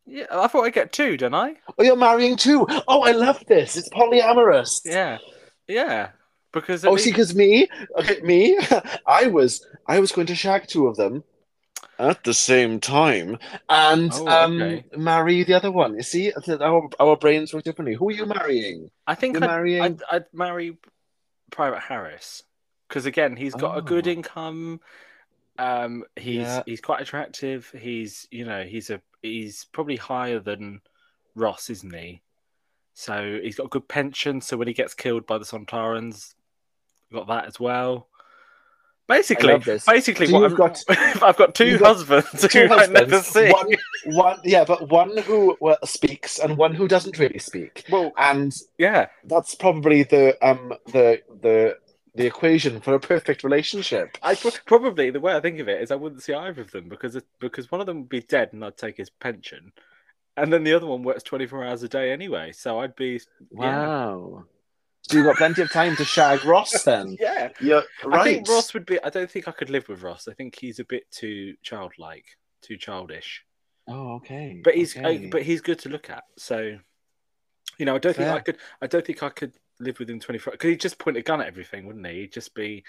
Yeah, 0.06 0.26
I 0.30 0.48
thought 0.48 0.66
I'd 0.66 0.74
get 0.74 0.92
two, 0.92 1.18
don't 1.18 1.34
I? 1.34 1.56
Oh, 1.78 1.84
you're 1.84 1.96
marrying 1.96 2.36
two. 2.36 2.68
Oh, 2.88 3.02
I 3.02 3.12
love 3.12 3.44
this. 3.48 3.76
It's 3.76 3.90
polyamorous. 3.90 4.82
Yeah, 4.86 5.18
yeah. 5.68 6.10
Because 6.52 6.86
Oh, 6.86 6.92
least- 6.92 7.06
see, 7.06 7.12
because 7.12 7.34
me, 7.34 7.68
okay, 7.98 8.20
me, 8.22 8.58
I 9.08 9.28
was, 9.28 9.66
I 9.88 10.00
was 10.00 10.12
going 10.12 10.28
to 10.28 10.36
shag 10.36 10.68
two 10.68 10.88
of 10.88 10.96
them 10.98 11.24
at 11.98 12.24
the 12.24 12.34
same 12.34 12.80
time 12.80 13.38
and 13.70 14.12
Oh, 14.14 14.28
um 14.28 14.82
marry 14.98 15.44
the 15.44 15.54
other 15.54 15.72
one. 15.72 15.96
You 15.96 16.04
see, 16.04 16.32
our 16.34 16.90
our 17.00 17.16
brains 17.16 17.54
work 17.54 17.64
differently. 17.64 17.96
Who 17.96 18.10
are 18.10 18.14
you 18.14 18.26
marrying? 18.26 18.90
I 19.08 19.16
think 19.16 19.38
I'd, 19.38 19.42
marrying. 19.42 19.82
I'd, 19.82 20.02
I'd 20.12 20.26
marry 20.34 20.78
Private 21.52 21.80
Harris 21.82 22.44
because 22.88 23.06
again, 23.06 23.36
he's 23.36 23.54
got 23.56 23.78
a 23.78 23.82
good 23.82 24.08
Oh. 24.08 24.12
income. 24.12 24.82
Um, 25.58 26.04
he's 26.18 26.36
Yeah. 26.42 26.64
he's 26.66 26.82
quite 26.82 27.02
attractive. 27.02 27.72
He's 27.80 28.28
you 28.32 28.46
know 28.46 28.64
he's 28.64 28.90
a 28.90 29.02
he's 29.22 29.66
probably 29.72 29.96
higher 29.96 30.40
than 30.40 30.82
Ross, 31.34 31.70
isn't 31.70 31.94
he? 31.96 32.22
So 32.94 33.40
he's 33.42 33.56
got 33.56 33.68
a 33.68 33.70
good 33.70 33.88
pension. 33.88 34.42
So 34.42 34.58
when 34.58 34.68
he 34.68 34.74
gets 34.74 34.94
killed 34.94 35.26
by 35.26 35.38
the 35.38 35.46
Sontarans, 35.46 36.34
got 37.12 37.28
that 37.28 37.46
as 37.46 37.60
well. 37.60 38.10
Basically, 39.08 39.56
basically, 39.58 40.26
So 40.28 40.34
what 40.40 40.52
I've 40.52 40.58
got- 40.58 40.84
got, 40.88 40.98
I've 41.24 41.38
got 41.38 41.54
2 41.54 41.66
you've 41.68 41.80
got 41.80 41.96
husbands 41.98 42.48
Two 42.52 42.68
who 42.68 42.74
I 42.74 42.86
never 42.88 43.18
husbands, 43.18 43.28
see. 43.28 43.52
one, 43.52 43.68
one, 44.06 44.40
yeah, 44.44 44.64
but 44.66 44.90
one 44.90 45.16
who 45.18 45.56
well, 45.62 45.78
speaks 45.86 46.40
and 46.40 46.58
one 46.58 46.74
who 46.74 46.88
doesn't 46.88 47.20
really 47.20 47.38
speak, 47.38 47.86
Well, 47.92 48.12
and 48.18 48.52
yeah, 48.80 49.08
that's 49.26 49.54
probably 49.54 50.04
the 50.04 50.36
um 50.48 50.74
the 50.88 51.22
the 51.42 51.78
the 52.16 52.26
equation 52.26 52.80
for 52.82 52.94
a 52.96 53.00
perfect 53.00 53.44
relationship. 53.44 54.18
I 54.24 54.36
probably 54.66 55.12
the 55.12 55.20
way 55.20 55.36
I 55.36 55.40
think 55.42 55.60
of 55.60 55.68
it 55.70 55.82
is 55.82 55.92
I 55.92 55.96
wouldn't 55.96 56.24
see 56.24 56.34
either 56.34 56.62
of 56.62 56.72
them 56.72 56.88
because 56.90 57.16
it, 57.16 57.26
because 57.40 57.70
one 57.72 57.82
of 57.82 57.88
them 57.88 57.98
would 58.00 58.10
be 58.10 58.22
dead 58.22 58.50
and 58.54 58.64
I'd 58.66 58.78
take 58.78 58.98
his 58.98 59.10
pension, 59.10 59.72
and 60.38 60.52
then 60.52 60.64
the 60.64 60.74
other 60.74 60.88
one 60.88 61.04
works 61.04 61.24
twenty 61.24 61.46
four 61.46 61.64
hours 61.64 61.84
a 61.84 61.90
day 61.90 62.12
anyway. 62.12 62.54
So 62.54 62.80
I'd 62.80 62.96
be 62.96 63.20
yeah. 63.52 64.18
Wow. 65.08 65.12
So 65.12 65.18
you've 65.18 65.26
got 65.28 65.38
plenty 65.38 65.62
of 65.62 65.72
time 65.72 65.96
to 65.98 66.06
shag 66.06 66.44
Ross 66.46 66.84
then. 66.86 67.18
yeah. 67.20 67.50
You're 67.60 67.84
right. 68.06 68.22
I 68.22 68.24
think 68.24 68.48
Ross 68.50 68.74
would 68.74 68.86
be. 68.86 69.02
I 69.04 69.10
don't 69.10 69.30
think 69.30 69.48
I 69.48 69.52
could 69.52 69.70
live 69.70 69.88
with 69.88 70.02
Ross. 70.02 70.28
I 70.28 70.34
think 70.34 70.56
he's 70.56 70.80
a 70.80 70.84
bit 70.86 71.10
too 71.12 71.56
childlike, 71.62 72.26
too 72.62 72.78
childish. 72.78 73.44
Oh, 73.88 74.16
okay. 74.16 74.62
But 74.64 74.76
he's 74.76 74.98
okay. 74.98 75.26
uh, 75.28 75.30
but 75.32 75.44
he's 75.44 75.62
good 75.62 75.80
to 75.80 75.90
look 75.90 76.10
at. 76.10 76.24
So, 76.38 76.78
you 77.78 77.86
know, 77.86 77.96
I 77.96 78.00
don't 78.00 78.16
think 78.16 78.30
I 78.30 78.40
could. 78.40 78.58
I 78.82 78.88
don't 78.88 79.06
think 79.06 79.22
I 79.22 79.30
could 79.30 79.54
live 79.80 80.00
with 80.00 80.10
him 80.10 80.20
twenty 80.20 80.40
four. 80.40 80.52
Because 80.52 80.70
he'd 80.70 80.80
just 80.80 80.98
point 80.98 81.18
a 81.18 81.22
gun 81.22 81.40
at 81.42 81.48
everything, 81.48 81.86
wouldn't 81.86 82.06
he? 82.08 82.22
He'd 82.22 82.34
just 82.34 82.56
be. 82.56 82.84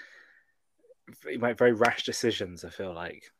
He 1.29 1.37
make 1.37 1.57
very 1.57 1.73
rash 1.73 2.03
decisions. 2.03 2.65
I 2.65 2.69
feel 2.69 2.93
like. 2.93 3.31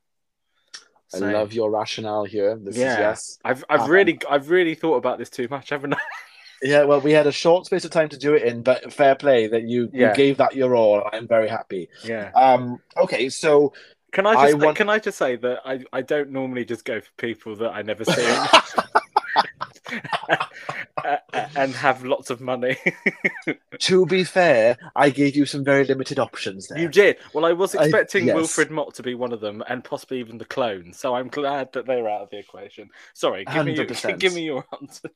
I 1.13 1.19
love 1.19 1.53
your 1.53 1.71
rationale 1.71 2.25
here. 2.25 2.57
This 2.57 2.75
is 2.75 2.81
Yeah. 2.81 2.99
yes. 2.99 3.39
I've 3.43 3.63
I've 3.69 3.81
Um, 3.81 3.89
really 3.89 4.19
I've 4.29 4.49
really 4.49 4.75
thought 4.75 4.97
about 4.97 5.17
this 5.17 5.29
too 5.29 5.47
much, 5.49 5.69
haven't 5.69 5.93
I? 5.93 5.97
Yeah, 6.61 6.83
well, 6.85 6.99
we 7.01 7.11
had 7.11 7.27
a 7.27 7.31
short 7.31 7.65
space 7.67 7.85
of 7.85 7.91
time 7.91 8.09
to 8.09 8.17
do 8.17 8.33
it 8.33 8.43
in, 8.43 8.63
but 8.63 8.91
fair 8.91 9.15
play 9.15 9.47
that 9.47 9.63
you, 9.63 9.89
Yeah. 9.93 10.09
you 10.09 10.15
gave 10.15 10.37
that 10.37 10.55
your 10.55 10.75
all. 10.75 11.07
I'm 11.13 11.27
very 11.27 11.47
happy. 11.47 11.89
Yeah. 12.03 12.31
Um, 12.35 12.79
okay, 12.97 13.29
so 13.29 13.73
Can 14.11 14.25
I 14.25 14.31
I 14.31 14.53
want- 14.53 14.77
can 14.77 14.89
I 14.89 14.99
just 14.99 15.17
say 15.17 15.35
that 15.35 15.59
I, 15.65 15.83
I 15.93 16.01
don't 16.01 16.31
normally 16.31 16.65
just 16.65 16.83
go 16.85 16.99
for 17.01 17.09
people 17.17 17.55
that 17.57 17.71
I 17.71 17.81
never 17.83 18.03
see 18.05 18.13
and 21.55 21.73
have 21.73 22.03
lots 22.03 22.29
of 22.29 22.41
money. 22.41 22.77
to 23.79 24.05
be 24.05 24.23
fair, 24.23 24.77
I 24.95 25.09
gave 25.09 25.35
you 25.35 25.45
some 25.45 25.63
very 25.63 25.83
limited 25.85 26.19
options 26.19 26.67
there. 26.67 26.79
you 26.79 26.87
did. 26.89 27.17
Well, 27.33 27.45
I 27.45 27.53
was 27.53 27.75
I- 27.75 27.83
expecting 27.83 28.27
yes. 28.27 28.35
Wilfred 28.35 28.71
Mott 28.71 28.93
to 28.95 29.03
be 29.03 29.15
one 29.15 29.33
of 29.33 29.39
them, 29.41 29.63
and 29.67 29.83
possibly 29.83 30.19
even 30.19 30.37
the 30.37 30.45
clone. 30.45 30.93
So 30.93 31.15
I'm 31.15 31.27
glad 31.29 31.73
that 31.73 31.85
they're 31.85 32.09
out 32.09 32.21
of 32.21 32.29
the 32.29 32.39
equation. 32.39 32.89
Sorry, 33.13 33.45
give 33.45 33.65
me 33.65 33.75
your, 33.75 33.85
give 34.17 34.33
me 34.33 34.43
your 34.43 34.65
answers. 34.81 35.11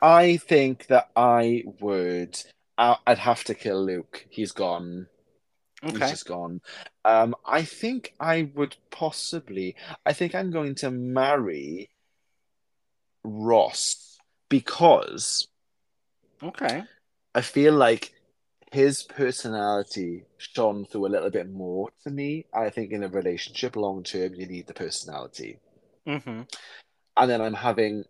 I 0.00 0.36
think 0.38 0.86
that 0.88 1.10
I 1.16 1.64
would. 1.80 2.38
I- 2.78 2.98
I'd 3.06 3.18
have 3.18 3.44
to 3.44 3.54
kill 3.54 3.84
Luke. 3.84 4.26
He's 4.30 4.52
gone. 4.52 5.06
He's 5.82 5.94
Okay. 5.94 6.08
just 6.10 6.26
gone. 6.26 6.60
Um, 7.04 7.34
I 7.46 7.62
think 7.62 8.14
I 8.18 8.50
would 8.54 8.76
possibly. 8.90 9.76
I 10.06 10.12
think 10.14 10.34
I'm 10.34 10.50
going 10.50 10.74
to 10.76 10.90
marry 10.90 11.90
Ross 13.26 14.18
because 14.48 15.48
Okay. 16.42 16.84
I 17.36 17.40
feel 17.40 17.72
like 17.74 18.12
his 18.72 19.04
personality 19.04 20.24
shone 20.38 20.84
through 20.86 21.06
a 21.06 21.08
little 21.14 21.30
bit 21.30 21.48
more 21.48 21.90
to 22.02 22.10
me. 22.10 22.46
I 22.52 22.70
think 22.70 22.92
in 22.92 23.04
a 23.04 23.08
relationship, 23.08 23.76
long 23.76 24.02
term, 24.02 24.34
you 24.34 24.46
need 24.46 24.66
the 24.66 24.74
personality. 24.74 25.60
hmm 26.06 26.42
And 27.16 27.30
then 27.30 27.40
I'm 27.42 27.54
having 27.54 28.04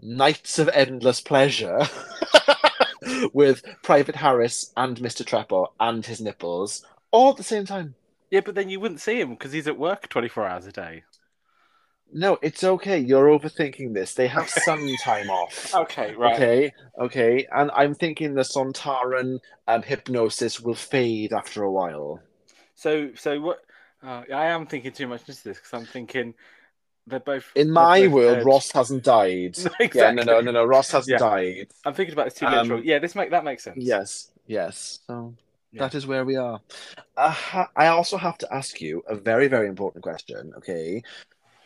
nights 0.00 0.58
of 0.58 0.68
endless 0.70 1.20
pleasure 1.20 1.80
with 3.34 3.64
Private 3.82 4.16
Harris 4.16 4.72
and 4.76 5.00
Mr. 5.00 5.24
Trapper 5.24 5.64
and 5.80 6.04
his 6.06 6.20
nipples 6.20 6.84
all 7.10 7.30
at 7.30 7.36
the 7.36 7.42
same 7.42 7.66
time. 7.66 7.94
Yeah, 8.30 8.40
but 8.40 8.54
then 8.56 8.68
you 8.70 8.80
wouldn't 8.80 9.00
see 9.00 9.20
him 9.20 9.30
because 9.30 9.52
he's 9.52 9.68
at 9.68 9.78
work 9.78 10.08
24 10.08 10.46
hours 10.46 10.66
a 10.66 10.72
day. 10.72 11.04
No, 12.12 12.38
it's 12.42 12.64
okay. 12.64 12.98
You're 12.98 13.26
overthinking 13.26 13.94
this. 13.94 14.14
They 14.14 14.26
have 14.26 14.48
some 14.64 14.94
time 15.02 15.30
off. 15.30 15.74
Okay, 15.74 16.14
right. 16.14 16.34
Okay, 16.34 16.72
okay. 16.98 17.46
And 17.54 17.70
I'm 17.74 17.94
thinking 17.94 18.34
the 18.34 18.42
Sontaran 18.42 19.38
um, 19.68 19.82
hypnosis 19.82 20.60
will 20.60 20.74
fade 20.74 21.32
after 21.32 21.62
a 21.62 21.70
while. 21.70 22.20
So, 22.74 23.10
so 23.14 23.40
what? 23.40 23.60
Uh, 24.02 24.22
I 24.34 24.46
am 24.46 24.66
thinking 24.66 24.92
too 24.92 25.06
much 25.06 25.28
into 25.28 25.44
this 25.44 25.58
because 25.58 25.72
I'm 25.74 25.84
thinking 25.84 26.34
they're 27.06 27.20
both 27.20 27.50
In 27.54 27.70
my 27.70 28.02
both 28.02 28.12
world, 28.12 28.36
dead. 28.38 28.46
Ross 28.46 28.72
hasn't 28.72 29.04
died. 29.04 29.56
exactly. 29.78 29.90
Yeah, 29.94 30.10
no, 30.12 30.22
no, 30.22 30.40
no, 30.40 30.50
no. 30.52 30.64
Ross 30.64 30.90
hasn't 30.92 31.12
Yeah. 31.12 31.18
died. 31.18 31.68
I'm 31.84 31.94
thinking 31.94 32.14
about 32.14 32.24
this 32.24 32.34
too 32.34 32.46
Um, 32.46 32.52
literal. 32.68 32.84
Yeah, 32.84 32.98
this 32.98 33.14
make 33.14 33.30
that 33.30 33.44
makes 33.44 33.62
sense. 33.64 33.76
Yes, 33.78 34.32
yes. 34.46 35.00
So 35.06 35.34
Yeah. 35.72 35.80
that 35.80 35.94
is 35.94 36.06
where 36.06 36.24
we 36.24 36.36
are. 36.36 36.60
Uh, 37.16 37.66
I 37.76 37.88
also 37.88 38.16
have 38.16 38.38
to 38.38 38.54
ask 38.54 38.80
you 38.80 39.02
a 39.06 39.14
very, 39.14 39.48
very 39.48 39.68
important 39.68 40.02
question. 40.02 40.52
Okay, 40.56 41.02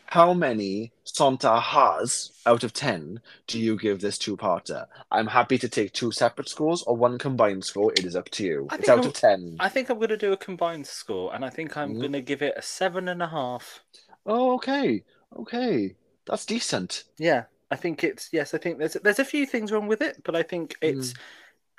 how 0.07 0.33
many 0.33 0.91
Sonta 1.05 1.61
has 1.61 2.31
out 2.45 2.63
of 2.63 2.73
ten 2.73 3.21
do 3.47 3.59
you 3.59 3.77
give 3.77 4.01
this 4.01 4.17
two-parter? 4.17 4.85
I'm 5.11 5.27
happy 5.27 5.57
to 5.57 5.67
take 5.69 5.93
two 5.93 6.11
separate 6.11 6.47
scores 6.49 6.83
or 6.83 6.95
one 6.95 7.17
combined 7.17 7.63
score. 7.65 7.91
It 7.93 8.05
is 8.05 8.15
up 8.15 8.29
to 8.31 8.43
you. 8.45 8.67
I 8.69 8.75
It's 8.75 8.89
out 8.89 8.99
I'm- 8.99 9.07
of 9.07 9.13
ten. 9.13 9.57
I 9.59 9.69
think 9.69 9.89
I'm 9.89 9.97
going 9.97 10.09
to 10.09 10.17
do 10.17 10.31
a 10.33 10.37
combined 10.37 10.87
score, 10.87 11.33
and 11.33 11.43
I 11.43 11.49
think 11.49 11.75
I'm 11.77 11.95
Mhm. 11.95 11.99
going 11.99 12.13
to 12.13 12.21
give 12.21 12.41
it 12.41 12.53
a 12.57 12.61
seven 12.61 13.07
and 13.07 13.21
a 13.21 13.27
half. 13.27 13.83
Oh, 14.25 14.53
okay, 14.55 15.03
okay. 15.35 15.95
That's 16.25 16.45
decent. 16.45 17.03
Yeah, 17.17 17.43
I 17.71 17.75
think 17.75 18.03
it's 18.03 18.29
yes. 18.31 18.53
I 18.53 18.57
think 18.57 18.79
there's 18.79 18.93
there's 18.93 19.19
a 19.19 19.25
few 19.25 19.45
things 19.45 19.71
wrong 19.71 19.87
with 19.87 20.01
it, 20.01 20.23
but 20.23 20.35
I 20.35 20.43
think 20.43 20.75
it's 20.81 21.13
Mm. 21.13 21.17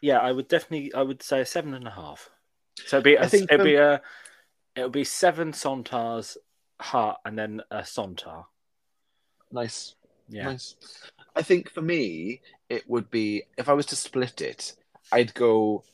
yeah. 0.03 0.19
I 0.19 0.31
would 0.33 0.49
definitely 0.49 0.93
I 0.95 1.03
would 1.03 1.23
say 1.23 1.41
a 1.41 1.47
seven 1.47 1.75
and 1.75 1.87
a 1.87 1.91
half. 1.91 2.31
So 2.87 2.97
it'd 2.99 3.05
be 3.05 3.15
a, 3.15 3.23
I 3.23 3.27
think 3.27 3.45
it'd 3.51 3.61
for- 3.61 3.65
be 3.65 3.75
a 3.77 4.01
it'll 4.77 4.91
be 4.91 5.05
seven 5.05 5.53
Sontars 5.53 6.37
heart 6.81 7.19
and 7.25 7.39
then 7.39 7.63
a 7.71 7.79
Sontar. 7.79 8.45
Nice. 9.51 9.95
Yeah. 10.29 10.45
Nice. 10.45 10.77
I 11.35 11.43
think 11.43 11.71
for 11.71 11.83
me, 11.83 12.41
it 12.69 12.89
would 12.89 13.11
be 13.11 13.45
if 13.57 13.69
I 13.69 13.75
was 13.75 13.87
to 13.87 13.97
split 13.97 14.41
it, 14.41 14.75
I'd 15.13 15.35
go 15.35 15.85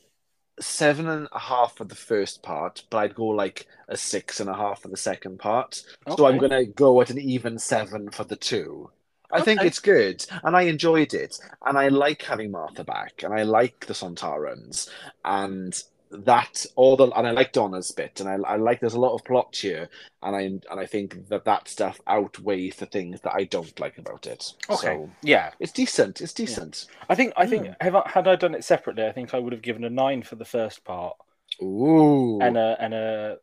seven 0.61 1.09
and 1.09 1.28
a 1.33 1.39
half 1.39 1.76
for 1.76 1.85
the 1.85 1.95
first 1.95 2.43
part, 2.43 2.85
but 2.91 2.99
I'd 2.99 3.14
go 3.14 3.26
like 3.26 3.66
a 3.89 3.97
six 3.97 4.41
and 4.41 4.49
a 4.49 4.55
half 4.55 4.83
for 4.83 4.89
the 4.89 4.97
second 4.97 5.39
part. 5.39 5.83
So 6.16 6.26
I'm 6.26 6.39
gonna 6.39 6.64
go 6.64 7.01
at 7.01 7.11
an 7.11 7.18
even 7.18 7.59
seven 7.59 8.11
for 8.11 8.24
the 8.24 8.37
two. 8.37 8.91
I 9.30 9.41
think 9.41 9.62
it's 9.62 9.78
good, 9.78 10.24
and 10.45 10.55
I 10.55 10.62
enjoyed 10.62 11.14
it, 11.14 11.39
and 11.64 11.78
I 11.78 11.89
like 11.89 12.22
having 12.22 12.51
Martha 12.51 12.85
back, 12.85 13.22
and 13.22 13.33
I 13.33 13.45
like 13.45 13.87
the 13.87 13.95
Sontarans, 13.95 14.91
and 15.24 15.83
that 16.13 16.67
all 16.77 16.97
the 16.97 17.11
and 17.11 17.27
I 17.27 17.31
like 17.31 17.53
Donna's 17.53 17.91
bit, 17.91 18.21
and 18.21 18.29
I, 18.29 18.35
I 18.49 18.57
like 18.57 18.81
there's 18.81 18.95
a 18.95 19.01
lot 19.01 19.15
of 19.15 19.25
plot 19.25 19.57
here, 19.57 19.89
and 20.23 20.37
I 20.37 20.41
and 20.43 20.65
I 20.81 20.87
think 20.87 21.29
that 21.29 21.45
that 21.45 21.69
stuff 21.69 22.01
outweighs 22.07 22.77
the 22.77 22.87
things 22.87 23.21
that 23.23 23.35
I 23.35 23.45
don't 23.45 23.79
like 23.81 23.99
about 23.99 24.27
it. 24.27 24.53
Okay. 24.69 24.87
So 24.87 25.11
Yeah. 25.23 25.51
it's 25.59 25.73
decent. 25.73 26.21
It's 26.21 26.33
decent. 26.33 26.87
I 27.09 27.15
think 27.15 27.33
I 27.37 27.47
think 27.47 27.65
Yeah. 27.67 27.75
have 27.81 27.95
I, 27.95 28.03
had 28.09 28.29
I 28.29 28.37
done 28.37 28.55
it 28.55 28.65
separately, 28.65 29.07
I 29.07 29.13
think 29.13 29.35
I 29.35 29.39
would 29.39 29.53
have 29.53 29.63
given 29.63 29.85
a 29.85 29.91
nine 29.91 30.23
for 30.23 30.37
the 30.37 30.45
first 30.45 30.85
part 30.85 31.17
Ooh. 31.63 32.41
and 32.41 32.57
a 32.57 32.77
and 32.79 32.95
a 32.95 33.39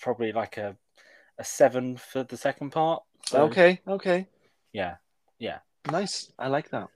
probably 0.00 0.32
like 0.32 0.56
a 0.56 0.76
a 1.38 1.44
seven 1.44 1.96
for 1.96 2.24
the 2.24 2.36
second 2.36 2.70
part. 2.70 3.02
So, 3.26 3.44
okay. 3.44 3.80
Okay. 3.86 4.26
Yeah. 4.72 4.96
Yeah. 5.38 5.58
Nice. 5.90 6.32
I 6.38 6.48
like 6.48 6.70
that. 6.70 6.88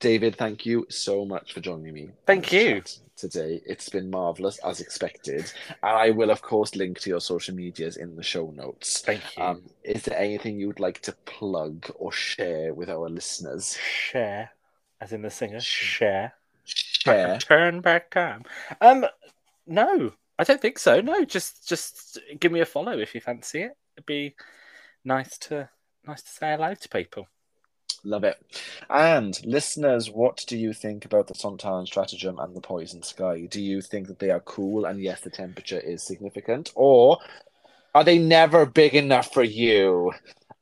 David, 0.00 0.36
thank 0.36 0.66
you 0.66 0.86
so 0.90 1.24
much 1.24 1.54
for 1.54 1.60
joining 1.60 1.94
me. 1.94 2.10
Thank 2.26 2.52
you. 2.52 2.82
Today. 3.16 3.62
It's 3.64 3.88
been 3.88 4.10
marvelous 4.10 4.58
as 4.58 4.80
expected. 4.82 5.50
And 5.82 5.96
I 5.96 6.10
will, 6.10 6.30
of 6.30 6.42
course, 6.42 6.76
link 6.76 7.00
to 7.00 7.10
your 7.10 7.20
social 7.20 7.54
medias 7.54 7.96
in 7.96 8.14
the 8.14 8.22
show 8.22 8.50
notes. 8.54 9.00
Thank 9.00 9.22
you. 9.36 9.42
Um, 9.42 9.62
is 9.82 10.02
there 10.02 10.18
anything 10.18 10.58
you'd 10.58 10.80
like 10.80 11.00
to 11.00 11.12
plug 11.24 11.90
or 11.94 12.12
share 12.12 12.74
with 12.74 12.90
our 12.90 13.08
listeners? 13.08 13.74
share, 13.76 14.50
as 15.00 15.12
in 15.12 15.22
the 15.22 15.30
singer, 15.30 15.60
Cher. 15.60 16.34
Cher. 16.64 17.38
Turn 17.38 17.80
back 17.80 18.10
time. 18.10 18.44
Um, 18.82 19.06
no, 19.66 20.12
I 20.38 20.44
don't 20.44 20.60
think 20.60 20.78
so. 20.78 21.00
No, 21.00 21.24
just 21.24 21.66
just 21.66 22.18
give 22.38 22.52
me 22.52 22.60
a 22.60 22.66
follow 22.66 22.98
if 22.98 23.14
you 23.14 23.20
fancy 23.20 23.62
it. 23.62 23.76
It'd 23.96 24.06
be 24.06 24.34
nice 25.04 25.38
to 25.38 25.68
nice 26.06 26.22
to 26.22 26.30
say 26.30 26.50
hello 26.50 26.74
to 26.74 26.88
people. 26.88 27.28
Love 28.04 28.24
it. 28.24 28.36
And 28.88 29.38
listeners, 29.44 30.10
what 30.10 30.44
do 30.46 30.56
you 30.56 30.72
think 30.72 31.04
about 31.04 31.26
the 31.26 31.34
Sontaran 31.34 31.86
stratagem 31.86 32.38
and 32.38 32.54
the 32.54 32.60
poison 32.60 33.02
sky? 33.02 33.46
Do 33.50 33.60
you 33.60 33.82
think 33.82 34.06
that 34.08 34.20
they 34.20 34.30
are 34.30 34.40
cool 34.40 34.84
and 34.84 35.00
yes, 35.00 35.20
the 35.22 35.30
temperature 35.30 35.80
is 35.80 36.02
significant? 36.02 36.72
Or 36.76 37.18
are 37.94 38.04
they 38.04 38.18
never 38.18 38.64
big 38.64 38.94
enough 38.94 39.32
for 39.32 39.42
you? 39.42 40.12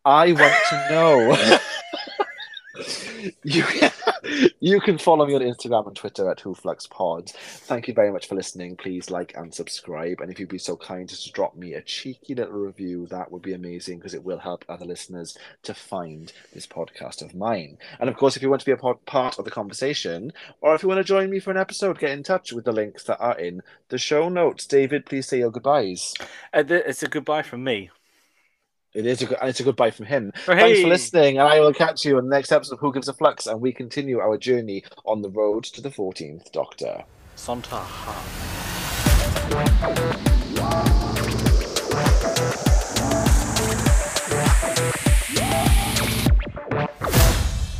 I 0.04 0.32
want 0.32 0.54
to 0.70 0.86
know. 0.90 1.58
you 3.44 3.64
you 4.60 4.80
can 4.80 4.98
follow 4.98 5.26
me 5.26 5.34
on 5.34 5.40
Instagram 5.40 5.86
and 5.86 5.96
Twitter 5.96 6.30
at 6.30 6.38
WhoFluxPod. 6.38 7.30
Thank 7.30 7.88
you 7.88 7.94
very 7.94 8.12
much 8.12 8.26
for 8.26 8.34
listening. 8.34 8.76
Please 8.76 9.10
like 9.10 9.34
and 9.36 9.52
subscribe. 9.52 10.20
And 10.20 10.30
if 10.30 10.38
you'd 10.38 10.48
be 10.48 10.58
so 10.58 10.76
kind 10.76 11.10
as 11.10 11.22
to 11.24 11.32
drop 11.32 11.56
me 11.56 11.74
a 11.74 11.82
cheeky 11.82 12.34
little 12.34 12.54
review, 12.54 13.06
that 13.06 13.30
would 13.30 13.42
be 13.42 13.54
amazing 13.54 13.98
because 13.98 14.14
it 14.14 14.24
will 14.24 14.38
help 14.38 14.64
other 14.68 14.84
listeners 14.84 15.36
to 15.62 15.74
find 15.74 16.32
this 16.52 16.66
podcast 16.66 17.22
of 17.22 17.34
mine. 17.34 17.78
And 18.00 18.08
of 18.08 18.16
course, 18.16 18.36
if 18.36 18.42
you 18.42 18.50
want 18.50 18.60
to 18.60 18.66
be 18.66 18.72
a 18.72 18.94
part 18.94 19.38
of 19.38 19.44
the 19.44 19.50
conversation, 19.50 20.32
or 20.60 20.74
if 20.74 20.82
you 20.82 20.88
want 20.88 20.98
to 20.98 21.04
join 21.04 21.30
me 21.30 21.40
for 21.40 21.50
an 21.50 21.56
episode, 21.56 21.98
get 21.98 22.10
in 22.10 22.22
touch 22.22 22.52
with 22.52 22.64
the 22.64 22.72
links 22.72 23.04
that 23.04 23.20
are 23.20 23.38
in 23.38 23.62
the 23.88 23.98
show 23.98 24.28
notes. 24.28 24.66
David, 24.66 25.06
please 25.06 25.28
say 25.28 25.38
your 25.38 25.50
goodbyes. 25.50 26.14
Uh, 26.52 26.64
it's 26.68 27.02
a 27.02 27.08
goodbye 27.08 27.42
from 27.42 27.64
me. 27.64 27.90
It 28.94 29.06
is 29.06 29.22
a 29.22 29.26
good, 29.26 29.38
it's 29.42 29.58
a 29.58 29.64
goodbye 29.64 29.90
from 29.90 30.06
him. 30.06 30.32
Oh, 30.46 30.54
hey. 30.54 30.60
Thanks 30.60 30.80
for 30.82 30.86
listening, 30.86 31.38
and 31.38 31.48
I 31.48 31.58
will 31.58 31.74
catch 31.74 32.04
you 32.04 32.16
on 32.16 32.28
the 32.28 32.36
next 32.36 32.52
episode 32.52 32.74
of 32.74 32.78
Who 32.78 32.92
Gives 32.92 33.08
a 33.08 33.12
Flux, 33.12 33.48
and 33.48 33.60
we 33.60 33.72
continue 33.72 34.20
our 34.20 34.38
journey 34.38 34.84
on 35.04 35.20
the 35.20 35.30
road 35.30 35.64
to 35.64 35.80
the 35.80 35.88
14th 35.90 36.52
Doctor. 36.52 37.02
Sontaha. 37.36 38.14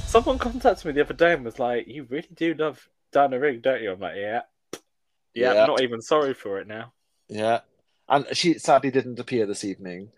Someone 0.08 0.38
contacted 0.38 0.84
me 0.86 0.92
the 0.92 1.02
other 1.02 1.14
day 1.14 1.34
and 1.34 1.44
was 1.44 1.60
like, 1.60 1.86
"You 1.86 2.08
really 2.10 2.28
do 2.34 2.54
love 2.54 2.88
Dana 3.12 3.38
Ring, 3.38 3.60
don't 3.60 3.80
you?" 3.80 3.92
I'm 3.92 4.00
like, 4.00 4.16
"Yeah, 4.16 4.40
yeah." 5.32 5.52
yeah. 5.54 5.60
I'm 5.62 5.68
not 5.68 5.82
even 5.82 6.02
sorry 6.02 6.34
for 6.34 6.58
it 6.58 6.66
now. 6.66 6.92
Yeah, 7.28 7.60
and 8.08 8.26
she 8.32 8.58
sadly 8.58 8.90
didn't 8.90 9.20
appear 9.20 9.46
this 9.46 9.64
evening. 9.64 10.10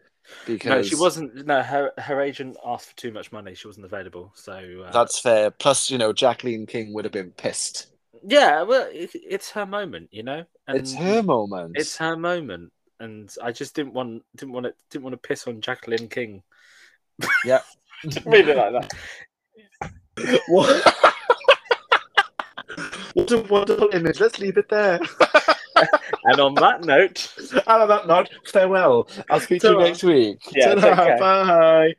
Because 0.47 0.69
no, 0.69 0.83
she 0.83 0.95
wasn't. 0.97 1.47
No, 1.47 1.63
her 1.63 1.93
her 1.99 2.21
agent 2.21 2.57
asked 2.65 2.91
for 2.91 2.97
too 2.97 3.13
much 3.13 3.33
money. 3.33 3.55
She 3.55 3.69
wasn't 3.69 3.87
available. 3.87 4.33
So 4.35 4.85
uh... 4.87 4.91
that's 4.93 5.21
fair. 5.21 5.51
Plus, 5.51 5.91
you 5.91 5.99
know, 5.99 6.13
Jacqueline 6.13 6.67
King 6.67 6.93
would 6.95 7.05
have 7.05 7.13
been 7.13 7.31
pissed. 7.31 7.89
Yeah, 8.25 8.63
well, 8.63 8.89
it, 8.93 9.11
it's 9.15 9.51
her 9.51 9.67
moment, 9.67 10.09
you 10.11 10.23
know. 10.23 10.45
And 10.67 10.79
it's 10.79 10.95
her 10.95 11.23
moment. 11.23 11.77
It's 11.77 11.97
her 11.99 12.17
moment, 12.17 12.73
and 12.99 13.33
I 13.43 13.53
just 13.53 13.75
didn't 13.75 13.93
want 13.93 14.23
didn't 14.37 14.53
want 14.53 14.67
to 14.67 14.75
didn't 14.91 15.05
want 15.05 15.15
to 15.15 15.29
piss 15.29 15.47
on 15.47 15.61
Jacqueline 15.61 16.09
King. 16.09 16.43
Yeah, 17.45 17.61
really 18.25 18.55
like 18.55 18.73
that. 18.73 19.93
What? 20.49 20.95
what 23.15 23.33
a 23.33 23.39
wonderful 23.43 23.91
image. 23.93 24.21
Let's 24.21 24.39
leave 24.39 24.57
it 24.57 24.69
there. 24.69 25.01
and 26.25 26.41
on 26.41 26.55
that 26.55 26.85
note, 26.85 27.33
and 27.53 27.63
on 27.69 27.89
that 27.89 28.07
note, 28.07 28.29
farewell. 28.45 29.09
I'll 29.31 29.41
speak 29.41 29.63
to 29.63 29.73
you 29.73 29.79
next 29.79 30.03
week. 30.03 30.41
Yeah, 30.53 30.75
Bye. 30.75 31.95